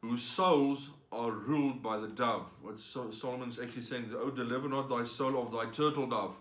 whose 0.01 0.23
souls 0.23 0.91
are 1.11 1.33
ruled 1.33 1.83
by 1.83 1.99
the 1.99 2.07
dove. 2.07 2.47
What 2.61 2.79
Solomon's 2.79 3.59
actually 3.59 3.83
saying, 3.83 4.15
oh, 4.17 4.31
deliver 4.31 4.69
not 4.69 4.89
thy 4.89 5.05
soul 5.05 5.43
of 5.43 5.51
thy 5.51 5.65
turtle 5.71 6.07
dove. 6.07 6.37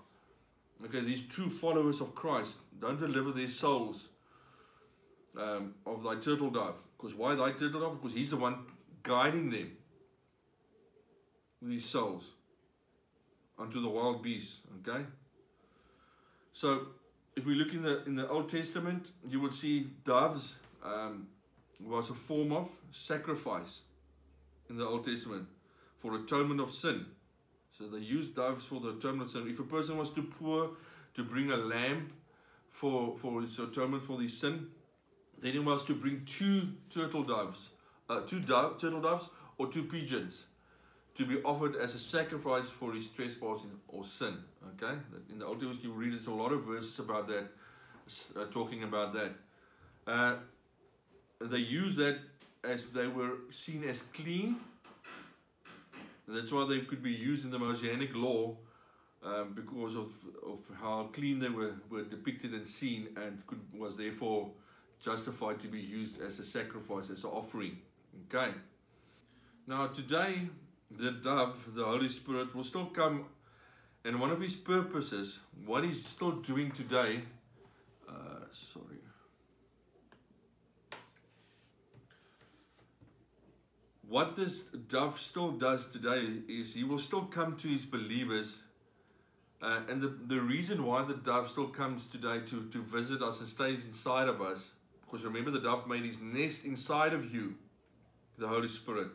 Okay, 0.86 1.02
these 1.02 1.22
true 1.28 1.50
followers 1.50 2.02
of 2.02 2.14
Christ 2.14 2.58
don't 2.80 3.00
deliver 3.00 3.32
their 3.32 3.48
souls 3.48 4.10
um, 5.40 5.74
of 5.88 6.04
thy 6.04 6.16
turtle 6.16 6.52
dove. 6.52 6.76
Because 6.98 7.16
why 7.16 7.34
thy 7.34 7.52
turtle 7.52 7.82
dove? 7.82 8.00
Because 8.00 8.16
he's 8.16 8.30
the 8.30 8.38
one 8.38 8.60
guiding 9.02 9.50
them 9.50 9.72
these 11.70 11.86
souls 11.86 12.32
unto 13.58 13.82
the 13.82 13.90
wild 13.90 14.24
beasts. 14.24 14.62
Okay? 14.80 15.06
So 16.54 16.88
if 17.36 17.46
we 17.46 17.56
look 17.56 17.74
in 17.74 17.82
the 17.82 18.04
in 18.06 18.16
the 18.16 18.28
Old 18.28 18.50
Testament, 18.50 19.12
you 19.28 19.40
will 19.40 19.52
see 19.52 19.92
doves 20.04 20.56
um, 20.84 21.28
was 21.80 22.10
a 22.10 22.14
form 22.14 22.52
of 22.52 22.70
sacrifice 22.92 23.82
in 24.70 24.78
the 24.78 24.86
Old 24.86 25.06
Testament 25.06 25.48
for 25.98 26.16
atonement 26.16 26.60
of 26.60 26.72
sin. 26.72 27.06
So 27.78 27.88
they 27.88 28.00
used 28.00 28.36
doves 28.36 28.66
for 28.66 28.80
the 28.80 28.90
atonement 28.90 29.24
of 29.24 29.30
sin. 29.30 29.48
If 29.48 29.60
a 29.60 29.64
person 29.64 29.98
was 29.98 30.10
too 30.10 30.24
poor 30.24 30.72
to 31.14 31.24
bring 31.24 31.52
a 31.52 31.58
lamb 31.58 32.12
for, 32.70 33.16
for 33.18 33.42
his 33.42 33.58
atonement 33.60 34.04
for 34.04 34.22
his 34.22 34.38
sin, 34.38 34.68
then 35.40 35.54
he 35.54 35.60
was 35.60 35.84
to 35.86 35.96
bring 35.96 36.24
two 36.26 36.70
turtle 36.90 37.24
doves, 37.24 37.70
uh, 38.10 38.22
two 38.22 38.40
dove, 38.40 38.80
turtle 38.80 39.02
doves 39.02 39.30
or 39.58 39.68
two 39.68 39.84
pigeons 39.84 40.46
to 41.18 41.26
be 41.26 41.42
offered 41.44 41.76
as 41.76 41.96
a 41.96 42.00
sacrifice 42.00 42.70
for 42.70 42.94
his 42.94 43.08
trespassing 43.08 43.72
or 43.88 44.04
sin. 44.04 44.38
Okay, 44.74 44.98
in 45.30 45.40
the 45.40 45.46
Old 45.46 45.60
Testament 45.60 45.84
you 45.84 45.92
read 45.92 46.14
there's 46.14 46.28
a 46.28 46.32
lot 46.32 46.52
of 46.52 46.64
verses 46.64 46.98
about 47.00 47.28
that, 47.28 47.46
uh, 48.36 48.46
talking 48.46 48.84
about 48.84 49.14
that. 49.14 49.32
Uh, 50.08 50.36
they 51.40 51.58
use 51.58 51.96
that 51.96 52.18
as 52.64 52.88
they 52.88 53.08
were 53.08 53.38
seen 53.50 53.84
as 53.84 54.02
clean. 54.14 54.58
That's 56.28 56.52
why 56.52 56.66
they 56.68 56.82
could 56.82 57.04
be 57.04 57.12
used 57.12 57.44
in 57.44 57.52
the 57.52 57.60
Mosaic 57.60 58.16
law 58.16 58.56
um, 59.24 59.54
because 59.54 59.96
of, 59.96 60.14
of 60.46 60.60
how 60.80 61.10
clean 61.12 61.40
they 61.40 61.50
were, 61.50 61.74
were 61.90 62.04
depicted 62.04 62.54
and 62.54 62.68
seen 62.68 63.10
and 63.18 63.46
could, 63.48 63.60
was 63.78 63.96
therefore 63.96 64.52
justified 65.00 65.60
to 65.60 65.68
be 65.68 65.80
used 65.80 66.22
as 66.22 66.40
a 66.40 66.44
sacrifice, 66.44 67.10
as 67.10 67.24
an 67.24 67.32
offering. 67.32 67.78
Okay. 68.28 68.52
Now 69.68 69.88
today 69.88 70.42
the 70.98 71.12
dove, 71.12 71.56
the 71.76 71.84
Holy 71.84 72.10
Spirit, 72.10 72.56
will 72.56 72.64
still 72.64 72.88
come. 72.88 73.26
And 74.04 74.20
one 74.20 74.32
of 74.32 74.42
his 74.42 74.56
purposes, 74.56 75.40
what 75.66 75.84
he's 75.84 76.06
still 76.06 76.32
doing 76.32 76.72
today, 76.72 77.22
uh, 78.10 78.46
sorry. 78.52 78.98
What 84.08 84.36
this 84.36 84.64
dove 84.64 85.20
still 85.20 85.52
does 85.52 85.86
today 85.86 86.40
is 86.50 86.74
he 86.74 86.84
will 86.84 87.00
still 87.00 87.24
come 87.24 87.56
to 87.58 87.68
his 87.68 87.86
believers 87.86 88.58
Uh, 89.62 89.82
and 89.90 90.02
the, 90.02 90.08
the 90.08 90.42
reason 90.42 90.84
why 90.84 91.04
the 91.04 91.14
dove 91.14 91.48
still 91.48 91.68
comes 91.68 92.08
today 92.08 92.40
to, 92.48 92.64
to 92.72 92.82
visit 92.82 93.22
us 93.22 93.40
and 93.40 93.48
stays 93.48 93.86
inside 93.86 94.28
of 94.28 94.42
us, 94.42 94.72
because 95.02 95.24
remember 95.24 95.52
the 95.52 95.60
dove 95.60 95.88
made 95.88 96.04
his 96.04 96.20
nest 96.20 96.66
inside 96.66 97.14
of 97.14 97.32
you, 97.34 97.54
the 98.40 98.48
Holy 98.48 98.68
Spirit, 98.68 99.10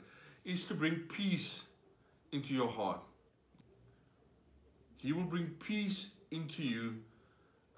is 0.47 0.65
to 0.65 0.75
bring 0.75 0.95
peace 1.01 1.65
into 2.33 2.55
your 2.55 2.69
heart. 2.69 3.01
He 4.97 5.13
will 5.13 5.25
bring 5.25 5.49
peace 5.61 6.11
into 6.31 6.63
you. 6.63 6.95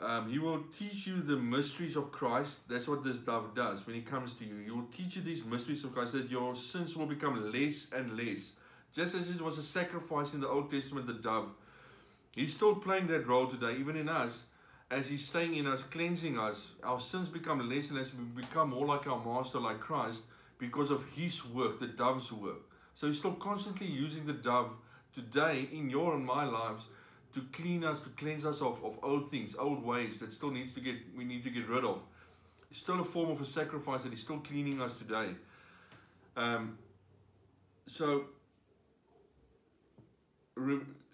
Um, 0.01 0.31
he 0.31 0.39
will 0.39 0.62
teach 0.79 1.07
you 1.07 1.21
the 1.21 1.37
mysteries 1.37 1.97
of 1.97 2.12
Christ. 2.12 2.61
That's 2.69 2.87
what 2.87 3.03
this 3.03 3.19
dove 3.19 3.55
does 3.57 3.87
when 3.87 3.97
he 3.97 4.03
comes 4.03 4.35
to 4.35 4.45
you. 4.45 4.59
He 4.64 4.71
will 4.71 4.87
teach 4.97 5.16
you 5.16 5.23
these 5.23 5.45
mysteries 5.45 5.83
of 5.83 5.93
Christ 5.93 6.12
that 6.12 6.31
your 6.31 6.55
sins 6.55 6.95
will 6.95 7.07
become 7.07 7.53
less 7.53 7.89
and 7.93 8.16
less. 8.16 8.53
Just 8.95 9.14
as 9.14 9.29
it 9.29 9.41
was 9.41 9.59
a 9.59 9.62
sacrifice 9.62 10.35
in 10.35 10.41
the 10.41 10.49
Old 10.49 10.71
Testament, 10.71 11.07
the 11.07 11.14
dove 11.14 11.51
He's 12.35 12.55
still 12.55 12.77
playing 12.77 13.09
that 13.09 13.27
role 13.27 13.49
today, 13.49 13.77
even 13.81 13.97
in 13.97 14.09
us, 14.09 14.45
as 14.93 15.09
He's 15.09 15.27
staying 15.27 15.57
in 15.57 15.66
us, 15.66 15.83
cleansing 15.83 16.39
us. 16.39 16.69
Our 16.85 17.01
sins 17.01 17.29
become 17.29 17.69
less 17.69 17.89
and 17.89 17.99
less. 17.99 18.12
We 18.14 18.23
become 18.43 18.71
more 18.71 18.87
like 18.87 19.09
our 19.09 19.23
Master, 19.25 19.59
like 19.59 19.81
Christ, 19.81 20.23
because 20.59 20.90
of 20.90 21.04
His 21.14 21.44
work, 21.44 21.80
the 21.80 21.86
dove's 21.86 22.32
work. 22.32 22.62
So 22.94 23.06
He's 23.06 23.18
still 23.18 23.34
constantly 23.34 23.86
using 23.86 24.26
the 24.26 24.32
dove 24.32 24.70
today 25.12 25.68
in 25.72 25.88
your 25.88 26.14
and 26.14 26.24
my 26.24 26.44
lives 26.44 26.86
to 27.34 27.42
clean 27.52 27.84
us, 27.84 28.00
to 28.02 28.09
cleanse 28.11 28.44
us 28.44 28.61
of, 28.61 28.82
of 28.84 28.98
old 29.02 29.30
things, 29.30 29.54
old 29.54 29.84
ways 29.84 30.18
that 30.18 30.32
still 30.32 30.50
needs 30.50 30.72
to 30.74 30.80
get 30.80 30.96
we 31.16 31.24
need 31.24 31.44
to 31.44 31.50
get 31.50 31.68
rid 31.68 31.84
of. 31.84 32.00
It's 32.70 32.80
still 32.80 33.00
a 33.00 33.04
form 33.04 33.30
of 33.30 33.40
a 33.40 33.46
sacrifice 33.46 34.02
that 34.02 34.12
He's 34.12 34.22
still 34.22 34.40
cleaning 34.40 34.80
us 34.82 34.96
today. 34.96 35.30
Um, 36.36 36.78
so 37.86 38.24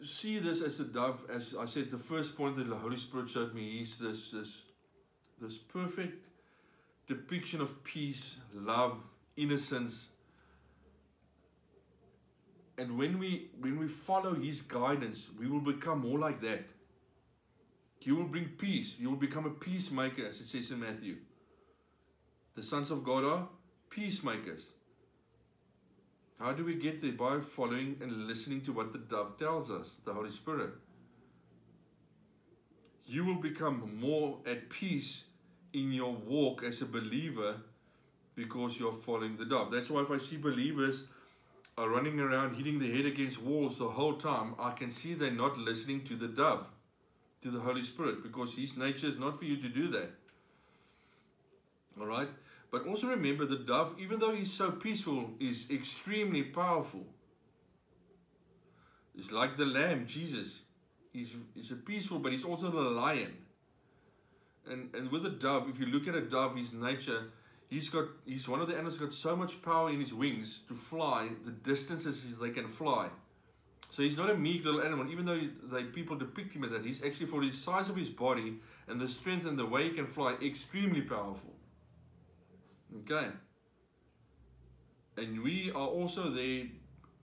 see 0.03 0.38
this 0.38 0.61
as 0.62 0.78
the 0.78 0.84
dove, 0.84 1.24
as 1.30 1.55
I 1.59 1.64
said, 1.64 1.90
the 1.90 1.99
first 1.99 2.36
point 2.36 2.57
that 2.57 2.68
the 2.68 2.76
Holy 2.76 2.97
Spirit 2.97 3.28
showed 3.28 3.55
me 3.55 3.80
is 3.80 3.99
this, 3.99 4.30
this, 4.30 4.62
this 5.40 5.57
perfect 5.57 6.26
depiction 7.09 7.61
of 7.61 7.82
peace, 7.84 8.36
love, 8.55 8.99
innocence. 9.37 10.09
And 12.76 12.99
when 12.99 13.18
we 13.18 13.51
when 13.61 13.78
we 13.78 13.89
follow 13.89 14.35
his 14.35 14.62
guidance, 14.62 15.28
we 15.39 15.47
will 15.47 15.61
become 15.61 16.01
more 16.01 16.18
like 16.18 16.41
that. 16.41 16.64
He 17.99 18.12
will 18.12 18.24
bring 18.24 18.49
peace. 18.59 18.97
You 18.99 19.11
will 19.11 19.16
become 19.16 19.47
a 19.47 19.51
peacemaker, 19.51 20.26
as 20.26 20.41
it 20.41 20.49
says 20.49 20.70
in 20.70 20.80
Matthew. 20.80 21.16
The 22.55 22.62
sons 22.62 22.91
of 22.91 23.03
God 23.03 23.24
are 23.24 23.49
peacemakers. 23.91 24.66
How 26.39 26.53
do 26.53 26.64
we 26.64 26.74
get 26.74 27.01
there? 27.01 27.12
By 27.12 27.41
following 27.41 27.97
and 28.03 28.26
listening 28.26 28.61
to 28.62 28.72
what 28.72 28.93
the 28.93 28.99
dove 28.99 29.39
tells 29.39 29.70
us, 29.70 29.97
the 30.05 30.12
Holy 30.12 30.30
Spirit. 30.30 30.70
You 33.07 33.24
will 33.24 33.41
become 33.41 33.99
more 34.01 34.39
at 34.47 34.68
peace 34.68 35.24
in 35.72 35.93
your 35.93 36.12
walk 36.12 36.62
as 36.62 36.82
a 36.82 36.87
believer 36.87 37.57
because 38.35 38.78
you're 38.78 38.93
following 38.93 39.37
the 39.37 39.45
dove. 39.45 39.70
That's 39.70 39.91
why 39.91 40.03
if 40.03 40.11
I 40.11 40.18
see 40.18 40.37
believers 40.37 41.05
are 41.76 41.89
running 41.89 42.20
around 42.20 42.55
hitting 42.55 42.78
their 42.78 42.95
head 42.95 43.07
against 43.07 43.41
walls 43.41 43.78
the 43.78 43.89
whole 43.89 44.14
time, 44.14 44.55
I 44.59 44.70
can 44.72 44.91
see 44.91 45.14
they're 45.14 45.30
not 45.30 45.59
listening 45.59 46.05
to 46.05 46.16
the 46.16 46.28
dove, 46.28 46.66
to 47.43 47.51
the 47.51 47.61
Holy 47.61 47.82
Spirit, 47.82 48.22
because 48.22 48.55
His 48.55 48.76
nature 48.76 49.07
is 49.07 49.18
not 49.18 49.39
for 49.39 49.45
you 49.45 49.57
to 49.57 49.68
do 49.68 49.89
that. 49.89 50.11
All 52.01 52.07
right? 52.07 52.28
But 52.70 52.87
also 52.89 53.07
remember 53.07 53.47
the 53.47 53.59
dove, 53.59 53.95
even 54.01 54.18
though 54.18 54.35
he's 54.35 54.53
so 54.53 54.72
peaceful, 54.72 55.30
is 55.39 55.68
extremely 55.70 56.43
powerful. 56.43 57.07
He's 59.14 59.30
like 59.30 59.57
the 59.57 59.64
lamb, 59.64 60.07
Jesus. 60.07 60.61
He's, 61.12 61.37
he's 61.55 61.70
a 61.70 61.76
peaceful, 61.76 62.18
but 62.18 62.32
he's 62.32 62.45
also 62.45 62.70
the 62.70 62.80
lion. 62.80 63.37
And, 64.68 64.93
and 64.93 65.09
with 65.12 65.24
a 65.24 65.30
dove, 65.30 65.68
if 65.68 65.78
you 65.78 65.87
look 65.87 66.09
at 66.09 66.16
a 66.16 66.22
dove, 66.22 66.57
his 66.57 66.72
nature, 66.72 67.26
he's 67.75 67.89
got 67.89 68.05
he's 68.25 68.49
one 68.49 68.61
of 68.61 68.68
the 68.68 68.75
animals 68.75 68.97
got 68.97 69.12
so 69.12 69.35
much 69.35 69.61
power 69.61 69.91
in 69.91 70.01
his 70.01 70.14
wings 70.14 70.61
to 70.68 70.75
fly 70.75 71.29
the 71.45 71.51
distances 71.51 72.39
they 72.39 72.51
can 72.51 72.68
fly. 72.68 73.09
So 73.91 74.03
he's 74.03 74.16
not 74.16 74.31
a 74.31 74.37
meek 74.37 74.64
little 74.64 74.83
animal, 74.83 75.11
even 75.11 75.25
though 75.25 75.41
they 75.72 75.85
people 75.85 76.16
depict 76.16 76.55
him 76.55 76.64
as 76.64 76.70
that. 76.70 76.85
He's 76.85 77.03
actually 77.03 77.27
for 77.27 77.41
the 77.45 77.51
size 77.51 77.89
of 77.89 77.97
his 77.97 78.11
body 78.11 78.61
and 78.89 79.01
the 79.01 79.09
strength 79.09 79.47
and 79.47 79.59
the 79.59 79.66
way 79.66 79.85
he 79.85 79.91
can 79.91 80.07
fly, 80.07 80.37
extremely 80.43 81.03
powerful. 81.03 81.55
Okay. 83.01 83.29
And 85.16 85.43
we 85.43 85.70
are 85.70 85.87
also 85.87 86.31
there 86.31 86.64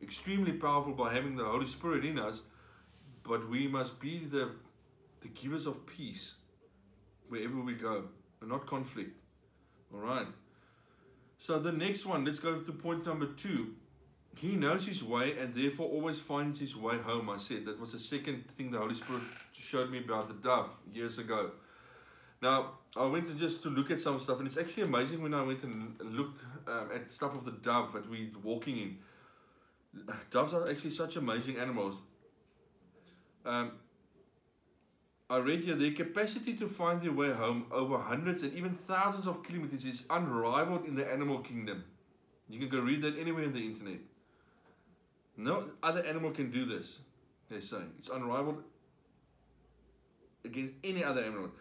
extremely 0.01 0.53
powerful 0.53 0.93
by 0.93 1.13
having 1.13 1.35
the 1.35 1.43
Holy 1.43 1.65
Spirit 1.65 2.05
in 2.05 2.17
us, 2.17 2.41
but 3.23 3.49
we 3.49 3.67
must 3.67 3.99
be 3.99 4.19
the, 4.19 4.51
the 5.21 5.27
givers 5.29 5.65
of 5.65 5.85
peace 5.85 6.35
wherever 7.27 7.59
we 7.61 7.73
go 7.73 8.05
and 8.39 8.49
not 8.49 8.65
conflict. 8.65 9.11
All 9.93 9.99
right. 9.99 10.27
So 11.41 11.57
the 11.57 11.71
next 11.71 12.05
one, 12.05 12.23
let's 12.23 12.37
go 12.37 12.59
to 12.59 12.71
point 12.71 13.07
number 13.07 13.25
two. 13.25 13.73
He 14.37 14.49
knows 14.49 14.85
his 14.85 15.03
way 15.03 15.39
and 15.39 15.55
therefore 15.55 15.89
always 15.89 16.19
finds 16.19 16.59
his 16.59 16.75
way 16.75 16.99
home. 16.99 17.31
I 17.31 17.37
said 17.37 17.65
that 17.65 17.79
was 17.79 17.93
the 17.93 17.99
second 17.99 18.47
thing 18.51 18.69
the 18.69 18.77
Holy 18.77 18.93
Spirit 18.93 19.23
showed 19.51 19.89
me 19.89 19.97
about 19.97 20.27
the 20.27 20.35
dove 20.35 20.69
years 20.93 21.17
ago. 21.17 21.49
Now, 22.43 22.73
I 22.95 23.07
went 23.07 23.27
to 23.27 23.33
just 23.33 23.63
to 23.63 23.69
look 23.69 23.89
at 23.89 23.99
some 23.99 24.19
stuff, 24.19 24.37
and 24.37 24.45
it's 24.45 24.57
actually 24.57 24.83
amazing 24.83 25.23
when 25.23 25.33
I 25.33 25.41
went 25.41 25.63
and 25.63 25.99
looked 25.99 26.43
um, 26.67 26.91
at 26.93 27.09
stuff 27.09 27.33
of 27.33 27.43
the 27.43 27.53
dove 27.53 27.93
that 27.93 28.07
we're 28.07 28.29
walking 28.43 28.77
in. 28.77 28.97
Doves 30.29 30.53
are 30.53 30.69
actually 30.69 30.91
such 30.91 31.15
amazing 31.15 31.57
animals. 31.57 32.01
Um, 33.47 33.71
I 35.31 35.37
read 35.37 35.63
here 35.63 35.75
their 35.75 35.93
capacity 35.93 36.55
to 36.55 36.67
find 36.67 37.01
their 37.01 37.13
way 37.13 37.31
home 37.31 37.67
over 37.71 37.97
hundreds 37.97 38.43
and 38.43 38.53
even 38.53 38.75
thousands 38.75 39.27
of 39.27 39.43
kilometers 39.43 39.85
is 39.85 40.03
unrivaled 40.09 40.85
in 40.85 40.93
the 40.93 41.09
animal 41.09 41.39
kingdom. 41.39 41.85
You 42.49 42.59
can 42.59 42.67
go 42.67 42.81
read 42.81 43.01
that 43.03 43.17
anywhere 43.17 43.45
on 43.45 43.53
the 43.53 43.65
internet. 43.65 43.99
No 45.37 45.69
other 45.81 46.01
animal 46.01 46.31
can 46.31 46.51
do 46.51 46.65
this, 46.65 46.99
they 47.49 47.61
say. 47.61 47.77
It's 47.97 48.09
unrivaled 48.09 48.61
against 50.43 50.73
any 50.83 51.01
other 51.01 51.21
animal. 51.21 51.51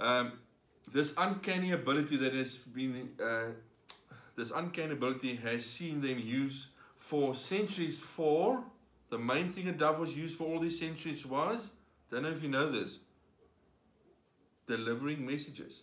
Um, 0.00 0.32
this 0.92 1.14
uncanny 1.16 1.70
ability 1.70 2.16
that 2.16 2.34
has 2.34 2.58
been, 2.58 3.10
uh, 3.22 3.52
this 4.34 4.50
uncanny 4.50 4.94
ability 4.94 5.36
has 5.36 5.64
seen 5.64 6.00
them 6.00 6.18
use 6.18 6.70
for 6.98 7.36
centuries 7.36 8.00
for, 8.00 8.64
the 9.10 9.18
main 9.18 9.48
thing 9.48 9.68
a 9.68 9.72
dove 9.72 10.00
was 10.00 10.16
used 10.16 10.36
for 10.36 10.48
all 10.48 10.58
these 10.58 10.76
centuries 10.76 11.24
was, 11.24 11.70
don't 12.10 12.22
know 12.22 12.30
if 12.30 12.42
you 12.42 12.48
know 12.48 12.70
this, 12.70 12.98
delivering 14.66 15.26
messages. 15.26 15.82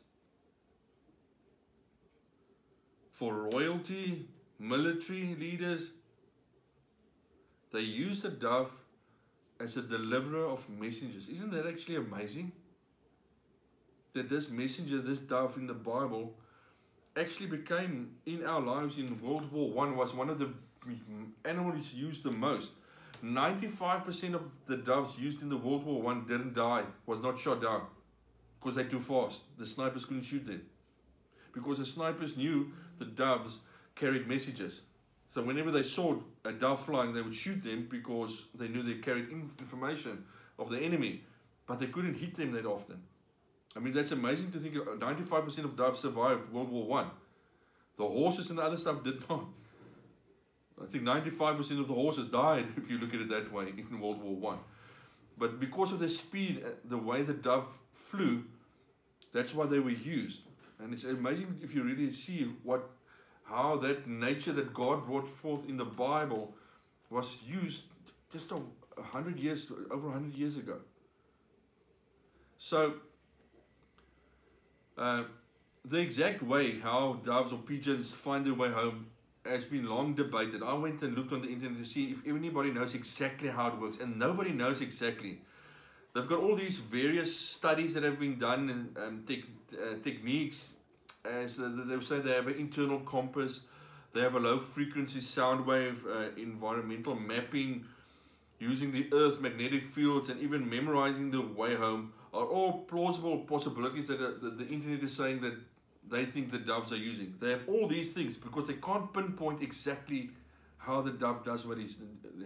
For 3.11 3.49
royalty, 3.51 4.27
military 4.59 5.35
leaders, 5.39 5.89
they 7.71 7.81
used 7.81 8.25
a 8.25 8.29
dove 8.29 8.71
as 9.59 9.77
a 9.77 9.81
deliverer 9.81 10.45
of 10.45 10.67
messages. 10.69 11.29
Isn't 11.29 11.51
that 11.51 11.65
actually 11.65 11.95
amazing? 11.95 12.51
that 14.13 14.29
this 14.29 14.49
messenger, 14.49 14.99
this 14.99 15.19
dove 15.19 15.57
in 15.57 15.67
the 15.67 15.73
Bible, 15.73 16.35
actually 17.17 17.47
became 17.47 18.15
in 18.25 18.45
our 18.45 18.61
lives 18.61 18.97
in 18.97 19.21
World 19.21 19.51
War 19.51 19.69
One 19.71 19.95
was 19.95 20.13
one 20.13 20.29
of 20.29 20.39
the 20.39 20.49
animals 21.45 21.93
used 21.93 22.23
the 22.23 22.31
most. 22.31 22.71
95% 23.23 24.33
of 24.33 24.43
the 24.65 24.75
doves 24.75 25.17
used 25.17 25.41
in 25.41 25.49
the 25.49 25.55
World 25.55 25.85
War 25.85 26.01
One 26.01 26.25
didn't 26.27 26.53
die, 26.53 26.83
was 27.05 27.21
not 27.21 27.39
shot 27.39 27.61
down 27.61 27.83
because 28.59 28.75
they're 28.75 28.85
too 28.85 28.99
fast. 28.99 29.43
The 29.57 29.65
snipers 29.65 30.03
couldn't 30.03 30.23
shoot 30.23 30.45
them 30.45 30.61
because 31.53 31.77
the 31.77 31.85
snipers 31.85 32.35
knew 32.35 32.71
the 32.99 33.05
doves 33.05 33.59
carried 33.95 34.27
messages. 34.27 34.81
So 35.29 35.41
whenever 35.41 35.71
they 35.71 35.83
saw 35.83 36.17
a 36.43 36.51
dove 36.51 36.85
flying, 36.85 37.13
they 37.13 37.21
would 37.21 37.33
shoot 37.33 37.63
them 37.63 37.87
because 37.89 38.45
they 38.53 38.67
knew 38.67 38.83
they 38.83 38.95
carried 38.95 39.29
information 39.29 40.25
of 40.59 40.69
the 40.69 40.79
enemy, 40.79 41.23
but 41.65 41.79
they 41.79 41.87
couldn't 41.87 42.15
hit 42.15 42.35
them 42.35 42.51
that 42.51 42.65
often. 42.65 43.01
I 43.75 43.79
mean, 43.79 43.93
that's 43.93 44.11
amazing 44.11 44.51
to 44.51 44.59
think 44.59 44.75
95% 44.75 45.63
of 45.63 45.75
doves 45.75 46.01
survived 46.01 46.51
World 46.51 46.69
War 46.69 46.85
One. 46.85 47.09
The 47.95 48.03
horses 48.03 48.49
and 48.49 48.59
the 48.59 48.63
other 48.63 48.77
stuff 48.77 49.03
did 49.03 49.17
not. 49.29 49.45
I 50.81 50.85
think 50.85 51.03
95% 51.03 51.79
of 51.79 51.87
the 51.87 51.93
horses 51.93 52.27
died, 52.27 52.65
if 52.77 52.89
you 52.89 52.97
look 52.97 53.13
at 53.13 53.21
it 53.21 53.29
that 53.29 53.51
way, 53.51 53.73
in 53.77 53.99
World 53.99 54.21
War 54.21 54.35
One. 54.35 54.59
But 55.37 55.59
because 55.59 55.91
of 55.91 55.99
the 55.99 56.09
speed, 56.09 56.63
uh, 56.65 56.69
the 56.85 56.97
way 56.97 57.23
the 57.23 57.33
dove 57.33 57.67
flew, 57.93 58.43
that's 59.31 59.53
why 59.53 59.65
they 59.65 59.79
were 59.79 59.89
used. 59.89 60.41
And 60.79 60.93
it's 60.93 61.03
amazing 61.03 61.59
if 61.63 61.73
you 61.73 61.83
really 61.83 62.11
see 62.11 62.51
what, 62.63 62.89
how 63.43 63.77
that 63.77 64.07
nature 64.07 64.51
that 64.53 64.73
God 64.73 65.05
brought 65.05 65.27
forth 65.27 65.67
in 65.67 65.77
the 65.77 65.85
Bible 65.85 66.53
was 67.09 67.39
used 67.47 67.83
just 68.31 68.51
a, 68.51 68.59
a 68.97 69.03
hundred 69.03 69.39
years, 69.39 69.71
over 69.91 70.09
a 70.09 70.11
hundred 70.11 70.35
years 70.35 70.57
ago. 70.57 70.77
So 72.57 72.95
uh, 74.97 75.23
the 75.85 75.99
exact 75.99 76.41
way 76.41 76.79
how 76.79 77.19
doves 77.23 77.51
or 77.51 77.59
pigeons 77.59 78.11
find 78.11 78.45
their 78.45 78.53
way 78.53 78.71
home 78.71 79.07
has 79.45 79.65
been 79.65 79.87
long 79.87 80.13
debated. 80.15 80.63
I 80.63 80.73
went 80.73 81.01
and 81.01 81.15
looked 81.15 81.33
on 81.33 81.41
the 81.41 81.49
internet 81.49 81.77
to 81.77 81.85
see 81.85 82.11
if 82.11 82.25
anybody 82.25 82.71
knows 82.71 82.95
exactly 82.95 83.49
how 83.49 83.67
it 83.67 83.79
works, 83.79 83.97
and 83.99 84.17
nobody 84.17 84.51
knows 84.51 84.81
exactly. 84.81 85.41
They've 86.13 86.27
got 86.27 86.39
all 86.39 86.55
these 86.55 86.77
various 86.77 87.35
studies 87.35 87.93
that 87.95 88.03
have 88.03 88.19
been 88.19 88.37
done 88.37 88.69
and 88.69 88.97
um, 88.97 89.23
te 89.27 89.43
uh, 89.73 89.95
techniques. 90.03 90.67
As 91.25 91.59
uh, 91.59 91.85
they 91.85 91.99
say, 92.01 92.19
they 92.19 92.31
have 92.31 92.47
an 92.47 92.55
internal 92.55 92.99
compass, 92.99 93.61
they 94.13 94.21
have 94.21 94.35
a 94.35 94.39
low 94.39 94.59
frequency 94.59 95.21
sound 95.21 95.65
wave, 95.65 96.05
uh, 96.05 96.29
environmental 96.37 97.15
mapping, 97.15 97.85
using 98.59 98.91
the 98.91 99.07
Earth's 99.13 99.39
magnetic 99.39 99.87
fields, 99.93 100.29
and 100.29 100.39
even 100.41 100.69
memorizing 100.69 101.31
the 101.31 101.41
way 101.41 101.75
home 101.75 102.13
are 102.33 102.45
all 102.45 102.81
plausible 102.81 103.39
possibilities 103.39 104.07
that 104.07 104.21
uh, 104.21 104.31
the, 104.41 104.49
the 104.51 104.67
internet 104.67 105.03
is 105.03 105.13
saying 105.13 105.41
that 105.41 105.55
they 106.09 106.25
think 106.25 106.51
the 106.51 106.59
doves 106.59 106.91
are 106.91 106.97
using. 106.97 107.35
They 107.39 107.51
have 107.51 107.67
all 107.67 107.87
these 107.87 108.11
things 108.11 108.37
because 108.37 108.67
they 108.67 108.73
can't 108.75 109.11
pinpoint 109.13 109.61
exactly 109.61 110.31
how 110.77 111.01
the 111.01 111.11
dove 111.11 111.43
does 111.43 111.65
what 111.65 111.77
it's, 111.77 111.97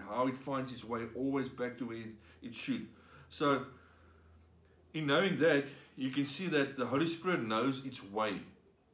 how 0.07 0.27
it 0.27 0.37
finds 0.37 0.71
its 0.71 0.83
way 0.83 1.01
always 1.15 1.49
back 1.49 1.77
to 1.79 1.85
where 1.85 2.03
it, 2.43 2.55
should. 2.55 2.87
So, 3.29 3.65
in 4.93 5.07
knowing 5.07 5.39
that, 5.39 5.65
you 5.95 6.11
can 6.11 6.25
see 6.25 6.47
that 6.47 6.77
the 6.77 6.85
Holy 6.85 7.07
Spirit 7.07 7.43
knows 7.43 7.83
its 7.83 8.03
way. 8.03 8.33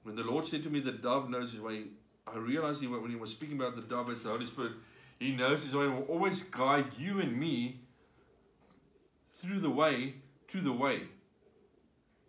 When 0.04 0.16
the 0.16 0.24
Lord 0.24 0.48
said 0.48 0.64
to 0.64 0.70
me, 0.70 0.80
the 0.80 0.94
dove 0.94 1.30
knows 1.30 1.52
his 1.52 1.62
way, 1.62 1.84
I 2.26 2.38
realized 2.38 2.82
he, 2.82 2.88
when 2.88 3.10
he 3.10 3.18
was 3.18 3.32
speaking 3.32 3.58
about 3.58 3.76
the 3.76 3.82
dove 3.82 4.10
as 4.10 4.24
the 4.24 4.30
Holy 4.30 4.46
Spirit, 4.46 4.74
he 5.20 5.36
knows 5.36 5.64
his 5.64 5.76
way 5.76 5.86
and 5.86 5.96
will 5.96 6.06
always 6.06 6.44
guide 6.44 6.86
you 6.98 7.20
and 7.20 7.38
me 7.38 7.82
through 9.30 9.60
the 9.60 9.70
way 9.70 10.16
to 10.50 10.62
the 10.62 10.74
way. 10.74 11.02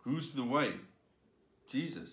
Who's 0.03 0.31
the 0.33 0.43
way? 0.43 0.73
Jesus. 1.69 2.09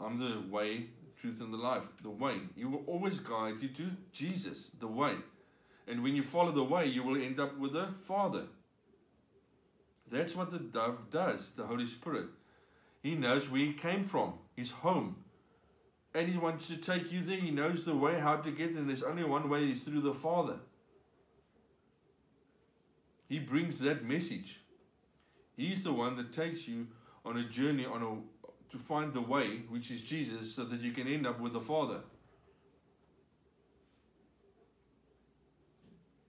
I'm 0.00 0.18
the 0.18 0.42
way, 0.50 0.86
truth, 1.20 1.40
and 1.40 1.52
the 1.52 1.58
life. 1.58 1.84
The 2.02 2.10
way. 2.10 2.36
He 2.56 2.64
will 2.64 2.82
always 2.86 3.20
guide 3.20 3.60
you 3.60 3.68
to 3.68 3.90
Jesus, 4.12 4.70
the 4.78 4.88
way. 4.88 5.14
And 5.86 6.02
when 6.02 6.14
you 6.14 6.22
follow 6.22 6.52
the 6.52 6.64
way, 6.64 6.86
you 6.86 7.02
will 7.02 7.20
end 7.20 7.40
up 7.40 7.58
with 7.58 7.72
the 7.72 7.88
Father. 8.06 8.44
That's 10.10 10.36
what 10.36 10.50
the 10.50 10.58
dove 10.58 11.10
does, 11.10 11.50
the 11.50 11.66
Holy 11.66 11.86
Spirit. 11.86 12.26
He 13.02 13.14
knows 13.14 13.48
where 13.48 13.60
he 13.60 13.72
came 13.72 14.04
from, 14.04 14.34
his 14.54 14.70
home. 14.70 15.16
And 16.14 16.28
he 16.28 16.36
wants 16.36 16.68
to 16.68 16.76
take 16.76 17.10
you 17.10 17.24
there. 17.24 17.38
He 17.38 17.50
knows 17.50 17.84
the 17.84 17.96
way, 17.96 18.20
how 18.20 18.36
to 18.36 18.50
get 18.50 18.74
there. 18.74 18.84
There's 18.84 19.02
only 19.02 19.24
one 19.24 19.48
way, 19.48 19.70
is 19.70 19.82
through 19.82 20.02
the 20.02 20.14
Father. 20.14 20.58
He 23.28 23.38
brings 23.38 23.78
that 23.78 24.04
message. 24.04 24.60
He's 25.56 25.82
the 25.82 25.92
one 25.92 26.16
that 26.16 26.32
takes 26.32 26.68
you 26.68 26.88
on 27.24 27.38
a 27.38 27.48
journey 27.48 27.86
on 27.86 28.02
a 28.02 28.41
to 28.72 28.78
find 28.78 29.12
the 29.12 29.20
way, 29.20 29.62
which 29.68 29.90
is 29.90 30.02
Jesus, 30.02 30.54
so 30.54 30.64
that 30.64 30.80
you 30.80 30.92
can 30.92 31.06
end 31.06 31.26
up 31.26 31.38
with 31.38 31.52
the 31.52 31.60
Father. 31.60 32.00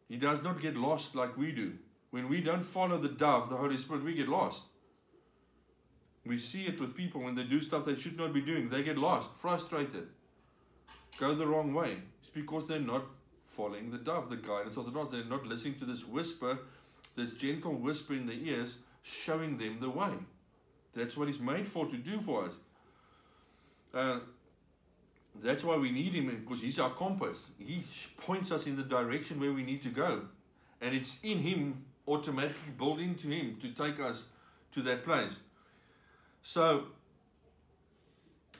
He 0.09 0.17
does 0.17 0.43
not 0.43 0.61
get 0.61 0.77
lost 0.77 1.15
like 1.15 1.37
we 1.37 1.51
do. 1.51 1.73
When 2.11 2.29
we 2.29 2.41
don't 2.41 2.63
follow 2.63 2.97
the 2.97 3.09
dove, 3.09 3.49
the 3.49 3.57
Holy 3.57 3.77
Spirit, 3.77 4.03
we 4.03 4.13
get 4.13 4.27
lost. 4.27 4.65
We 6.25 6.37
see 6.37 6.65
it 6.65 6.79
with 6.79 6.95
people 6.95 7.21
when 7.21 7.35
they 7.35 7.43
do 7.43 7.61
stuff 7.61 7.85
they 7.85 7.95
should 7.95 8.17
not 8.17 8.33
be 8.33 8.41
doing. 8.41 8.69
They 8.69 8.83
get 8.83 8.97
lost, 8.97 9.31
frustrated, 9.35 10.07
go 11.19 11.33
the 11.33 11.47
wrong 11.47 11.73
way. 11.73 11.97
It's 12.19 12.29
because 12.29 12.67
they're 12.67 12.79
not 12.79 13.05
following 13.47 13.89
the 13.89 13.97
dove, 13.97 14.29
the 14.29 14.37
guidance 14.37 14.77
of 14.77 14.85
the 14.85 14.91
dove. 14.91 15.11
They're 15.11 15.25
not 15.25 15.45
listening 15.45 15.79
to 15.79 15.85
this 15.85 16.05
whisper, 16.05 16.59
this 17.15 17.33
gentle 17.33 17.73
whisper 17.73 18.13
in 18.13 18.25
the 18.25 18.49
ears, 18.49 18.77
showing 19.01 19.57
them 19.57 19.79
the 19.79 19.89
way. 19.89 20.13
That's 20.95 21.17
what 21.17 21.27
he's 21.27 21.39
made 21.39 21.67
for, 21.67 21.87
to 21.87 21.97
do 21.97 22.19
for 22.19 22.45
us. 22.45 22.53
Uh, 23.93 24.19
that's 25.41 25.63
why 25.63 25.77
we 25.77 25.91
need 25.91 26.13
him, 26.13 26.27
because 26.45 26.61
he's 26.61 26.79
our 26.79 26.91
compass. 26.91 27.51
He 27.57 27.83
points 28.17 28.51
us 28.51 28.67
in 28.67 28.75
the 28.75 28.83
direction 28.83 29.39
where 29.39 29.51
we 29.51 29.63
need 29.63 29.81
to 29.83 29.89
go. 29.89 30.21
And 30.81 30.95
it's 30.95 31.17
in 31.23 31.39
him, 31.39 31.85
automatically 32.07 32.73
built 32.77 32.99
into 32.99 33.27
him, 33.27 33.57
to 33.61 33.71
take 33.71 33.99
us 33.99 34.25
to 34.73 34.81
that 34.83 35.03
place. 35.03 35.37
So, 36.43 36.85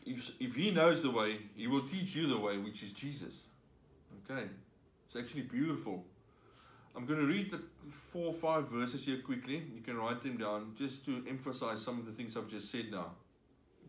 if, 0.06 0.32
if 0.40 0.56
he 0.56 0.72
knows 0.72 1.04
the 1.04 1.12
way, 1.12 1.40
he 1.56 1.68
will 1.68 1.88
teach 1.88 2.16
you 2.16 2.28
the 2.28 2.38
way, 2.38 2.58
which 2.58 2.82
is 2.82 2.92
Jesus. 2.94 3.44
Okay? 4.24 4.48
It's 5.08 5.16
actually 5.16 5.44
beautiful. 5.44 6.04
I'm 6.96 7.06
going 7.06 7.20
to 7.20 7.26
read 7.26 7.52
the 7.52 7.60
four 8.12 8.28
or 8.28 8.34
five 8.34 8.70
verses 8.70 9.06
here 9.06 9.20
quickly. 9.20 9.64
You 9.74 9.82
can 9.82 9.98
write 9.98 10.22
them 10.22 10.38
down 10.38 10.74
just 10.78 11.06
to 11.06 11.24
emphasize 11.28 11.82
some 11.82 12.00
of 12.00 12.06
the 12.06 12.12
things 12.12 12.38
I've 12.38 12.48
just 12.48 12.72
said 12.72 12.92
now. 12.92 13.12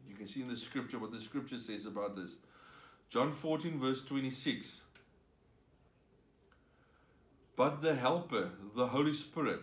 You 0.09 0.15
can 0.15 0.27
see 0.27 0.43
in 0.43 0.49
the 0.49 0.57
scripture 0.57 0.99
what 0.99 1.13
the 1.13 1.21
scripture 1.21 1.59
says 1.59 1.87
about 1.87 2.17
this. 2.17 2.37
John 3.11 3.33
14, 3.33 3.79
verse 3.79 4.03
26. 4.03 4.81
But 7.57 7.83
the 7.83 7.95
Helper, 7.95 8.51
the 8.75 8.87
Holy 8.87 9.13
Spirit, 9.13 9.61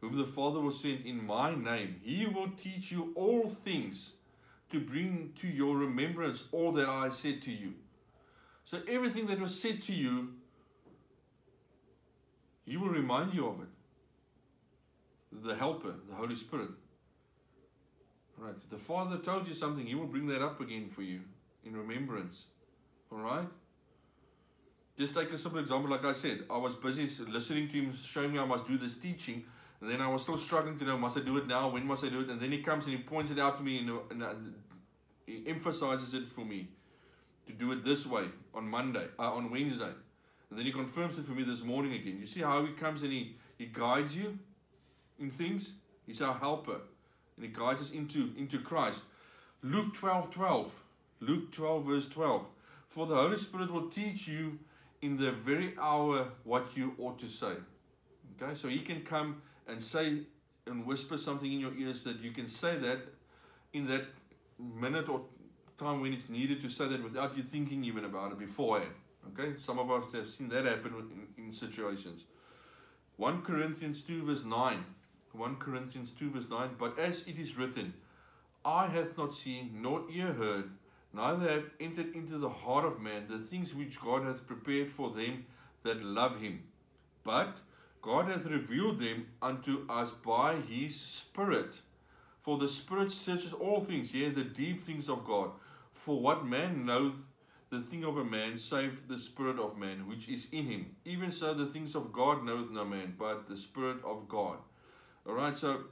whom 0.00 0.16
the 0.16 0.26
Father 0.26 0.60
will 0.60 0.70
send 0.70 1.04
in 1.06 1.24
my 1.24 1.54
name, 1.54 1.96
he 2.02 2.26
will 2.26 2.50
teach 2.56 2.92
you 2.92 3.12
all 3.14 3.48
things 3.48 4.12
to 4.70 4.80
bring 4.80 5.32
to 5.40 5.48
your 5.48 5.76
remembrance 5.76 6.44
all 6.52 6.72
that 6.72 6.88
I 6.88 7.10
said 7.10 7.42
to 7.42 7.50
you. 7.50 7.74
So 8.64 8.80
everything 8.86 9.26
that 9.26 9.40
was 9.40 9.60
said 9.60 9.82
to 9.82 9.92
you 9.92 10.34
he 12.70 12.76
will 12.76 12.88
remind 12.88 13.34
you 13.34 13.48
of 13.48 13.60
it. 13.62 13.68
The 15.44 15.56
Helper, 15.56 15.94
the 16.08 16.14
Holy 16.14 16.36
Spirit. 16.36 16.70
Right. 18.38 18.54
The 18.70 18.78
Father 18.78 19.18
told 19.18 19.48
you 19.48 19.54
something, 19.54 19.84
He 19.84 19.96
will 19.96 20.06
bring 20.06 20.28
that 20.28 20.40
up 20.40 20.60
again 20.60 20.88
for 20.88 21.02
you 21.02 21.20
in 21.64 21.76
remembrance. 21.76 22.46
All 23.10 23.18
right? 23.18 23.48
Just 24.96 25.14
take 25.14 25.32
a 25.32 25.38
simple 25.38 25.58
example. 25.58 25.90
Like 25.90 26.04
I 26.04 26.12
said, 26.12 26.44
I 26.48 26.58
was 26.58 26.76
busy 26.76 27.08
listening 27.26 27.68
to 27.70 27.74
Him, 27.74 27.96
showing 27.96 28.32
me 28.32 28.38
I 28.38 28.44
must 28.44 28.68
do 28.68 28.78
this 28.78 28.94
teaching. 28.94 29.42
And 29.80 29.90
then 29.90 30.00
I 30.00 30.06
was 30.06 30.22
still 30.22 30.36
struggling 30.36 30.78
to 30.78 30.84
know, 30.84 30.96
must 30.96 31.16
I 31.16 31.22
do 31.22 31.38
it 31.38 31.48
now? 31.48 31.70
When 31.70 31.84
must 31.84 32.04
I 32.04 32.08
do 32.08 32.20
it? 32.20 32.28
And 32.28 32.40
then 32.40 32.52
He 32.52 32.62
comes 32.62 32.86
and 32.86 32.96
He 32.96 33.02
points 33.02 33.32
it 33.32 33.40
out 33.40 33.56
to 33.56 33.64
me 33.64 33.78
and, 33.78 33.90
and 34.12 34.54
He 35.26 35.42
emphasizes 35.48 36.14
it 36.14 36.30
for 36.30 36.44
me 36.44 36.68
to 37.48 37.52
do 37.52 37.72
it 37.72 37.82
this 37.84 38.06
way 38.06 38.26
on 38.54 38.68
Monday, 38.68 39.08
uh, 39.18 39.32
on 39.32 39.50
Wednesday. 39.50 39.90
And 40.50 40.58
then 40.58 40.66
he 40.66 40.72
confirms 40.72 41.16
it 41.18 41.26
for 41.26 41.32
me 41.32 41.44
this 41.44 41.62
morning 41.62 41.92
again. 41.94 42.18
You 42.18 42.26
see 42.26 42.40
how 42.40 42.64
he 42.64 42.72
comes 42.72 43.02
and 43.02 43.12
he, 43.12 43.36
he 43.56 43.66
guides 43.66 44.16
you 44.16 44.38
in 45.18 45.30
things? 45.30 45.74
He's 46.06 46.20
our 46.20 46.34
helper. 46.34 46.80
And 47.36 47.44
he 47.44 47.48
guides 47.48 47.80
us 47.80 47.90
into, 47.90 48.32
into 48.36 48.58
Christ. 48.58 49.02
Luke 49.62 49.94
12 49.94 50.30
12. 50.30 50.72
Luke 51.20 51.52
12, 51.52 51.84
verse 51.84 52.08
12. 52.08 52.46
For 52.88 53.06
the 53.06 53.14
Holy 53.14 53.36
Spirit 53.36 53.70
will 53.70 53.88
teach 53.88 54.26
you 54.26 54.58
in 55.02 55.16
the 55.16 55.32
very 55.32 55.74
hour 55.80 56.28
what 56.44 56.76
you 56.76 56.94
ought 56.98 57.18
to 57.20 57.28
say. 57.28 57.52
Okay, 58.42 58.54
so 58.54 58.68
he 58.68 58.80
can 58.80 59.02
come 59.02 59.42
and 59.68 59.82
say 59.82 60.22
and 60.66 60.86
whisper 60.86 61.18
something 61.18 61.52
in 61.52 61.60
your 61.60 61.74
ears 61.74 62.02
that 62.02 62.20
you 62.20 62.30
can 62.30 62.46
say 62.46 62.76
that 62.78 62.98
in 63.72 63.86
that 63.86 64.04
minute 64.58 65.08
or 65.08 65.22
time 65.78 66.00
when 66.00 66.12
it's 66.12 66.28
needed 66.28 66.60
to 66.62 66.68
say 66.68 66.88
that 66.88 67.02
without 67.02 67.36
you 67.36 67.42
thinking 67.42 67.84
even 67.84 68.04
about 68.04 68.32
it 68.32 68.38
beforehand. 68.38 68.92
Okay, 69.28 69.58
some 69.58 69.78
of 69.78 69.90
us 69.90 70.12
have 70.12 70.28
seen 70.28 70.48
that 70.48 70.64
happen 70.64 70.94
in, 71.38 71.44
in 71.44 71.52
situations. 71.52 72.24
1 73.16 73.42
Corinthians 73.42 74.02
2 74.02 74.24
verse 74.24 74.44
9. 74.44 74.84
1 75.32 75.56
Corinthians 75.56 76.12
2 76.12 76.30
verse 76.30 76.48
9. 76.48 76.70
But 76.78 76.98
as 76.98 77.22
it 77.26 77.38
is 77.38 77.56
written, 77.56 77.92
Eye 78.64 78.88
hath 78.88 79.16
not 79.16 79.34
seen, 79.34 79.78
nor 79.80 80.04
ear 80.10 80.32
heard, 80.32 80.70
neither 81.12 81.48
have 81.48 81.70
entered 81.80 82.14
into 82.14 82.38
the 82.38 82.48
heart 82.48 82.84
of 82.84 83.00
man 83.00 83.26
the 83.28 83.38
things 83.38 83.74
which 83.74 84.00
God 84.00 84.24
hath 84.24 84.46
prepared 84.46 84.90
for 84.90 85.10
them 85.10 85.46
that 85.82 86.02
love 86.02 86.40
him. 86.40 86.62
But 87.24 87.58
God 88.02 88.28
hath 88.28 88.46
revealed 88.46 88.98
them 88.98 89.26
unto 89.42 89.86
us 89.88 90.12
by 90.12 90.56
his 90.56 90.98
Spirit. 90.98 91.80
For 92.42 92.58
the 92.58 92.68
Spirit 92.68 93.12
searches 93.12 93.52
all 93.52 93.80
things, 93.80 94.14
yea, 94.14 94.30
the 94.30 94.44
deep 94.44 94.82
things 94.82 95.08
of 95.08 95.24
God. 95.24 95.50
For 95.92 96.18
what 96.20 96.46
man 96.46 96.86
knoweth 96.86 97.20
the 97.70 97.80
thing 97.80 98.04
of 98.04 98.16
a 98.18 98.24
man 98.24 98.58
save 98.58 99.06
the 99.06 99.18
spirit 99.18 99.58
of 99.58 99.78
man 99.78 100.08
which 100.08 100.28
is 100.28 100.48
in 100.50 100.66
him. 100.66 100.86
Even 101.04 101.30
so, 101.30 101.54
the 101.54 101.66
things 101.66 101.94
of 101.94 102.12
God 102.12 102.44
knoweth 102.44 102.70
no 102.70 102.84
man, 102.84 103.14
but 103.18 103.46
the 103.46 103.56
spirit 103.56 103.98
of 104.04 104.28
God. 104.28 104.58
All 105.26 105.34
right, 105.34 105.56
so 105.56 105.84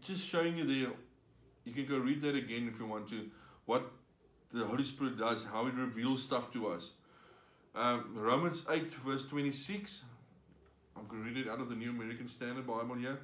just 0.00 0.26
showing 0.28 0.56
you 0.56 0.64
there. 0.64 0.92
You 1.64 1.72
can 1.72 1.86
go 1.86 1.98
read 1.98 2.20
that 2.22 2.34
again 2.34 2.68
if 2.72 2.80
you 2.80 2.86
want 2.86 3.08
to. 3.08 3.30
What 3.66 3.90
the 4.50 4.64
Holy 4.64 4.84
Spirit 4.84 5.18
does, 5.18 5.44
how 5.44 5.66
it 5.66 5.74
reveals 5.74 6.22
stuff 6.22 6.52
to 6.52 6.68
us. 6.68 6.92
Um, 7.74 8.12
Romans 8.14 8.62
8, 8.68 8.92
verse 8.94 9.24
26. 9.24 10.02
I'm 10.96 11.06
going 11.06 11.22
to 11.22 11.28
read 11.28 11.46
it 11.46 11.50
out 11.50 11.60
of 11.60 11.68
the 11.68 11.74
New 11.74 11.90
American 11.90 12.26
Standard 12.26 12.66
Bible 12.66 12.94
here. 12.94 13.18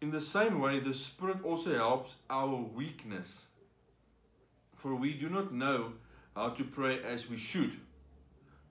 In 0.00 0.10
the 0.10 0.20
same 0.20 0.60
way, 0.60 0.80
the 0.80 0.94
Spirit 0.94 1.44
also 1.44 1.74
helps 1.74 2.16
our 2.30 2.56
weakness. 2.56 3.44
For 4.74 4.94
we 4.94 5.12
do 5.12 5.28
not 5.28 5.52
know 5.52 5.92
how 6.34 6.50
to 6.50 6.64
pray 6.64 7.00
as 7.02 7.28
we 7.28 7.36
should. 7.36 7.72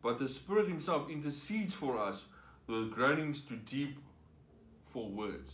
But 0.02 0.18
the 0.18 0.28
Spirit 0.28 0.68
Himself 0.68 1.10
intercedes 1.10 1.74
for 1.74 1.98
us 1.98 2.26
with 2.68 2.92
groanings 2.92 3.42
too 3.42 3.58
deep 3.66 3.98
for 4.90 5.08
words. 5.08 5.54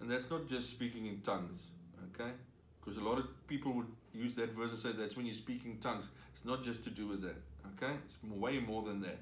And 0.00 0.10
that's 0.10 0.30
not 0.30 0.48
just 0.48 0.70
speaking 0.70 1.06
in 1.06 1.20
tongues, 1.20 1.62
okay? 2.14 2.30
Because 2.80 2.98
a 2.98 3.04
lot 3.04 3.18
of 3.18 3.26
people 3.46 3.72
would 3.72 3.86
use 4.12 4.34
that 4.34 4.52
verse 4.52 4.70
and 4.70 4.78
say 4.78 4.92
that's 4.92 5.16
when 5.16 5.26
you're 5.26 5.34
speaking 5.34 5.78
tongues. 5.80 6.08
It's 6.34 6.44
not 6.44 6.62
just 6.62 6.84
to 6.84 6.90
do 6.90 7.06
with 7.06 7.22
that. 7.22 7.36
Okay? 7.76 7.94
It's 8.06 8.18
way 8.24 8.58
more 8.58 8.82
than 8.82 9.00
that. 9.02 9.18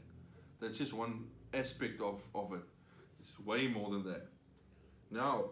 That's 0.60 0.78
just 0.78 0.92
one 0.92 1.24
aspect 1.54 2.00
of, 2.00 2.22
of 2.34 2.52
it. 2.52 2.60
It's 3.20 3.38
way 3.40 3.68
more 3.68 3.90
than 3.90 4.04
that. 4.04 4.26
Now, 5.10 5.50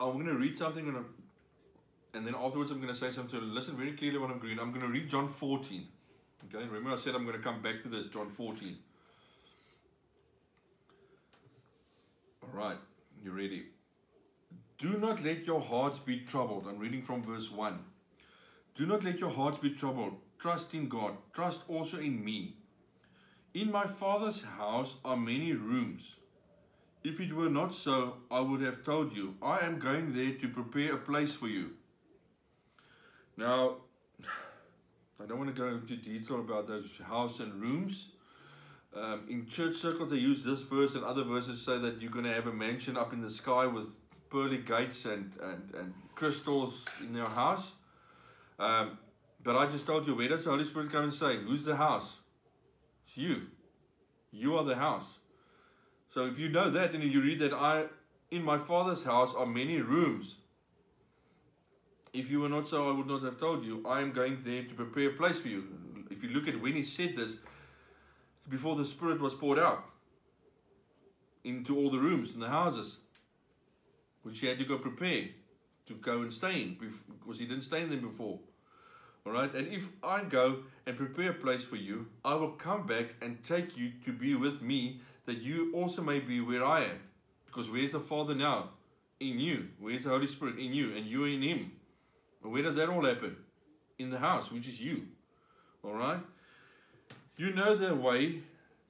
I'm 0.00 0.14
going 0.14 0.26
to 0.26 0.34
read 0.34 0.56
something 0.56 0.86
and, 0.86 1.04
and 2.18 2.26
then 2.26 2.34
afterwards 2.34 2.72
I'm 2.72 2.80
going 2.80 2.92
to 2.92 2.98
say 2.98 3.12
something. 3.12 3.40
Listen 3.54 3.76
very 3.76 3.92
clearly 3.92 4.18
when 4.18 4.32
I'm 4.32 4.40
reading. 4.40 4.58
I'm 4.58 4.70
going 4.70 4.82
to 4.82 4.88
read 4.88 5.08
John 5.08 5.28
14. 5.28 5.86
Okay, 6.44 6.64
remember 6.64 6.90
I 6.90 6.96
said 6.96 7.14
I'm 7.14 7.24
going 7.24 7.36
to 7.36 7.42
come 7.42 7.62
back 7.62 7.80
to 7.82 7.88
this, 7.88 8.08
John 8.08 8.28
14. 8.28 8.76
All 12.42 12.48
right, 12.52 12.76
you 13.22 13.30
ready? 13.30 13.66
Do 14.78 14.98
not 14.98 15.24
let 15.24 15.46
your 15.46 15.60
hearts 15.60 16.00
be 16.00 16.20
troubled. 16.20 16.66
I'm 16.68 16.80
reading 16.80 17.02
from 17.02 17.22
verse 17.22 17.52
1. 17.52 17.78
Do 18.76 18.84
not 18.84 19.04
let 19.04 19.20
your 19.20 19.30
hearts 19.30 19.58
be 19.58 19.70
troubled. 19.70 20.14
Trust 20.40 20.74
in 20.74 20.88
God. 20.88 21.14
Trust 21.32 21.60
also 21.68 21.98
in 21.98 22.24
me. 22.24 22.56
In 23.54 23.70
my 23.70 23.86
Father's 23.86 24.42
house 24.42 24.96
are 25.04 25.16
many 25.16 25.52
rooms. 25.52 26.16
If 27.04 27.20
it 27.20 27.32
were 27.32 27.48
not 27.48 27.76
so, 27.76 28.16
I 28.28 28.40
would 28.40 28.60
have 28.62 28.82
told 28.82 29.14
you. 29.16 29.36
I 29.40 29.64
am 29.64 29.78
going 29.78 30.14
there 30.14 30.32
to 30.32 30.48
prepare 30.48 30.94
a 30.94 30.98
place 30.98 31.32
for 31.32 31.46
you. 31.46 31.77
Now, 33.38 33.76
I 35.22 35.26
don't 35.26 35.38
want 35.38 35.54
to 35.54 35.58
go 35.58 35.68
into 35.68 35.94
detail 35.94 36.40
about 36.40 36.66
those 36.66 36.98
house 37.04 37.38
and 37.38 37.54
rooms. 37.54 38.08
Um, 38.96 39.26
in 39.30 39.46
church 39.46 39.76
circles, 39.76 40.10
they 40.10 40.16
use 40.16 40.42
this 40.42 40.62
verse 40.62 40.96
and 40.96 41.04
other 41.04 41.22
verses 41.22 41.64
say 41.64 41.78
that 41.78 42.02
you're 42.02 42.10
going 42.10 42.24
to 42.24 42.32
have 42.32 42.48
a 42.48 42.52
mansion 42.52 42.96
up 42.96 43.12
in 43.12 43.20
the 43.20 43.30
sky 43.30 43.64
with 43.64 43.94
pearly 44.28 44.58
gates 44.58 45.04
and, 45.04 45.32
and, 45.40 45.72
and 45.78 45.94
crystals 46.16 46.84
in 47.00 47.14
your 47.14 47.28
house. 47.28 47.70
Um, 48.58 48.98
but 49.44 49.54
I 49.54 49.66
just 49.66 49.86
told 49.86 50.08
you, 50.08 50.16
where 50.16 50.28
does 50.28 50.42
the 50.42 50.50
Holy 50.50 50.64
Spirit 50.64 50.90
come 50.90 51.04
and 51.04 51.14
say, 51.14 51.36
Who's 51.36 51.64
the 51.64 51.76
house? 51.76 52.16
It's 53.06 53.16
you. 53.16 53.42
You 54.32 54.56
are 54.56 54.64
the 54.64 54.74
house. 54.74 55.18
So 56.12 56.26
if 56.26 56.40
you 56.40 56.48
know 56.48 56.70
that 56.70 56.92
and 56.92 57.04
you 57.04 57.22
read 57.22 57.38
that 57.38 57.52
I 57.52 57.84
in 58.32 58.42
my 58.42 58.58
father's 58.58 59.04
house 59.04 59.32
are 59.32 59.46
many 59.46 59.78
rooms. 59.78 60.38
If 62.18 62.32
you 62.32 62.40
were 62.40 62.48
not 62.48 62.66
so, 62.66 62.90
I 62.90 62.92
would 62.92 63.06
not 63.06 63.22
have 63.22 63.38
told 63.38 63.64
you. 63.64 63.84
I 63.86 64.00
am 64.00 64.10
going 64.10 64.38
there 64.42 64.64
to 64.64 64.74
prepare 64.74 65.10
a 65.10 65.12
place 65.12 65.38
for 65.38 65.46
you. 65.46 65.68
If 66.10 66.24
you 66.24 66.30
look 66.30 66.48
at 66.48 66.60
when 66.60 66.72
he 66.72 66.82
said 66.82 67.16
this, 67.16 67.36
before 68.48 68.74
the 68.74 68.84
Spirit 68.84 69.20
was 69.20 69.34
poured 69.34 69.60
out 69.60 69.84
into 71.44 71.76
all 71.76 71.90
the 71.90 71.98
rooms 72.00 72.32
and 72.34 72.42
the 72.42 72.48
houses, 72.48 72.98
which 74.24 74.40
he 74.40 74.48
had 74.48 74.58
to 74.58 74.64
go 74.64 74.78
prepare 74.78 75.26
to 75.86 75.94
go 75.94 76.22
and 76.22 76.34
stay 76.34 76.60
in 76.60 76.76
because 76.80 77.38
he 77.38 77.46
didn't 77.46 77.62
stay 77.62 77.82
in 77.82 77.88
them 77.88 78.00
before. 78.00 78.40
All 79.24 79.32
right, 79.32 79.54
and 79.54 79.68
if 79.68 79.88
I 80.02 80.24
go 80.24 80.64
and 80.86 80.96
prepare 80.96 81.30
a 81.30 81.34
place 81.34 81.62
for 81.62 81.76
you, 81.76 82.08
I 82.24 82.34
will 82.34 82.50
come 82.50 82.84
back 82.84 83.14
and 83.22 83.44
take 83.44 83.76
you 83.76 83.92
to 84.04 84.12
be 84.12 84.34
with 84.34 84.60
me, 84.60 85.02
that 85.26 85.38
you 85.38 85.72
also 85.72 86.02
may 86.02 86.18
be 86.18 86.40
where 86.40 86.64
I 86.64 86.80
am. 86.82 86.98
Because 87.46 87.70
where's 87.70 87.92
the 87.92 88.00
Father 88.00 88.34
now? 88.34 88.70
In 89.20 89.38
you. 89.38 89.68
Where's 89.78 90.02
the 90.02 90.10
Holy 90.10 90.26
Spirit? 90.26 90.58
In 90.58 90.72
you. 90.72 90.96
And 90.96 91.06
you 91.06 91.24
in 91.24 91.42
Him. 91.42 91.72
And 92.48 92.54
where 92.54 92.62
does 92.62 92.76
that 92.76 92.88
all 92.88 93.04
happen? 93.04 93.36
In 93.98 94.08
the 94.08 94.16
house, 94.18 94.50
which 94.50 94.66
is 94.66 94.80
you. 94.80 95.02
All 95.84 95.92
right? 95.92 96.18
You 97.36 97.52
know 97.52 97.74
the 97.74 97.94
way 97.94 98.40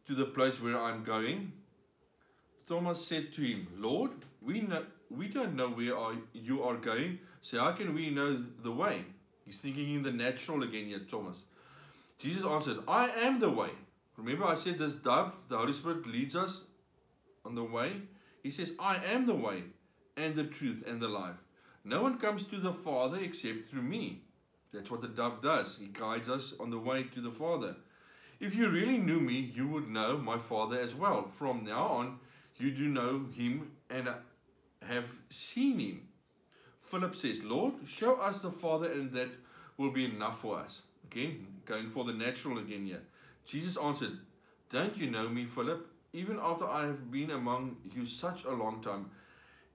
to 0.06 0.14
the 0.14 0.26
place 0.26 0.62
where 0.62 0.78
I'm 0.80 1.02
going. 1.02 1.50
Thomas 2.68 3.04
said 3.04 3.32
to 3.32 3.40
him, 3.40 3.66
Lord, 3.76 4.12
we 4.40 4.61
know 4.61 4.84
we 5.11 5.26
don't 5.26 5.56
know 5.56 5.70
where 5.70 5.98
are, 5.98 6.14
you 6.32 6.62
are 6.62 6.76
going, 6.76 7.18
so 7.40 7.59
how 7.59 7.72
can 7.72 7.96
we 7.96 8.11
know 8.11 8.44
the 8.62 8.70
way? 8.70 9.04
He's 9.44 9.59
thinking 9.59 9.92
in 9.92 10.04
the 10.04 10.12
natural 10.12 10.62
again 10.62 10.84
here, 10.84 11.00
Thomas. 11.00 11.42
Jesus 12.16 12.44
answered, 12.44 12.76
I 12.86 13.09
am 13.09 13.40
the 13.40 13.50
way. 13.50 13.70
Remember, 14.16 14.44
I 14.44 14.54
said 14.54 14.78
this 14.78 14.92
dove, 14.92 15.32
the 15.48 15.59
Holy 15.59 15.72
Spirit 15.72 16.06
leads 16.06 16.36
us 16.36 16.62
on 17.44 17.56
the 17.56 17.64
way. 17.64 18.02
He 18.40 18.52
says, 18.52 18.74
I 18.78 18.98
am 19.04 19.26
the 19.26 19.34
way 19.34 19.64
and 20.16 20.36
the 20.36 20.44
truth 20.44 20.84
and 20.86 21.02
the 21.02 21.09
life. 21.09 21.42
No 21.85 22.03
one 22.03 22.18
comes 22.18 22.45
to 22.47 22.57
the 22.57 22.72
Father 22.72 23.18
except 23.20 23.66
through 23.66 23.83
me. 23.83 24.22
That's 24.72 24.91
what 24.91 25.01
the 25.01 25.09
dove 25.09 25.43
does. 25.43 25.79
He 25.81 25.87
guides 25.87 26.29
us 26.29 26.55
on 26.61 26.70
the 26.70 26.79
way 26.79 27.05
to 27.14 27.20
the 27.20 27.31
Father. 27.31 27.76
If 28.41 28.55
you 28.55 28.68
really 28.68 28.99
knew 28.99 29.20
me, 29.20 29.53
you 29.55 29.66
would 29.68 29.89
know 29.89 30.16
my 30.18 30.39
Father 30.39 30.79
as 30.79 30.95
well. 30.95 31.29
From 31.29 31.64
now 31.64 31.87
on, 31.87 32.18
you 32.57 32.70
do 32.70 32.89
know 32.89 33.24
him 33.35 33.72
and 33.91 34.09
have 34.87 35.14
seen 35.31 35.79
him. 35.79 36.09
Philip 36.81 37.16
says, 37.16 37.43
Lord, 37.43 37.74
show 37.87 38.16
us 38.20 38.41
the 38.41 38.51
Father, 38.51 38.91
and 38.91 39.12
that 39.12 39.29
will 39.76 39.91
be 39.91 40.05
enough 40.05 40.41
for 40.41 40.59
us. 40.59 40.83
Again, 41.11 41.47
going 41.64 41.89
for 41.89 42.05
the 42.05 42.12
natural 42.12 42.59
again 42.59 42.87
here. 42.87 43.03
Jesus 43.45 43.76
answered, 43.76 44.18
Don't 44.70 44.97
you 44.97 45.11
know 45.11 45.29
me, 45.29 45.45
Philip? 45.45 45.87
Even 46.12 46.39
after 46.41 46.66
I 46.66 46.87
have 46.87 47.11
been 47.11 47.31
among 47.31 47.76
you 47.95 48.07
such 48.07 48.45
a 48.45 48.51
long 48.51 48.81
time, 48.81 49.11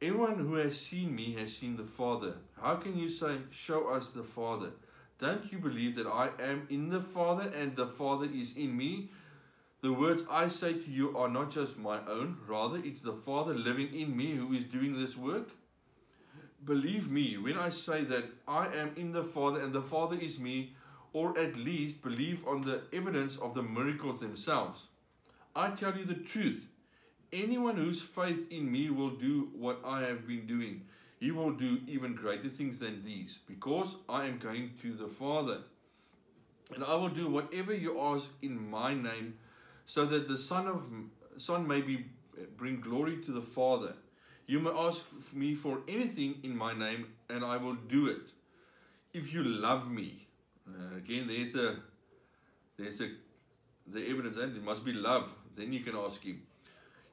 everyone 0.02 0.38
who 0.39 0.56
has 0.56 0.80
seen 0.80 1.16
me 1.16 1.34
has 1.34 1.56
seen 1.56 1.78
the 1.78 1.84
Father. 1.84 2.36
How 2.62 2.76
can 2.76 2.98
you 2.98 3.10
say, 3.10 3.38
Show 3.52 3.89
us 3.89 4.10
the 4.10 4.24
Father? 4.24 4.72
Don't 5.20 5.52
you 5.52 5.60
believe 5.60 5.96
that 5.96 6.08
I 6.08 6.30
am 6.41 6.68
in 6.70 6.89
the 6.89 7.02
Father 7.02 7.50
and 7.56 7.76
the 7.76 7.88
Father 7.88 8.28
is 8.34 8.58
in 8.58 8.76
me? 8.76 9.12
The 9.82 9.94
words 9.94 10.24
I 10.30 10.48
say 10.48 10.74
to 10.74 10.89
you 10.89 11.18
are 11.18 11.30
not 11.30 11.52
just 11.52 11.78
my 11.78 12.00
own, 12.08 12.38
rather, 12.48 12.78
it's 12.78 13.02
the 13.02 13.14
Father 13.14 13.54
living 13.54 13.94
in 13.94 14.16
me 14.16 14.36
who 14.36 14.54
is 14.54 14.64
doing 14.64 15.00
this 15.00 15.18
work. 15.18 15.50
Believe 16.66 17.10
me 17.10 17.38
when 17.38 17.58
I 17.58 17.70
say 17.70 18.04
that 18.06 18.26
I 18.48 18.68
am 18.68 18.91
in 18.96 19.12
the 19.12 19.24
Father 19.24 19.62
and 19.62 19.74
the 19.74 19.82
Father 19.82 20.18
is 20.18 20.39
me, 20.39 20.76
or 21.12 21.38
at 21.38 21.56
least 21.56 22.02
believe 22.02 22.48
on 22.48 22.62
the 22.62 22.82
evidence 22.91 23.38
of 23.38 23.54
the 23.54 23.64
miracles 23.64 24.22
themselves. 24.22 24.88
I 25.56 25.70
tell 25.72 25.98
you 25.98 26.06
the 26.06 26.16
truth. 26.16 26.70
Anyone 27.34 27.77
whose 27.77 27.99
faith 27.99 28.45
in 28.51 28.71
me 28.71 28.91
will 28.91 29.09
do 29.09 29.49
what 29.57 29.79
I 29.84 30.01
have 30.01 30.27
been 30.27 30.45
doing. 30.45 30.81
He 31.19 31.31
will 31.31 31.51
do 31.51 31.79
even 31.88 32.13
greater 32.13 32.49
things 32.49 32.77
than 32.77 33.03
these, 33.03 33.39
because 33.47 33.95
I 34.07 34.25
am 34.25 34.38
going 34.38 34.73
to 34.84 34.93
the 34.93 35.07
Father. 35.07 35.57
And 36.75 36.84
I 36.84 36.95
will 36.95 37.09
do 37.09 37.27
whatever 37.29 37.73
you 37.73 37.99
ask 37.99 38.29
in 38.43 38.69
my 38.69 38.93
name, 38.93 39.39
so 39.88 40.05
that 40.05 40.27
the 40.27 40.38
Son 40.38 40.67
of 40.67 40.84
Son 41.38 41.67
may 41.67 41.81
be 41.81 42.05
bring 42.55 42.79
glory 42.81 43.17
to 43.25 43.31
the 43.31 43.41
Father. 43.41 43.95
You 44.45 44.59
may 44.59 44.71
ask 44.71 45.03
me 45.34 45.55
for 45.55 45.79
anything 45.88 46.36
in 46.43 46.55
my 46.55 46.73
name, 46.73 47.07
and 47.29 47.43
I 47.43 47.57
will 47.57 47.75
do 47.75 48.07
it. 48.07 48.31
If 49.13 49.34
you 49.34 49.43
love 49.43 49.89
me, 49.89 50.27
uh, 50.67 50.97
again, 50.97 51.27
there's 51.27 51.53
the 51.53 51.77
there's 52.77 52.97
the 52.99 53.11
the 53.88 54.07
evidence, 54.07 54.38
and 54.38 54.55
it 54.55 54.63
must 54.63 54.86
be 54.86 54.93
love. 54.93 55.34
Then 55.55 55.73
you 55.73 55.79
can 55.79 55.95
ask 55.95 56.23
him. 56.23 56.43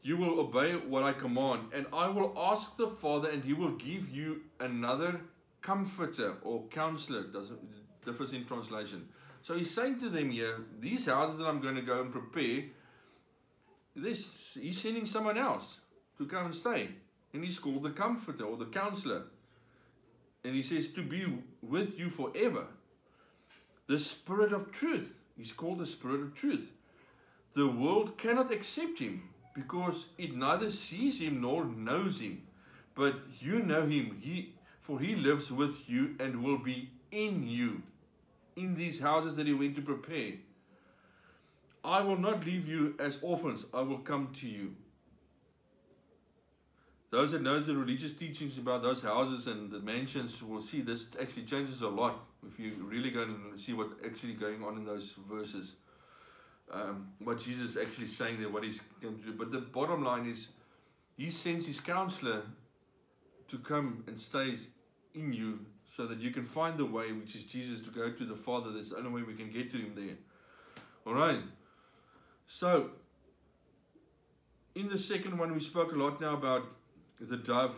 You 0.02 0.16
will 0.16 0.40
obey 0.40 0.72
what 0.72 1.02
I 1.02 1.12
command, 1.12 1.72
and 1.74 1.86
I 1.92 2.08
will 2.08 2.32
ask 2.36 2.76
the 2.76 2.88
Father, 2.88 3.30
and 3.30 3.44
He 3.44 3.52
will 3.52 3.72
give 3.72 4.08
you 4.08 4.42
another 4.58 5.20
comforter 5.60 6.36
or 6.42 6.66
counselor. 6.68 7.24
Doesn't 7.24 7.60
differs 8.04 8.32
in 8.32 8.46
translation. 8.46 9.08
So 9.42 9.56
He's 9.56 9.70
saying 9.70 10.00
to 10.00 10.08
them 10.08 10.30
here, 10.30 10.60
these 10.78 11.06
houses 11.06 11.38
that 11.38 11.46
I'm 11.46 11.60
going 11.60 11.76
to 11.76 11.82
go 11.82 12.00
and 12.00 12.12
prepare. 12.12 12.64
This 13.94 14.56
He's 14.60 14.80
sending 14.80 15.04
someone 15.04 15.36
else 15.36 15.80
to 16.20 16.26
come 16.26 16.46
and 16.46 16.54
stay. 16.54 16.88
And 17.32 17.44
he's 17.44 17.58
called 17.58 17.82
the 17.82 17.90
comforter 17.90 18.44
or 18.44 18.56
the 18.56 18.66
counselor. 18.66 19.24
And 20.44 20.54
he 20.54 20.62
says 20.62 20.88
to 20.90 21.02
be 21.02 21.26
with 21.62 21.98
you 21.98 22.10
forever. 22.10 22.66
The 23.86 23.98
spirit 23.98 24.52
of 24.52 24.70
truth. 24.70 25.20
He's 25.36 25.52
called 25.52 25.78
the 25.78 25.86
spirit 25.86 26.20
of 26.20 26.34
truth. 26.34 26.72
The 27.54 27.68
world 27.68 28.18
cannot 28.18 28.52
accept 28.52 28.98
him 28.98 29.29
because 29.54 30.06
it 30.18 30.36
neither 30.36 30.70
sees 30.70 31.20
him 31.20 31.40
nor 31.40 31.64
knows 31.64 32.20
him. 32.20 32.42
But 32.94 33.14
you 33.38 33.60
know 33.60 33.82
him, 33.86 34.18
he, 34.20 34.54
for 34.80 35.00
he 35.00 35.14
lives 35.14 35.50
with 35.50 35.88
you 35.88 36.16
and 36.18 36.42
will 36.42 36.58
be 36.58 36.90
in 37.10 37.48
you, 37.48 37.82
in 38.56 38.74
these 38.74 39.00
houses 39.00 39.36
that 39.36 39.46
he 39.46 39.54
went 39.54 39.76
to 39.76 39.82
prepare. 39.82 40.34
I 41.82 42.00
will 42.02 42.18
not 42.18 42.44
leave 42.44 42.68
you 42.68 42.94
as 42.98 43.18
orphans, 43.22 43.66
I 43.72 43.82
will 43.82 43.98
come 43.98 44.28
to 44.34 44.48
you. 44.48 44.74
Those 47.10 47.32
that 47.32 47.42
know 47.42 47.58
the 47.58 47.74
religious 47.74 48.12
teachings 48.12 48.56
about 48.56 48.82
those 48.82 49.02
houses 49.02 49.48
and 49.48 49.70
the 49.70 49.80
mansions 49.80 50.42
will 50.42 50.62
see 50.62 50.80
this 50.80 51.08
actually 51.20 51.42
changes 51.42 51.82
a 51.82 51.88
lot 51.88 52.20
if 52.46 52.58
you 52.60 52.74
really 52.78 53.10
go 53.10 53.22
and 53.22 53.60
see 53.60 53.72
what's 53.72 53.94
actually 54.04 54.34
going 54.34 54.62
on 54.62 54.76
in 54.76 54.84
those 54.84 55.14
verses. 55.28 55.74
Um, 56.72 57.08
what 57.18 57.40
Jesus 57.40 57.70
is 57.70 57.76
actually 57.76 58.06
saying 58.06 58.38
there, 58.38 58.48
what 58.48 58.62
he's 58.62 58.80
going 59.02 59.18
to 59.18 59.24
do. 59.24 59.32
But 59.32 59.50
the 59.50 59.58
bottom 59.58 60.04
line 60.04 60.26
is, 60.26 60.48
he 61.16 61.30
sends 61.30 61.66
his 61.66 61.80
counselor 61.80 62.42
to 63.48 63.58
come 63.58 64.04
and 64.06 64.20
stays 64.20 64.68
in 65.14 65.32
you 65.32 65.66
so 65.96 66.06
that 66.06 66.20
you 66.20 66.30
can 66.30 66.44
find 66.44 66.78
the 66.78 66.84
way, 66.84 67.10
which 67.12 67.34
is 67.34 67.42
Jesus, 67.42 67.80
to 67.80 67.90
go 67.90 68.10
to 68.12 68.24
the 68.24 68.36
Father. 68.36 68.70
That's 68.70 68.90
the 68.90 68.98
only 68.98 69.10
way 69.10 69.22
we 69.22 69.34
can 69.34 69.50
get 69.50 69.72
to 69.72 69.78
him 69.78 69.92
there. 69.96 70.16
All 71.06 71.14
right. 71.14 71.42
So, 72.46 72.90
in 74.74 74.86
the 74.86 74.98
second 74.98 75.36
one, 75.36 75.52
we 75.52 75.60
spoke 75.60 75.92
a 75.92 75.96
lot 75.96 76.20
now 76.20 76.34
about 76.34 76.70
the 77.20 77.36
dove 77.36 77.74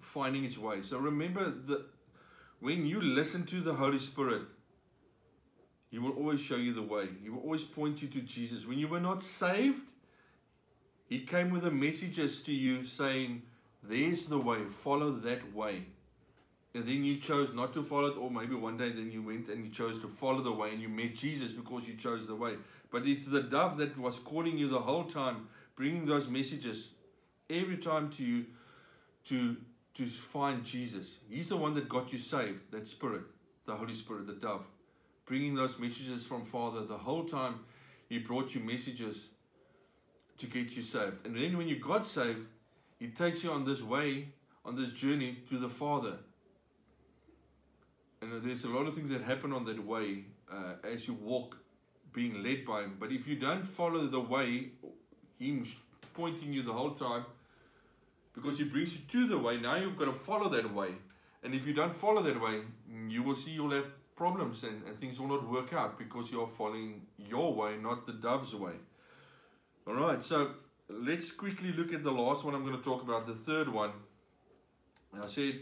finding 0.00 0.44
its 0.44 0.58
way. 0.58 0.82
So 0.82 0.98
remember 0.98 1.50
that 1.50 1.84
when 2.60 2.86
you 2.86 3.00
listen 3.00 3.44
to 3.46 3.60
the 3.60 3.74
Holy 3.74 3.98
Spirit, 3.98 4.42
He 5.90 5.98
will 5.98 6.12
always 6.12 6.40
show 6.40 6.56
you 6.56 6.72
the 6.72 6.82
way. 6.82 7.08
He 7.22 7.30
will 7.30 7.40
always 7.40 7.64
point 7.64 8.02
you 8.02 8.08
to 8.08 8.20
Jesus. 8.20 8.66
When 8.66 8.78
you 8.78 8.88
were 8.88 9.00
not 9.00 9.22
saved, 9.22 9.80
He 11.08 11.20
came 11.20 11.50
with 11.50 11.64
a 11.64 11.70
messages 11.70 12.42
to 12.42 12.52
you 12.52 12.84
saying, 12.84 13.42
There's 13.82 14.26
the 14.26 14.38
way, 14.38 14.64
follow 14.64 15.12
that 15.12 15.54
way. 15.54 15.86
And 16.74 16.86
then 16.86 17.02
you 17.02 17.16
chose 17.16 17.52
not 17.54 17.72
to 17.72 17.82
follow 17.82 18.08
it, 18.08 18.18
or 18.18 18.30
maybe 18.30 18.54
one 18.54 18.76
day 18.76 18.90
then 18.90 19.10
you 19.10 19.22
went 19.22 19.48
and 19.48 19.64
you 19.64 19.70
chose 19.70 19.98
to 20.00 20.08
follow 20.08 20.42
the 20.42 20.52
way 20.52 20.70
and 20.70 20.80
you 20.80 20.88
met 20.88 21.16
Jesus 21.16 21.52
because 21.52 21.88
you 21.88 21.94
chose 21.94 22.26
the 22.26 22.34
way. 22.34 22.54
But 22.90 23.06
it's 23.06 23.26
the 23.26 23.42
dove 23.42 23.78
that 23.78 23.98
was 23.98 24.18
calling 24.18 24.58
you 24.58 24.68
the 24.68 24.78
whole 24.78 25.04
time, 25.04 25.48
bringing 25.74 26.04
those 26.04 26.28
messages 26.28 26.90
every 27.48 27.78
time 27.78 28.10
to 28.10 28.24
you 28.24 28.44
to, 29.24 29.56
to 29.94 30.06
find 30.06 30.62
Jesus. 30.64 31.18
He's 31.28 31.48
the 31.48 31.56
one 31.56 31.74
that 31.74 31.88
got 31.88 32.12
you 32.12 32.18
saved, 32.18 32.70
that 32.70 32.86
spirit, 32.86 33.22
the 33.66 33.74
Holy 33.74 33.94
Spirit, 33.94 34.26
the 34.26 34.34
dove. 34.34 34.64
Bringing 35.28 35.54
those 35.54 35.78
messages 35.78 36.24
from 36.24 36.46
Father 36.46 36.86
the 36.86 36.96
whole 36.96 37.24
time, 37.24 37.60
He 38.08 38.18
brought 38.18 38.54
you 38.54 38.62
messages 38.62 39.28
to 40.38 40.46
get 40.46 40.74
you 40.74 40.80
saved. 40.80 41.26
And 41.26 41.36
then 41.36 41.58
when 41.58 41.68
you 41.68 41.76
got 41.76 42.06
saved, 42.06 42.46
He 42.98 43.08
takes 43.08 43.44
you 43.44 43.50
on 43.50 43.64
this 43.66 43.82
way, 43.82 44.30
on 44.64 44.74
this 44.74 44.92
journey 44.92 45.36
to 45.50 45.58
the 45.58 45.68
Father. 45.68 46.14
And 48.22 48.42
there's 48.42 48.64
a 48.64 48.68
lot 48.68 48.86
of 48.86 48.94
things 48.94 49.10
that 49.10 49.20
happen 49.20 49.52
on 49.52 49.66
that 49.66 49.84
way 49.86 50.24
uh, 50.50 50.74
as 50.82 51.06
you 51.06 51.12
walk 51.12 51.58
being 52.14 52.42
led 52.42 52.64
by 52.64 52.82
Him. 52.84 52.96
But 52.98 53.12
if 53.12 53.28
you 53.28 53.36
don't 53.36 53.64
follow 53.64 54.06
the 54.06 54.20
way, 54.20 54.70
Him 55.38 55.66
pointing 56.14 56.54
you 56.54 56.62
the 56.62 56.72
whole 56.72 56.92
time, 56.92 57.26
because 58.34 58.56
He 58.56 58.64
brings 58.64 58.94
you 58.94 59.00
to 59.08 59.26
the 59.26 59.38
way, 59.38 59.58
now 59.58 59.76
you've 59.76 59.98
got 59.98 60.06
to 60.06 60.12
follow 60.12 60.48
that 60.48 60.72
way. 60.72 60.94
And 61.44 61.54
if 61.54 61.66
you 61.66 61.74
don't 61.74 61.94
follow 61.94 62.22
that 62.22 62.40
way, 62.40 62.62
you 63.08 63.22
will 63.22 63.34
see 63.34 63.50
you'll 63.50 63.72
have 63.72 63.86
problems 64.18 64.64
and, 64.64 64.82
and 64.86 64.98
things 64.98 65.20
will 65.20 65.28
not 65.28 65.48
work 65.48 65.72
out 65.72 65.96
because 65.96 66.30
you're 66.30 66.48
following 66.48 67.02
your 67.16 67.54
way, 67.54 67.76
not 67.80 68.04
the 68.04 68.12
dove's 68.12 68.54
way. 68.54 68.74
All 69.86 69.94
right, 69.94 70.22
so 70.22 70.50
let's 70.88 71.30
quickly 71.30 71.72
look 71.72 71.94
at 71.94 72.02
the 72.02 72.10
last 72.10 72.44
one 72.44 72.54
I'm 72.54 72.64
going 72.64 72.76
to 72.76 72.82
talk 72.82 73.02
about, 73.02 73.26
the 73.26 73.34
third 73.34 73.68
one. 73.68 73.92
I 75.22 75.28
said 75.28 75.60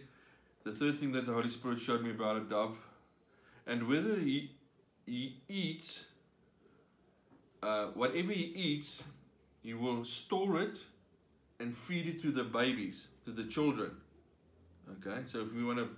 the 0.65 0.73
third 0.73 0.99
thing 0.99 1.13
that 1.13 1.27
the 1.27 1.35
Holy 1.35 1.51
Spirit 1.51 1.81
showed 1.81 2.03
me 2.03 2.11
about 2.11 2.39
a 2.39 2.41
dove, 2.41 2.77
and 3.67 3.87
whether 3.89 4.19
he 4.19 4.53
he 5.07 5.37
eats 5.49 6.07
uh, 7.63 7.87
whatever 7.95 8.33
he 8.33 8.47
eats, 8.69 9.05
he 9.63 9.75
will 9.75 10.05
store 10.05 10.61
it 10.61 10.79
and 11.61 11.77
feed 11.77 12.07
it 12.07 12.23
to 12.23 12.33
the 12.33 12.45
babies, 12.45 13.09
to 13.25 13.31
the 13.31 13.45
children. 13.45 13.93
Okay, 14.95 15.23
so 15.27 15.41
if 15.41 15.53
we 15.53 15.65
want 15.65 15.79
to 15.79 15.89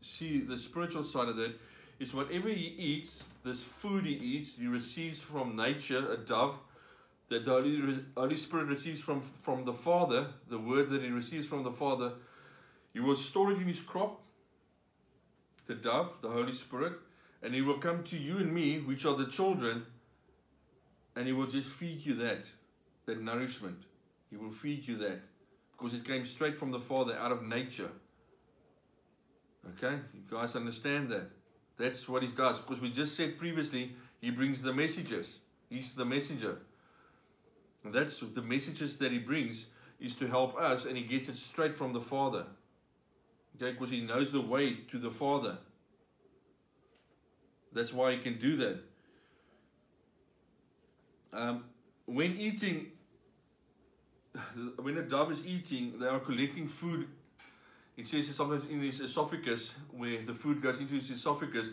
see 0.00 0.40
the 0.40 0.58
spiritual 0.58 1.02
side 1.02 1.28
of 1.28 1.36
that, 1.36 1.52
is 1.98 2.14
whatever 2.14 2.48
he 2.48 2.74
eats, 2.78 3.24
this 3.44 3.62
food 3.62 4.04
he 4.04 4.12
eats, 4.12 4.54
he 4.54 4.66
receives 4.66 5.20
from 5.20 5.56
nature, 5.56 6.12
a 6.12 6.16
dove, 6.16 6.56
that 7.28 7.44
the 7.44 7.50
Holy, 7.50 7.98
Holy 8.16 8.36
Spirit 8.36 8.68
receives 8.68 9.00
from, 9.00 9.20
from 9.20 9.64
the 9.64 9.72
Father, 9.72 10.28
the 10.48 10.58
word 10.58 10.90
that 10.90 11.02
he 11.02 11.10
receives 11.10 11.46
from 11.46 11.62
the 11.62 11.72
Father, 11.72 12.12
he 12.92 13.00
will 13.00 13.16
store 13.16 13.52
it 13.52 13.58
in 13.58 13.68
his 13.68 13.80
crop, 13.80 14.20
the 15.66 15.74
dove, 15.74 16.12
the 16.22 16.28
Holy 16.28 16.52
Spirit, 16.52 16.94
and 17.42 17.54
he 17.54 17.62
will 17.62 17.78
come 17.78 18.02
to 18.04 18.16
you 18.16 18.38
and 18.38 18.52
me, 18.52 18.80
which 18.80 19.04
are 19.04 19.14
the 19.14 19.26
children, 19.26 19.84
and 21.14 21.26
he 21.26 21.32
will 21.32 21.46
just 21.46 21.68
feed 21.68 22.04
you 22.04 22.14
that, 22.14 22.46
that 23.06 23.20
nourishment. 23.20 23.82
He 24.30 24.36
will 24.36 24.52
feed 24.52 24.86
you 24.86 24.96
that 24.98 25.20
because 25.72 25.94
it 25.94 26.04
came 26.04 26.24
straight 26.24 26.56
from 26.56 26.72
the 26.72 26.80
Father 26.80 27.16
out 27.16 27.32
of 27.32 27.42
nature. 27.42 27.90
Okay, 29.76 30.00
you 30.14 30.22
guys 30.30 30.56
understand 30.56 31.10
that? 31.10 31.30
That's 31.76 32.08
what 32.08 32.22
he 32.22 32.28
does 32.28 32.58
because 32.60 32.80
we 32.80 32.90
just 32.90 33.16
said 33.16 33.38
previously 33.38 33.94
he 34.20 34.30
brings 34.30 34.62
the 34.62 34.72
messages. 34.72 35.38
He's 35.70 35.92
the 35.92 36.04
messenger. 36.04 36.58
And 37.84 37.94
that's 37.94 38.20
the 38.20 38.42
messages 38.42 38.98
that 38.98 39.12
he 39.12 39.18
brings 39.18 39.66
is 40.00 40.14
to 40.16 40.26
help 40.26 40.56
us 40.56 40.84
and 40.86 40.96
he 40.96 41.04
gets 41.04 41.28
it 41.28 41.36
straight 41.36 41.74
from 41.74 41.92
the 41.92 42.00
Father. 42.00 42.46
Okay, 43.56 43.72
because 43.72 43.90
he 43.90 44.00
knows 44.00 44.32
the 44.32 44.40
way 44.40 44.74
to 44.90 44.98
the 44.98 45.10
Father. 45.10 45.58
That's 47.72 47.92
why 47.92 48.12
he 48.12 48.18
can 48.18 48.38
do 48.38 48.56
that. 48.56 48.78
Um, 51.32 51.64
when 52.06 52.36
eating, 52.36 52.92
when 54.80 54.96
a 54.98 55.02
dove 55.02 55.30
is 55.30 55.46
eating, 55.46 55.98
they 55.98 56.06
are 56.06 56.20
collecting 56.20 56.68
food. 56.68 57.08
It 57.98 58.06
says 58.06 58.28
sometimes 58.34 58.64
in 58.66 58.80
his 58.80 59.00
esophagus, 59.00 59.74
where 59.90 60.22
the 60.24 60.32
food 60.32 60.62
goes 60.62 60.78
into 60.78 60.94
his 60.94 61.10
esophagus, 61.10 61.70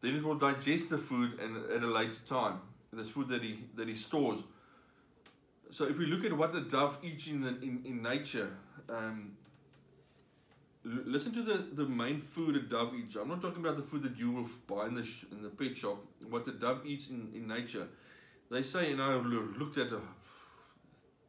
then 0.00 0.16
it 0.16 0.24
will 0.24 0.36
digest 0.36 0.88
the 0.88 0.96
food 0.96 1.38
and 1.38 1.70
at 1.70 1.82
a 1.82 1.86
later 1.86 2.20
time. 2.26 2.60
This 2.90 3.10
food 3.10 3.28
that 3.28 3.42
he 3.42 3.58
that 3.76 3.86
he 3.86 3.94
stores. 3.94 4.40
So 5.70 5.84
if 5.84 5.98
we 5.98 6.06
look 6.06 6.24
at 6.24 6.32
what 6.36 6.52
the 6.52 6.62
dove 6.62 6.98
eats 7.02 7.26
in 7.28 7.42
the, 7.42 7.50
in, 7.60 7.82
in 7.84 8.02
nature, 8.02 8.50
um, 8.88 9.36
listen 10.84 11.32
to 11.32 11.42
the, 11.42 11.66
the 11.72 11.86
main 11.86 12.20
food 12.20 12.56
a 12.56 12.60
dove 12.60 12.94
eats. 12.94 13.16
I'm 13.16 13.28
not 13.28 13.40
talking 13.40 13.64
about 13.64 13.76
the 13.76 13.82
food 13.82 14.02
that 14.02 14.18
you 14.18 14.30
will 14.30 14.48
buy 14.66 14.86
in 14.86 14.94
the 14.94 15.06
in 15.30 15.42
the 15.42 15.50
pet 15.50 15.76
shop. 15.76 15.98
What 16.28 16.46
the 16.46 16.52
dove 16.52 16.86
eats 16.86 17.10
in, 17.10 17.30
in 17.34 17.46
nature. 17.46 17.88
They 18.50 18.62
say, 18.62 18.92
and 18.92 19.02
I 19.02 19.12
have 19.12 19.24
looked 19.26 19.78
at 19.78 19.92
uh, 19.92 20.00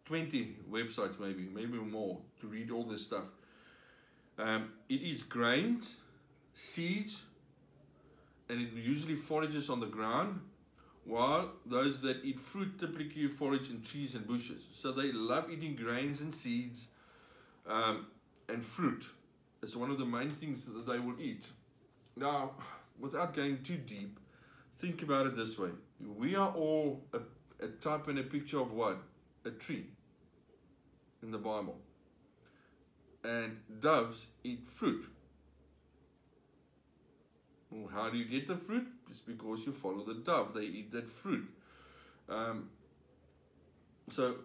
20 0.06 0.58
websites, 0.70 1.20
maybe, 1.20 1.48
maybe 1.54 1.78
more, 1.78 2.20
to 2.42 2.48
read 2.48 2.70
all 2.70 2.84
this 2.84 3.04
stuff. 3.04 3.24
Um, 4.38 4.74
it 4.90 5.02
eats 5.02 5.24
grains, 5.24 5.98
seeds, 6.54 7.22
and 8.50 8.62
it 8.62 8.74
usually 8.74 9.16
forages 9.16 9.70
on 9.70 9.80
the 9.80 9.86
ground, 9.88 10.42
while 11.06 11.52
those 11.66 12.02
that 12.02 12.24
eat 12.24 12.40
fruit 12.40 12.80
typically 12.80 13.28
forage 13.28 13.70
in 13.70 13.82
trees 13.82 14.16
and 14.16 14.26
bushes. 14.26 14.64
So 14.74 14.92
they 14.92 15.12
love 15.12 15.52
eating 15.52 15.76
grains 15.76 16.22
and 16.22 16.34
seeds 16.34 16.88
um, 17.68 18.08
and 18.50 18.66
fruit. 18.66 19.06
It's 19.62 19.76
one 19.76 19.92
of 19.92 19.98
the 19.98 20.06
main 20.06 20.30
things 20.30 20.66
that 20.66 20.86
they 20.86 21.00
will 21.00 21.20
eat. 21.20 21.46
Now, 22.16 22.52
without 23.00 23.34
going 23.34 23.64
too 23.64 23.78
deep, 23.78 24.20
think 24.78 25.04
about 25.04 25.28
it 25.28 25.36
this 25.36 25.58
way 25.58 25.70
we 26.18 26.36
are 26.36 26.52
all 26.52 27.02
a, 27.14 27.20
a 27.64 27.68
type 27.68 28.08
and 28.08 28.20
a 28.20 28.24
picture 28.24 28.60
of 28.60 28.72
what? 28.72 28.98
A 29.46 29.52
tree 29.52 29.86
in 31.22 31.32
the 31.32 31.38
Bible. 31.38 31.78
And 33.24 33.58
doves 33.80 34.28
eat 34.44 34.68
fruit. 34.68 35.06
Well, 37.72 37.90
how 37.92 38.10
do 38.10 38.18
you 38.18 38.26
get 38.26 38.48
the 38.48 38.58
fruit? 38.58 38.88
It's 39.10 39.20
because 39.20 39.66
you 39.66 39.72
follow 39.72 40.04
the 40.04 40.16
dove. 40.16 40.54
They 40.54 40.64
eat 40.64 40.92
that 40.92 41.10
fruit. 41.10 41.50
Um, 42.30 42.70
so 44.10 44.36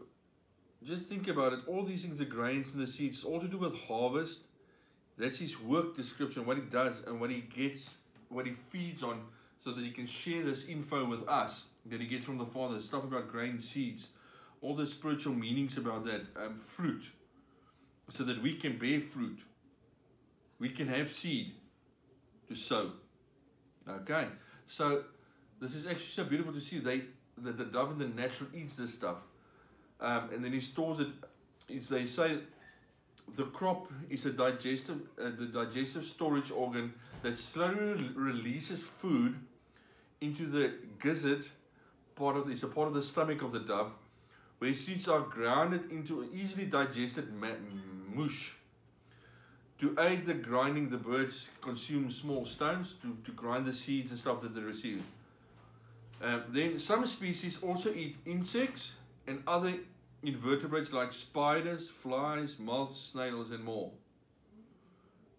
just 0.84 1.08
think 1.08 1.28
about 1.28 1.52
it. 1.52 1.60
All 1.66 1.82
these 1.82 2.02
things, 2.02 2.18
the 2.18 2.24
grains 2.24 2.72
and 2.72 2.82
the 2.82 2.86
seeds, 2.86 3.24
all 3.24 3.40
to 3.40 3.48
do 3.48 3.58
with 3.58 3.76
harvest. 3.80 4.42
That's 5.18 5.38
his 5.38 5.60
work 5.60 5.96
description, 5.96 6.46
what 6.46 6.56
he 6.56 6.62
does 6.62 7.02
and 7.06 7.20
what 7.20 7.30
he 7.30 7.40
gets, 7.40 7.98
what 8.28 8.46
he 8.46 8.52
feeds 8.52 9.02
on 9.02 9.22
so 9.58 9.72
that 9.72 9.84
he 9.84 9.90
can 9.90 10.06
share 10.06 10.44
this 10.44 10.66
info 10.66 11.04
with 11.04 11.28
us 11.28 11.64
that 11.86 12.00
he 12.00 12.06
gets 12.06 12.26
from 12.26 12.38
the 12.38 12.46
Father, 12.46 12.80
stuff 12.80 13.04
about 13.04 13.28
grain, 13.28 13.60
seeds, 13.60 14.08
all 14.60 14.74
the 14.74 14.86
spiritual 14.86 15.34
meanings 15.34 15.76
about 15.76 16.04
that, 16.04 16.22
um, 16.36 16.54
fruit, 16.54 17.10
so 18.08 18.24
that 18.24 18.42
we 18.42 18.54
can 18.54 18.78
bear 18.78 19.00
fruit. 19.00 19.40
We 20.58 20.70
can 20.70 20.88
have 20.88 21.12
seed 21.12 21.52
to 22.48 22.54
sow. 22.54 22.92
Okay, 23.88 24.26
so 24.66 25.04
this 25.60 25.74
is 25.74 25.86
actually 25.86 26.04
so 26.04 26.24
beautiful 26.24 26.52
to 26.52 26.60
see. 26.60 26.78
They 26.78 27.02
that 27.38 27.56
the 27.56 27.64
dove 27.64 27.92
in 27.92 27.98
the 27.98 28.08
natural 28.08 28.50
eats 28.54 28.76
this 28.76 28.92
stuff, 28.92 29.18
um, 30.00 30.30
and 30.32 30.44
then 30.44 30.52
he 30.52 30.60
stores 30.60 31.00
it. 31.00 31.08
Is 31.68 31.88
they 31.88 32.06
say 32.06 32.38
the 33.36 33.44
crop 33.44 33.90
is 34.10 34.26
a 34.26 34.32
digestive, 34.32 35.00
uh, 35.20 35.30
the 35.38 35.46
digestive 35.46 36.04
storage 36.04 36.50
organ 36.50 36.94
that 37.22 37.36
slowly 37.36 38.10
releases 38.14 38.82
food 38.82 39.36
into 40.20 40.46
the 40.46 40.74
gizzard 41.00 41.46
part 42.14 42.36
of 42.36 42.46
the, 42.46 42.52
it's 42.52 42.62
a 42.62 42.68
part 42.68 42.88
of 42.88 42.94
the 42.94 43.02
stomach 43.02 43.42
of 43.42 43.52
the 43.52 43.60
dove 43.60 43.92
where 44.58 44.74
seeds 44.74 45.06
are 45.06 45.20
grounded 45.20 45.90
into 45.90 46.28
easily 46.34 46.66
digested 46.66 47.32
mush. 48.14 48.54
To 49.80 49.94
aid 49.98 50.26
the 50.26 50.34
grinding, 50.34 50.90
the 50.90 50.96
birds 50.96 51.48
consume 51.60 52.10
small 52.10 52.44
stones 52.44 52.94
to, 53.02 53.16
to 53.24 53.32
grind 53.32 53.64
the 53.64 53.74
seeds 53.74 54.10
and 54.10 54.18
stuff 54.18 54.40
that 54.40 54.54
they 54.54 54.60
receive. 54.60 55.02
Um, 56.20 56.42
then 56.48 56.78
some 56.78 57.06
species 57.06 57.62
also 57.62 57.92
eat 57.92 58.16
insects 58.26 58.92
and 59.28 59.42
other 59.46 59.74
invertebrates 60.24 60.92
like 60.92 61.12
spiders, 61.12 61.88
flies, 61.88 62.58
moths, 62.58 63.00
snails, 63.00 63.52
and 63.52 63.62
more. 63.62 63.92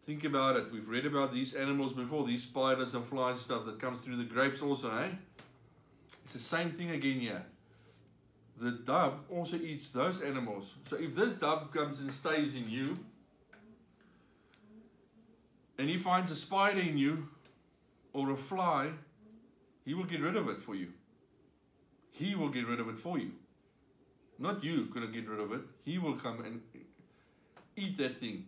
Think 0.04 0.24
about 0.24 0.56
it. 0.56 0.72
We've 0.72 0.88
read 0.88 1.06
about 1.06 1.34
these 1.34 1.54
animals 1.54 1.92
before, 1.94 2.26
these 2.26 2.44
spiders 2.44 2.94
and 2.94 3.06
flies 3.06 3.42
stuff 3.42 3.66
that 3.66 3.80
comes 3.80 4.02
through 4.02 4.16
the 4.16 4.24
grapes 4.24 4.62
also, 4.62 4.90
eh? 4.96 5.10
It's 6.24 6.34
the 6.34 6.40
same 6.40 6.72
thing 6.72 6.92
again 6.92 7.20
here. 7.20 7.46
The 8.60 8.72
dove 8.72 9.22
also 9.32 9.56
eats 9.56 9.90
those 9.90 10.22
animals. 10.22 10.74
So 10.84 10.98
if 10.98 11.16
this 11.16 11.34
dove 11.34 11.72
comes 11.72 12.02
and 12.02 12.12
stays 12.12 12.56
in 12.56 12.70
you, 12.70 13.00
and 15.78 15.88
he 15.90 15.98
finds 15.98 16.30
a 16.30 16.36
spider 16.36 16.82
in 16.82 16.98
you 16.98 17.30
or 18.12 18.32
a 18.32 18.36
fly, 18.36 18.90
he 19.86 19.94
will 19.94 20.04
get 20.04 20.22
rid 20.22 20.36
of 20.36 20.50
it 20.50 20.62
for 20.62 20.76
you. 20.76 20.90
He 22.12 22.36
will 22.36 22.50
get 22.50 22.68
rid 22.68 22.82
of 22.82 22.90
it 22.90 23.00
for 23.00 23.18
you. 23.18 23.32
Not 24.38 24.62
you 24.64 24.86
to 24.88 25.08
get 25.08 25.28
rid 25.30 25.40
of 25.40 25.54
it. 25.54 25.62
He 25.84 25.98
will 25.98 26.16
come 26.16 26.42
and 26.42 26.62
eat 27.78 27.98
that 27.98 28.20
thing. 28.20 28.46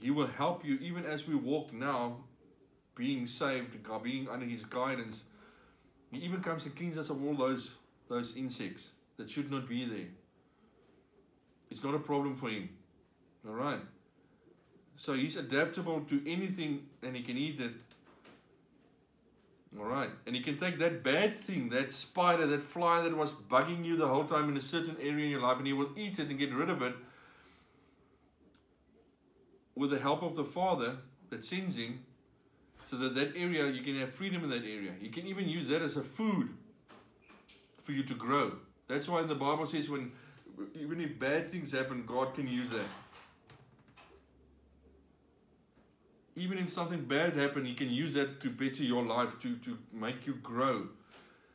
He 0.00 0.10
will 0.10 0.26
help 0.26 0.64
you 0.64 0.76
even 0.76 1.04
as 1.04 1.26
we 1.26 1.34
walk 1.34 1.72
now, 1.72 2.16
being 2.94 3.26
saved, 3.26 3.76
being 4.02 4.28
under 4.28 4.46
His 4.46 4.64
guidance. 4.64 5.22
He 6.14 6.24
even 6.24 6.42
comes 6.42 6.64
and 6.64 6.74
cleans 6.74 6.98
us 6.98 7.10
of 7.10 7.24
all 7.24 7.34
those 7.34 7.74
those 8.08 8.36
insects 8.36 8.90
that 9.16 9.30
should 9.30 9.50
not 9.50 9.68
be 9.68 9.84
there. 9.86 10.08
It's 11.70 11.82
not 11.82 11.94
a 11.94 11.98
problem 11.98 12.36
for 12.36 12.50
Him. 12.50 12.68
All 13.46 13.54
right. 13.54 13.80
So 14.96 15.14
He's 15.14 15.36
adaptable 15.36 16.02
to 16.02 16.30
anything, 16.30 16.86
and 17.02 17.16
He 17.16 17.22
can 17.22 17.36
eat 17.36 17.60
it. 17.60 17.72
All 19.78 19.86
right. 19.86 20.10
And 20.26 20.36
He 20.36 20.42
can 20.42 20.56
take 20.58 20.78
that 20.78 21.02
bad 21.02 21.38
thing, 21.38 21.70
that 21.70 21.92
spider, 21.92 22.46
that 22.46 22.62
fly 22.62 23.02
that 23.02 23.16
was 23.16 23.32
bugging 23.32 23.84
you 23.84 23.96
the 23.96 24.06
whole 24.06 24.24
time 24.24 24.48
in 24.50 24.56
a 24.56 24.60
certain 24.60 24.96
area 25.00 25.24
in 25.24 25.30
your 25.30 25.40
life, 25.40 25.58
and 25.58 25.66
He 25.66 25.72
will 25.72 25.90
eat 25.96 26.18
it 26.18 26.28
and 26.28 26.38
get 26.38 26.52
rid 26.52 26.70
of 26.70 26.82
it 26.82 26.94
with 29.74 29.90
the 29.90 29.98
help 29.98 30.22
of 30.22 30.36
the 30.36 30.44
Father 30.44 30.96
that 31.30 31.44
sends 31.44 31.76
him, 31.76 32.04
so 32.90 32.96
that 32.96 33.14
that 33.14 33.36
area, 33.36 33.68
you 33.68 33.82
can 33.82 33.98
have 33.98 34.12
freedom 34.12 34.44
in 34.44 34.50
that 34.50 34.64
area. 34.64 34.92
You 35.00 35.10
can 35.10 35.26
even 35.26 35.48
use 35.48 35.68
that 35.68 35.82
as 35.82 35.96
a 35.96 36.02
food 36.02 36.50
for 37.82 37.92
you 37.92 38.02
to 38.04 38.14
grow. 38.14 38.56
That's 38.88 39.08
why 39.08 39.22
in 39.22 39.28
the 39.28 39.34
Bible 39.34 39.66
says 39.66 39.88
when, 39.88 40.12
even 40.74 41.00
if 41.00 41.18
bad 41.18 41.50
things 41.50 41.72
happen, 41.72 42.04
God 42.06 42.34
can 42.34 42.46
use 42.46 42.70
that. 42.70 42.86
Even 46.36 46.58
if 46.58 46.70
something 46.70 47.04
bad 47.04 47.36
happened, 47.36 47.66
He 47.66 47.74
can 47.74 47.90
use 47.90 48.14
that 48.14 48.40
to 48.40 48.50
better 48.50 48.82
your 48.82 49.04
life, 49.04 49.38
to, 49.40 49.56
to 49.56 49.78
make 49.92 50.26
you 50.26 50.34
grow. 50.34 50.88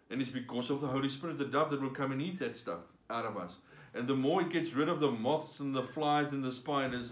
And 0.09 0.21
it's 0.21 0.32
because 0.32 0.69
of 0.69 0.82
the 0.82 0.88
Holy 0.88 1.09
Spirit, 1.09 1.38
the 1.38 1.45
dove 1.45 1.69
that 1.71 1.82
will 1.82 1.89
come 1.89 2.11
and 2.11 2.21
eat 2.21 2.39
that 2.39 2.57
stuff 2.57 2.80
out 3.09 3.25
of 3.25 3.38
us. 3.38 3.57
And 3.93 4.07
the 4.07 4.15
more 4.15 4.41
it 4.41 4.49
gets 4.49 4.73
rid 4.73 4.89
of 4.89 4.99
the 4.99 5.11
moths 5.11 5.59
and 5.59 5.75
the 5.75 5.84
flies 5.84 6.32
and 6.32 6.43
the 6.43 6.51
spiders, 6.51 7.11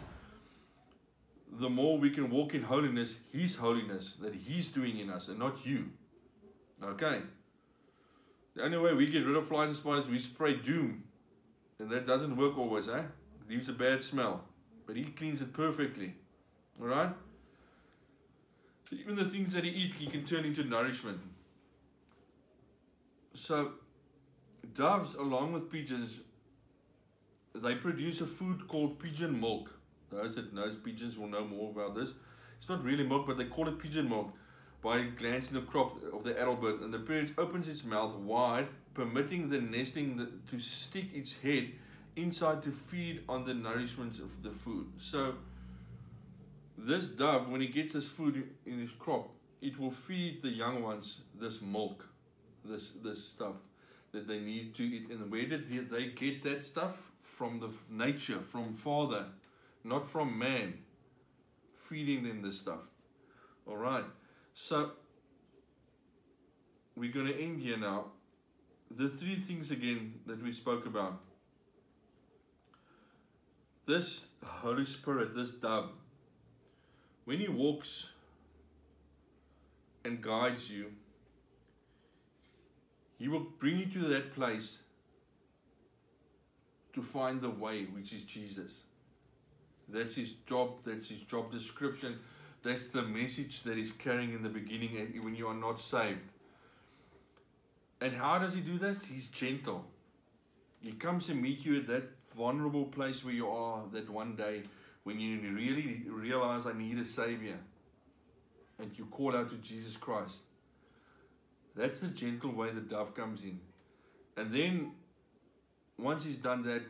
the 1.52 1.70
more 1.70 1.98
we 1.98 2.10
can 2.10 2.30
walk 2.30 2.54
in 2.54 2.62
holiness, 2.62 3.16
His 3.32 3.56
holiness 3.56 4.14
that 4.22 4.36
He's 4.36 4.68
doing 4.68 5.00
in 5.00 5.10
us 5.10 5.28
and 5.28 5.39
not 5.39 5.66
you. 5.66 5.89
Okay? 6.84 7.22
The 8.56 8.64
only 8.64 8.78
way 8.78 8.93
we 8.93 9.08
get 9.08 9.26
rid 9.26 9.36
of 9.36 9.48
flies 9.48 9.70
and 9.70 9.78
spiders, 9.78 10.10
we 10.10 10.20
spray 10.20 10.56
doom. 10.56 11.04
And 11.80 11.89
that 11.91 12.08
doesn't 12.08 12.36
work 12.36 12.58
always, 12.58 12.89
eh? 12.89 13.00
It 13.00 13.50
leaves 13.50 13.70
a 13.70 13.74
bad 13.74 14.04
smell. 14.04 14.43
But 14.86 14.95
He 14.95 15.04
cleans 15.04 15.41
it 15.41 15.54
perfectly. 15.54 16.16
Alright? 16.82 17.14
So 18.89 18.95
even 18.95 19.16
the 19.16 19.26
things 19.26 19.54
that 19.54 19.64
He 19.64 19.70
eats, 19.70 19.95
He 19.95 20.08
can 20.08 20.26
turn 20.26 20.45
into 20.45 20.64
nourishment. 20.64 21.20
So, 23.34 23.74
doves, 24.74 25.14
along 25.14 25.54
with 25.54 25.72
pigeons, 25.72 26.22
they 27.54 27.76
produce 27.76 28.22
a 28.22 28.26
food 28.26 28.68
called 28.68 29.00
pigeon 29.00 29.39
milk. 29.39 29.76
Those 30.10 30.36
that 30.36 30.53
knows 30.53 30.78
pigeons 30.78 31.18
will 31.18 31.28
know 31.28 31.45
more 31.45 31.72
about 31.72 31.95
this. 31.95 32.14
It's 32.58 32.70
not 32.70 32.84
really 32.84 33.05
milk, 33.05 33.28
but 33.28 33.38
they 33.38 33.45
call 33.45 33.68
it 33.68 33.80
pigeon 33.80 34.10
milk 34.10 34.32
by 34.82 35.03
glancing 35.03 35.55
the 35.55 35.62
crop 35.62 35.97
of 36.14 36.24
the 36.24 36.39
adult 36.39 36.62
bird. 36.62 36.82
And 36.82 36.93
the 36.93 36.99
parent 36.99 37.34
opens 37.38 37.68
its 37.68 37.84
mouth 37.84 38.16
wide, 38.16 38.68
permitting 38.93 39.49
the 39.49 39.60
nesting 39.60 40.28
to 40.49 40.60
stick 40.60 41.05
its 41.14 41.36
head 41.36 41.72
inside 42.16 42.64
to 42.64 42.72
feed 42.72 43.24
on 43.30 43.43
the 43.43 43.53
nourishment 43.53 44.20
of 44.20 44.43
the 44.43 44.51
food. 44.51 44.88
So, 44.97 45.36
this 46.78 47.08
dove, 47.08 47.49
when 47.49 47.62
it 47.62 47.74
gets 47.74 47.93
this 47.93 48.08
food 48.08 48.49
in 48.66 48.80
its 48.80 48.91
crop, 48.91 49.30
it 49.62 49.80
will 49.80 49.91
feed 49.91 50.41
the 50.41 50.49
young 50.49 50.84
ones 50.84 51.22
this 51.39 51.62
milk, 51.62 52.08
this 52.64 52.91
this 53.03 53.24
stuff 53.24 53.55
that 54.12 54.28
they 54.28 54.39
need 54.39 54.76
to 54.76 54.84
eat. 54.84 55.10
And 55.10 55.32
where 55.32 55.45
did 55.45 55.89
they 55.89 56.08
get 56.08 56.43
that 56.43 56.64
stuff? 56.64 56.95
From 57.22 57.60
the 57.60 57.70
nature, 57.89 58.39
from 58.39 58.74
Father 58.74 59.26
not 59.84 60.09
from 60.09 60.38
man, 60.38 60.73
feeding 61.88 62.23
them 62.23 62.41
this 62.41 62.59
stuff. 62.59 62.80
All 63.65 63.78
right. 63.78 64.05
So 64.53 64.91
we're 66.95 67.11
going 67.11 67.28
to 67.28 67.39
end 67.39 67.61
here 67.61 67.78
now. 67.78 68.05
The 68.89 69.09
three 69.09 69.36
things 69.36 69.71
again 69.71 70.15
that 70.25 70.41
we 70.41 70.51
spoke 70.51 70.86
about. 70.86 71.19
This 73.86 74.25
Holy 74.43 74.86
Spirit, 74.86 75.36
this 75.36 75.51
dove, 75.51 75.91
when 77.25 77.39
he 77.39 77.47
walks 77.47 78.09
and 80.03 80.21
guides 80.21 80.69
you, 80.69 80.91
he 83.17 83.28
will 83.28 83.47
bring 83.59 83.78
you 83.78 83.86
to 83.88 83.99
that 84.09 84.34
place 84.34 84.80
to 86.93 87.01
find 87.01 87.41
the 87.41 87.49
way, 87.49 87.86
which 87.86 88.13
is 88.13 88.23
Jesus. 88.23 88.84
That's 89.90 90.16
his 90.16 90.32
job. 90.46 90.80
That's 90.86 91.10
his 91.10 91.22
job 91.22 91.52
description. 91.52 92.20
That's 92.64 92.88
the 92.90 93.04
message 93.04 93.64
that 93.64 93.78
he's 93.78 93.92
carrying 93.92 94.34
in 94.34 94.44
the 94.44 94.50
beginning 94.50 94.98
eh, 94.98 95.20
when 95.22 95.36
you 95.36 95.48
are 95.48 95.56
not 95.56 95.80
saved. 95.80 96.20
And 98.02 98.14
how 98.14 98.40
does 98.40 98.54
he 98.54 98.62
do 98.62 98.78
that? 98.80 98.98
He's 99.04 99.28
gentle. 99.28 99.86
He 100.82 100.92
comes 100.92 101.30
and 101.30 101.42
meet 101.42 101.66
you 101.66 101.78
at 101.78 101.88
that 101.88 102.04
vulnerable 102.36 102.86
place 102.86 103.24
where 103.24 103.34
you 103.34 103.50
are 103.50 103.84
that 103.92 104.10
one 104.10 104.36
day 104.36 104.62
when 105.04 105.20
you 105.20 105.40
really 105.56 106.04
realize 106.08 106.66
I 106.66 106.74
need 106.74 107.00
a 107.00 107.06
savior. 107.06 107.58
And 108.80 108.92
you 108.98 109.06
call 109.06 109.36
out 109.36 109.50
to 109.50 109.56
Jesus 109.56 109.98
Christ. 109.98 110.42
That's 111.76 112.02
the 112.02 112.08
gentle 112.08 112.52
way 112.52 112.70
the 112.72 112.82
dove 112.82 113.16
comes 113.16 113.44
in. 113.44 113.60
And 114.36 114.52
then 114.52 114.92
once 115.98 116.24
he's 116.24 116.38
done 116.38 116.62
that, 116.64 116.84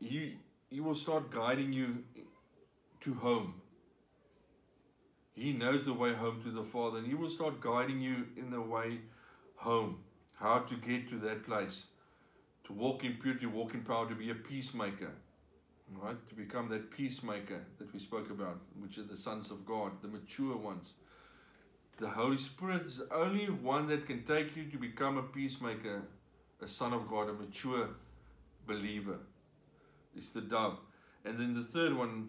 you 0.00 0.32
he 0.72 0.80
will 0.80 0.94
start 0.94 1.30
guiding 1.30 1.70
you 1.70 2.02
to 3.00 3.12
home. 3.12 3.60
He 5.34 5.52
knows 5.52 5.84
the 5.84 5.92
way 5.92 6.14
home 6.14 6.42
to 6.44 6.50
the 6.50 6.64
Father, 6.64 6.98
and 6.98 7.06
He 7.06 7.14
will 7.14 7.28
start 7.28 7.60
guiding 7.60 8.00
you 8.00 8.26
in 8.36 8.50
the 8.50 8.60
way 8.60 9.00
home. 9.56 9.98
How 10.34 10.60
to 10.60 10.74
get 10.76 11.10
to 11.10 11.18
that 11.18 11.44
place. 11.44 11.86
To 12.64 12.72
walk 12.72 13.04
in 13.04 13.14
purity, 13.14 13.46
walk 13.46 13.74
in 13.74 13.82
power, 13.82 14.08
to 14.08 14.14
be 14.14 14.30
a 14.30 14.34
peacemaker. 14.34 15.12
Right? 15.94 16.16
To 16.30 16.34
become 16.34 16.70
that 16.70 16.90
peacemaker 16.90 17.66
that 17.78 17.92
we 17.92 18.00
spoke 18.00 18.30
about, 18.30 18.58
which 18.80 18.96
are 18.96 19.02
the 19.02 19.16
sons 19.16 19.50
of 19.50 19.66
God, 19.66 19.92
the 20.00 20.08
mature 20.08 20.56
ones. 20.56 20.94
The 21.98 22.08
Holy 22.08 22.38
Spirit 22.38 22.86
is 22.86 22.96
the 22.96 23.14
only 23.14 23.50
one 23.50 23.88
that 23.88 24.06
can 24.06 24.22
take 24.24 24.56
you 24.56 24.64
to 24.70 24.78
become 24.78 25.18
a 25.18 25.22
peacemaker, 25.22 26.02
a 26.62 26.66
son 26.66 26.94
of 26.94 27.08
God, 27.10 27.28
a 27.28 27.34
mature 27.34 27.90
believer. 28.66 29.18
It's 30.16 30.28
the 30.28 30.40
dove. 30.40 30.78
And 31.24 31.38
then 31.38 31.54
the 31.54 31.62
third 31.62 31.96
one 31.96 32.28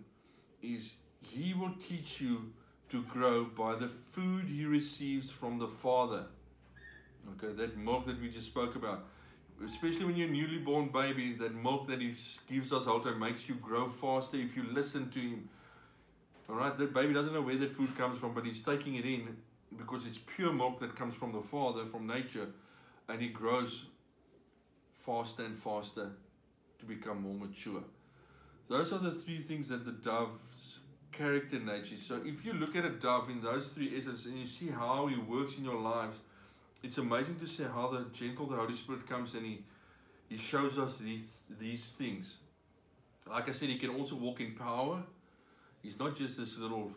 is 0.61 0.95
he 1.21 1.53
will 1.53 1.73
teach 1.88 2.21
you 2.21 2.51
to 2.89 3.03
grow 3.03 3.45
by 3.45 3.75
the 3.75 3.88
food 4.11 4.45
he 4.45 4.65
receives 4.65 5.31
from 5.31 5.59
the 5.59 5.67
Father. 5.67 6.25
Okay, 7.38 7.53
that 7.53 7.77
milk 7.77 8.05
that 8.05 8.21
we 8.21 8.29
just 8.29 8.47
spoke 8.47 8.75
about. 8.75 9.05
Especially 9.65 10.05
when 10.05 10.15
you're 10.15 10.27
a 10.27 10.31
newly 10.31 10.57
born 10.57 10.89
baby, 10.89 11.34
that 11.34 11.55
milk 11.55 11.88
that 11.88 12.01
he 12.01 12.13
gives 12.49 12.73
us 12.73 12.88
all 12.88 12.99
time 12.99 13.19
makes 13.19 13.47
you 13.47 13.55
grow 13.55 13.88
faster 13.88 14.38
if 14.38 14.55
you 14.55 14.63
listen 14.71 15.09
to 15.11 15.19
him. 15.19 15.49
Alright, 16.49 16.77
that 16.77 16.93
baby 16.93 17.13
doesn't 17.13 17.34
know 17.34 17.41
where 17.41 17.55
that 17.57 17.75
food 17.75 17.97
comes 17.97 18.19
from, 18.19 18.34
but 18.34 18.45
he's 18.45 18.61
taking 18.61 18.95
it 18.95 19.05
in 19.05 19.38
because 19.77 20.05
it's 20.05 20.19
pure 20.36 20.51
milk 20.51 20.79
that 20.79 20.95
comes 20.95 21.15
from 21.15 21.31
the 21.31 21.41
Father, 21.41 21.86
from 21.86 22.05
nature, 22.05 22.47
and 23.07 23.21
he 23.21 23.29
grows 23.29 23.86
faster 25.05 25.43
and 25.45 25.57
faster 25.57 26.11
to 26.84 26.95
become 26.95 27.21
more 27.21 27.47
mature. 27.47 27.84
Those 28.67 28.93
are 28.93 28.99
the 28.99 29.11
three 29.11 29.39
things 29.39 29.69
that 29.69 29.86
the 29.86 29.91
dove's 29.91 30.79
character 31.11 31.59
nature. 31.59 31.95
So 31.95 32.21
if 32.25 32.45
you 32.45 32.53
look 32.53 32.75
at 32.75 32.86
a 32.86 32.89
dove 32.89 33.29
in 33.29 33.41
those 33.41 33.67
three 33.67 33.93
essence 33.97 34.25
and 34.25 34.38
you 34.38 34.47
see 34.47 34.67
how 34.67 35.07
he 35.07 35.17
works 35.17 35.57
in 35.57 35.63
your 35.63 35.79
lives, 35.79 36.17
it's 36.81 36.97
amazing 36.97 37.39
to 37.39 37.47
see 37.47 37.63
how 37.63 37.88
the 37.88 38.05
gentle 38.13 38.47
the 38.47 38.55
Holy 38.55 38.75
Spirit 38.75 39.07
comes 39.07 39.36
and 39.36 39.45
he 39.45 39.63
he 40.29 40.38
shows 40.38 40.77
us 40.79 40.97
these 40.97 41.38
these 41.59 41.89
things. 41.89 42.39
Like 43.29 43.47
I 43.47 43.51
said, 43.51 43.69
he 43.69 43.77
can 43.77 43.91
also 43.91 44.15
walk 44.15 44.41
in 44.41 44.55
power. 44.55 45.03
He's 45.81 45.99
not 45.99 46.15
just 46.15 46.38
this 46.38 46.57
little 46.57 46.91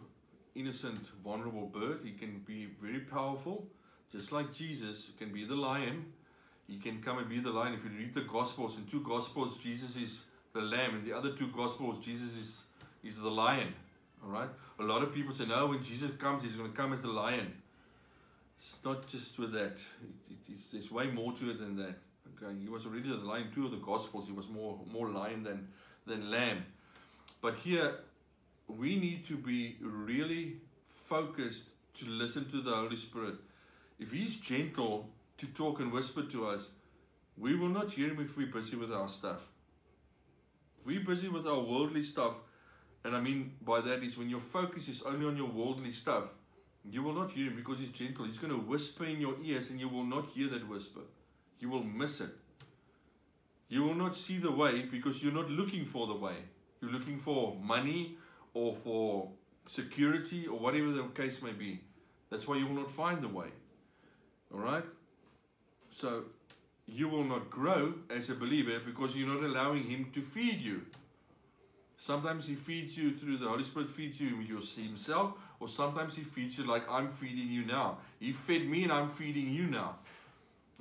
innocent, 0.55 1.01
vulnerable 1.23 1.67
bird. 1.67 2.01
He 2.03 2.13
can 2.13 2.43
be 2.47 2.69
very 2.81 3.01
powerful, 3.01 3.67
just 4.11 4.33
like 4.33 4.53
Jesus 4.53 5.11
can 5.19 5.33
be 5.33 5.45
the 5.45 5.55
lion 5.55 6.13
he 6.69 6.79
can 6.79 7.01
come 7.01 7.19
and 7.19 7.29
be 7.29 7.39
the 7.39 7.51
lion. 7.51 7.75
If 7.75 7.85
you 7.85 7.91
read 7.97 8.15
the 8.15 8.23
Gospels, 8.23 8.77
in 8.77 8.87
two 8.87 9.01
Gospels, 9.01 9.57
Jesus 9.59 9.97
is 9.97 10.25
the 10.53 10.61
lamb. 10.61 10.97
In 10.97 11.05
the 11.05 11.13
other 11.13 11.33
two 11.33 11.49
Gospels, 11.49 12.05
Jesus 12.05 12.37
is, 12.37 12.63
is 13.05 13.17
the 13.17 13.31
lion. 13.31 13.73
All 14.25 14.31
right? 14.31 14.49
A 14.81 14.83
lot 14.83 15.03
of 15.03 15.15
people 15.15 15.33
say, 15.33 15.47
no, 15.47 15.67
when 15.67 15.83
Jesus 15.83 16.11
comes, 16.13 16.43
he's 16.43 16.55
going 16.55 16.71
to 16.71 16.77
come 16.77 16.93
as 16.93 17.01
the 17.01 17.09
lion. 17.09 17.53
It's 18.59 18.77
not 18.85 19.07
just 19.07 19.39
with 19.39 19.53
that. 19.53 19.79
It, 20.29 20.37
it, 20.49 20.59
there's 20.73 20.91
way 20.91 21.07
more 21.07 21.33
to 21.35 21.51
it 21.51 21.61
than 21.61 21.77
that. 21.77 21.95
Okay? 22.43 22.55
He 22.61 22.69
was 22.69 22.85
already 22.85 23.09
the 23.09 23.17
lion. 23.17 23.49
Two 23.55 23.67
of 23.67 23.71
the 23.71 23.77
Gospels, 23.77 24.27
he 24.27 24.33
was 24.33 24.49
more, 24.49 24.79
more 24.93 25.09
lion 25.09 25.45
than, 25.45 25.69
than 26.07 26.31
lamb. 26.31 26.65
But 27.41 27.57
here, 27.59 27.95
we 28.67 28.99
need 28.99 29.27
to 29.29 29.37
be 29.37 29.77
really 29.81 30.57
focused 31.05 31.65
to 31.95 32.07
listen 32.07 32.51
to 32.51 32.61
the 32.61 32.75
Holy 32.75 32.97
Spirit. 32.97 33.37
If 34.01 34.11
He's 34.11 34.37
gentle 34.37 35.09
to 35.39 35.47
talk 35.47 35.81
and 35.81 35.93
whisper 35.93 36.23
to 36.23 36.49
us, 36.49 36.71
we 37.37 37.55
will 37.55 37.69
not 37.69 37.93
hear 37.93 38.09
Him 38.09 38.21
if 38.21 38.37
we're 38.37 38.47
busy 38.47 38.77
with 38.77 38.93
our 38.93 39.09
stuff. 39.09 39.41
If 40.81 40.87
we're 40.87 41.05
busy 41.05 41.29
with 41.29 41.47
our 41.47 41.61
worldly 41.61 42.03
stuff, 42.03 42.35
and 43.05 43.15
I 43.15 43.21
mean 43.21 43.53
by 43.63 43.81
that 43.83 44.03
is 44.03 44.17
when 44.17 44.31
your 44.31 44.41
focus 44.41 44.89
is 44.89 45.03
only 45.03 45.27
on 45.27 45.37
your 45.37 45.51
worldly 45.51 45.93
stuff, 45.93 46.33
you 46.89 47.03
will 47.03 47.13
not 47.13 47.33
hear 47.33 47.47
Him 47.49 47.57
because 47.57 47.79
He's 47.79 47.91
gentle. 47.91 48.25
He's 48.25 48.39
going 48.39 48.53
to 48.53 48.61
whisper 48.61 49.05
in 49.05 49.21
your 49.21 49.35
ears 49.43 49.71
and 49.71 49.81
you 49.81 49.89
will 49.89 50.05
not 50.05 50.27
hear 50.27 50.49
that 50.49 50.69
whisper. 50.69 51.01
You 51.59 51.69
will 51.69 51.83
miss 51.83 52.21
it. 52.21 52.31
You 53.69 53.83
will 53.83 53.95
not 53.95 54.17
see 54.17 54.39
the 54.39 54.53
way 54.53 54.83
because 54.83 55.23
you're 55.23 55.33
not 55.33 55.51
looking 55.51 55.85
for 55.85 56.07
the 56.07 56.15
way. 56.15 56.37
You're 56.81 56.93
looking 56.93 57.19
for 57.19 57.57
money 57.61 58.17
or 58.55 58.75
for 58.75 59.31
security 59.67 60.47
or 60.47 60.59
whatever 60.59 60.93
the 60.93 61.03
case 61.09 61.43
may 61.43 61.53
be. 61.53 61.81
That's 62.31 62.47
why 62.47 62.57
you 62.57 62.67
will 62.67 62.75
not 62.75 62.91
find 62.91 63.23
the 63.23 63.29
way. 63.29 63.49
All 64.53 64.61
right? 64.61 64.85
So 65.91 66.25
you 66.87 67.09
will 67.09 67.25
not 67.25 67.51
grow 67.51 67.95
as 68.11 68.31
a 68.31 68.35
believer 68.35 68.81
because 68.85 69.17
you're 69.17 69.29
not 69.29 69.43
allowing 69.43 69.85
Him 69.85 70.11
to 70.15 70.23
feed 70.23 70.61
you. 70.61 70.83
Sometimes 71.97 72.47
He 72.47 72.55
feeds 72.55 72.97
you 72.97 73.11
through 73.11 73.39
the 73.39 73.49
Holy 73.49 73.65
Spirit, 73.65 73.89
feeds 73.89 74.21
you 74.21 74.37
Himself, 74.37 75.35
or 75.59 75.69
sometimes 75.69 76.15
He 76.15 76.23
feeds 76.23 76.59
you 76.59 76.65
like 76.65 76.89
I'm 76.91 77.11
feeding 77.11 77.49
you 77.49 77.65
now. 77.65 77.99
He 78.21 78.33
fed 78.33 78.67
me 78.67 78.85
and 78.85 78.93
I'm 78.93 79.11
feeding 79.11 79.51
you 79.51 79.67
now. 79.67 79.97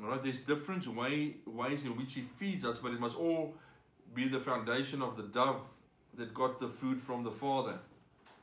All 0.02 0.10
right, 0.10 0.22
there's 0.22 0.40
different 0.40 0.86
way, 0.88 1.36
ways 1.46 1.86
in 1.86 1.96
which 1.96 2.14
He 2.14 2.22
feeds 2.22 2.66
us, 2.66 2.80
but 2.80 2.92
it 2.92 3.00
must 3.00 3.18
all 3.18 3.54
be 4.14 4.28
the 4.28 4.40
foundation 4.40 5.02
of 5.02 5.16
the 5.18 5.24
dove 5.24 5.62
that 6.18 6.34
got 6.34 6.60
the 6.60 6.68
food 6.68 7.02
from 7.02 7.24
the 7.24 7.32
Father. 7.32 7.80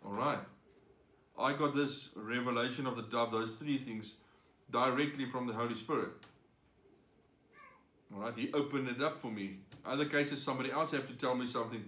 All 0.05 0.13
right. 0.13 0.41
I 1.39 1.55
got 1.55 1.75
this 1.75 2.11
revelation 2.15 2.87
of 2.87 2.97
the 2.97 3.03
dove, 3.03 3.33
those 3.33 3.53
three 3.53 3.79
things, 3.79 4.15
directly 4.71 5.27
from 5.27 5.47
the 5.47 5.53
Holy 5.53 5.75
Spirit. 5.75 6.11
All 8.15 8.21
right. 8.21 8.33
He 8.37 8.53
opened 8.53 8.89
it 8.89 9.03
up 9.03 9.19
for 9.19 9.31
me. 9.31 9.59
Other 9.85 10.05
cases, 10.05 10.43
somebody 10.43 10.71
else 10.71 10.93
have 10.93 11.07
to 11.09 11.15
tell 11.15 11.35
me 11.35 11.47
something. 11.47 11.85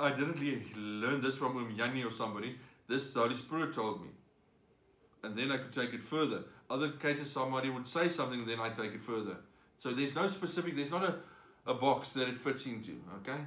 I 0.00 0.10
didn't 0.10 0.40
learn 0.76 1.20
this 1.20 1.36
from 1.36 1.54
Umyani 1.54 2.06
or 2.06 2.10
somebody. 2.10 2.56
This 2.88 3.12
the 3.12 3.20
Holy 3.20 3.34
Spirit 3.34 3.74
told 3.74 4.02
me. 4.02 4.08
And 5.22 5.36
then 5.36 5.50
I 5.52 5.58
could 5.58 5.72
take 5.72 5.94
it 5.94 6.02
further. 6.02 6.44
Other 6.68 6.90
cases, 6.90 7.30
somebody 7.30 7.70
would 7.70 7.86
say 7.86 8.08
something, 8.08 8.40
and 8.40 8.48
then 8.48 8.60
I 8.60 8.70
take 8.70 8.92
it 8.92 9.02
further. 9.02 9.36
So 9.78 9.92
there's 9.92 10.14
no 10.14 10.26
specific, 10.28 10.76
there's 10.76 10.90
not 10.90 11.04
a, 11.04 11.16
a 11.70 11.74
box 11.74 12.10
that 12.10 12.28
it 12.28 12.36
fits 12.36 12.66
into, 12.66 13.00
okay? 13.20 13.40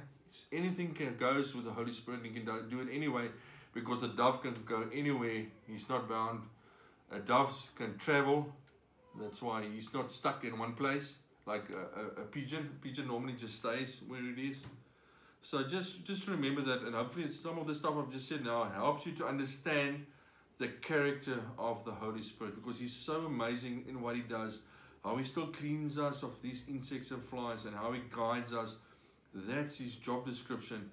anything 0.52 0.92
can 0.92 1.16
goes 1.16 1.54
with 1.54 1.64
the 1.64 1.70
Holy 1.70 1.92
Spirit. 1.92 2.24
You 2.24 2.30
can 2.30 2.44
do 2.68 2.80
it 2.80 2.88
anyway 2.92 3.28
because 3.72 4.02
a 4.02 4.08
dove 4.08 4.42
can 4.42 4.54
go 4.66 4.86
anywhere. 4.92 5.44
He's 5.66 5.88
not 5.88 6.08
bound. 6.08 6.42
A 7.10 7.18
dove 7.18 7.70
can 7.76 7.96
travel. 7.96 8.54
That's 9.18 9.40
why 9.40 9.64
he's 9.72 9.92
not 9.94 10.12
stuck 10.12 10.44
in 10.44 10.58
one 10.58 10.74
place 10.74 11.16
like 11.48 11.64
a, 11.70 12.00
a, 12.00 12.22
a 12.22 12.24
pigeon. 12.26 12.68
Pigeon 12.80 13.08
normally 13.08 13.32
just 13.32 13.56
stays 13.56 14.00
where 14.06 14.20
it 14.20 14.38
is. 14.38 14.64
So 15.42 15.64
just 15.64 16.04
just 16.04 16.28
remember 16.28 16.62
that, 16.62 16.82
and 16.82 16.94
hopefully 16.94 17.28
some 17.28 17.58
of 17.58 17.66
the 17.66 17.74
stuff 17.74 17.94
I've 17.96 18.12
just 18.12 18.28
said 18.28 18.44
now 18.44 18.64
helps 18.64 19.06
you 19.06 19.12
to 19.12 19.26
understand 19.26 20.06
the 20.58 20.68
character 20.68 21.40
of 21.58 21.84
the 21.84 21.92
Holy 21.92 22.22
Spirit 22.22 22.54
because 22.54 22.78
He's 22.78 22.94
so 22.94 23.26
amazing 23.26 23.84
in 23.88 24.00
what 24.00 24.14
He 24.16 24.22
does, 24.22 24.60
how 25.04 25.16
He 25.16 25.24
still 25.24 25.46
cleans 25.48 25.98
us 25.98 26.22
of 26.22 26.40
these 26.42 26.64
insects 26.68 27.10
and 27.10 27.24
flies, 27.24 27.64
and 27.64 27.74
how 27.74 27.92
He 27.92 28.02
guides 28.14 28.52
us 28.52 28.76
that's 29.34 29.76
his 29.76 29.96
job 29.96 30.26
description. 30.26 30.90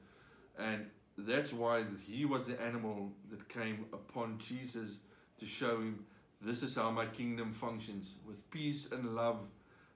And 0.57 0.85
that's 1.17 1.53
why 1.53 1.83
he 2.07 2.25
was 2.25 2.47
the 2.47 2.61
animal 2.61 3.11
that 3.29 3.47
came 3.49 3.85
upon 3.93 4.37
Jesus 4.37 4.99
to 5.39 5.45
show 5.45 5.77
him 5.77 6.05
this 6.41 6.63
is 6.63 6.75
how 6.75 6.91
my 6.91 7.05
kingdom 7.05 7.53
functions 7.53 8.15
with 8.27 8.49
peace 8.51 8.89
and 8.91 9.15
love, 9.15 9.39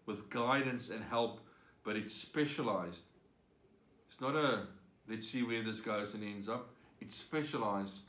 with 0.09 0.27
guidance 0.31 0.89
and 0.89 1.03
help, 1.03 1.39
but 1.83 1.95
it's 1.95 2.15
specialized. 2.15 3.03
It's 4.09 4.19
not 4.19 4.35
a 4.35 4.63
let's 5.07 5.27
see 5.27 5.43
where 5.43 5.61
this 5.61 5.81
goes 5.81 6.15
and 6.15 6.23
ends 6.23 6.49
up. 6.49 6.69
It's 6.99 7.15
specialized. 7.15 7.99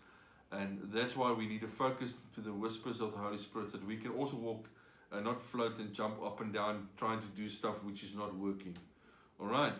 And 0.51 0.81
that's 0.93 1.15
why 1.15 1.31
we 1.33 1.47
need 1.47 1.61
to 1.61 1.69
focus 1.69 2.17
to 2.35 2.41
the 2.41 2.53
whispers 2.53 3.01
of 3.01 3.13
the 3.13 3.19
Holy 3.19 3.39
Spirit 3.39 3.71
that 3.73 3.87
we 3.87 3.97
can 3.97 4.13
also 4.13 4.37
walk 4.37 4.67
and 5.13 5.25
not 5.25 5.41
float 5.41 5.79
and 5.79 5.93
jump 5.93 6.21
up 6.25 6.41
and 6.41 6.53
down 6.53 6.89
trying 6.97 7.21
to 7.21 7.27
do 7.37 7.49
stuff 7.49 7.85
which 7.85 8.03
is 8.03 8.15
not 8.15 8.35
working. 8.35 8.77
All 9.39 9.47
right. 9.47 9.75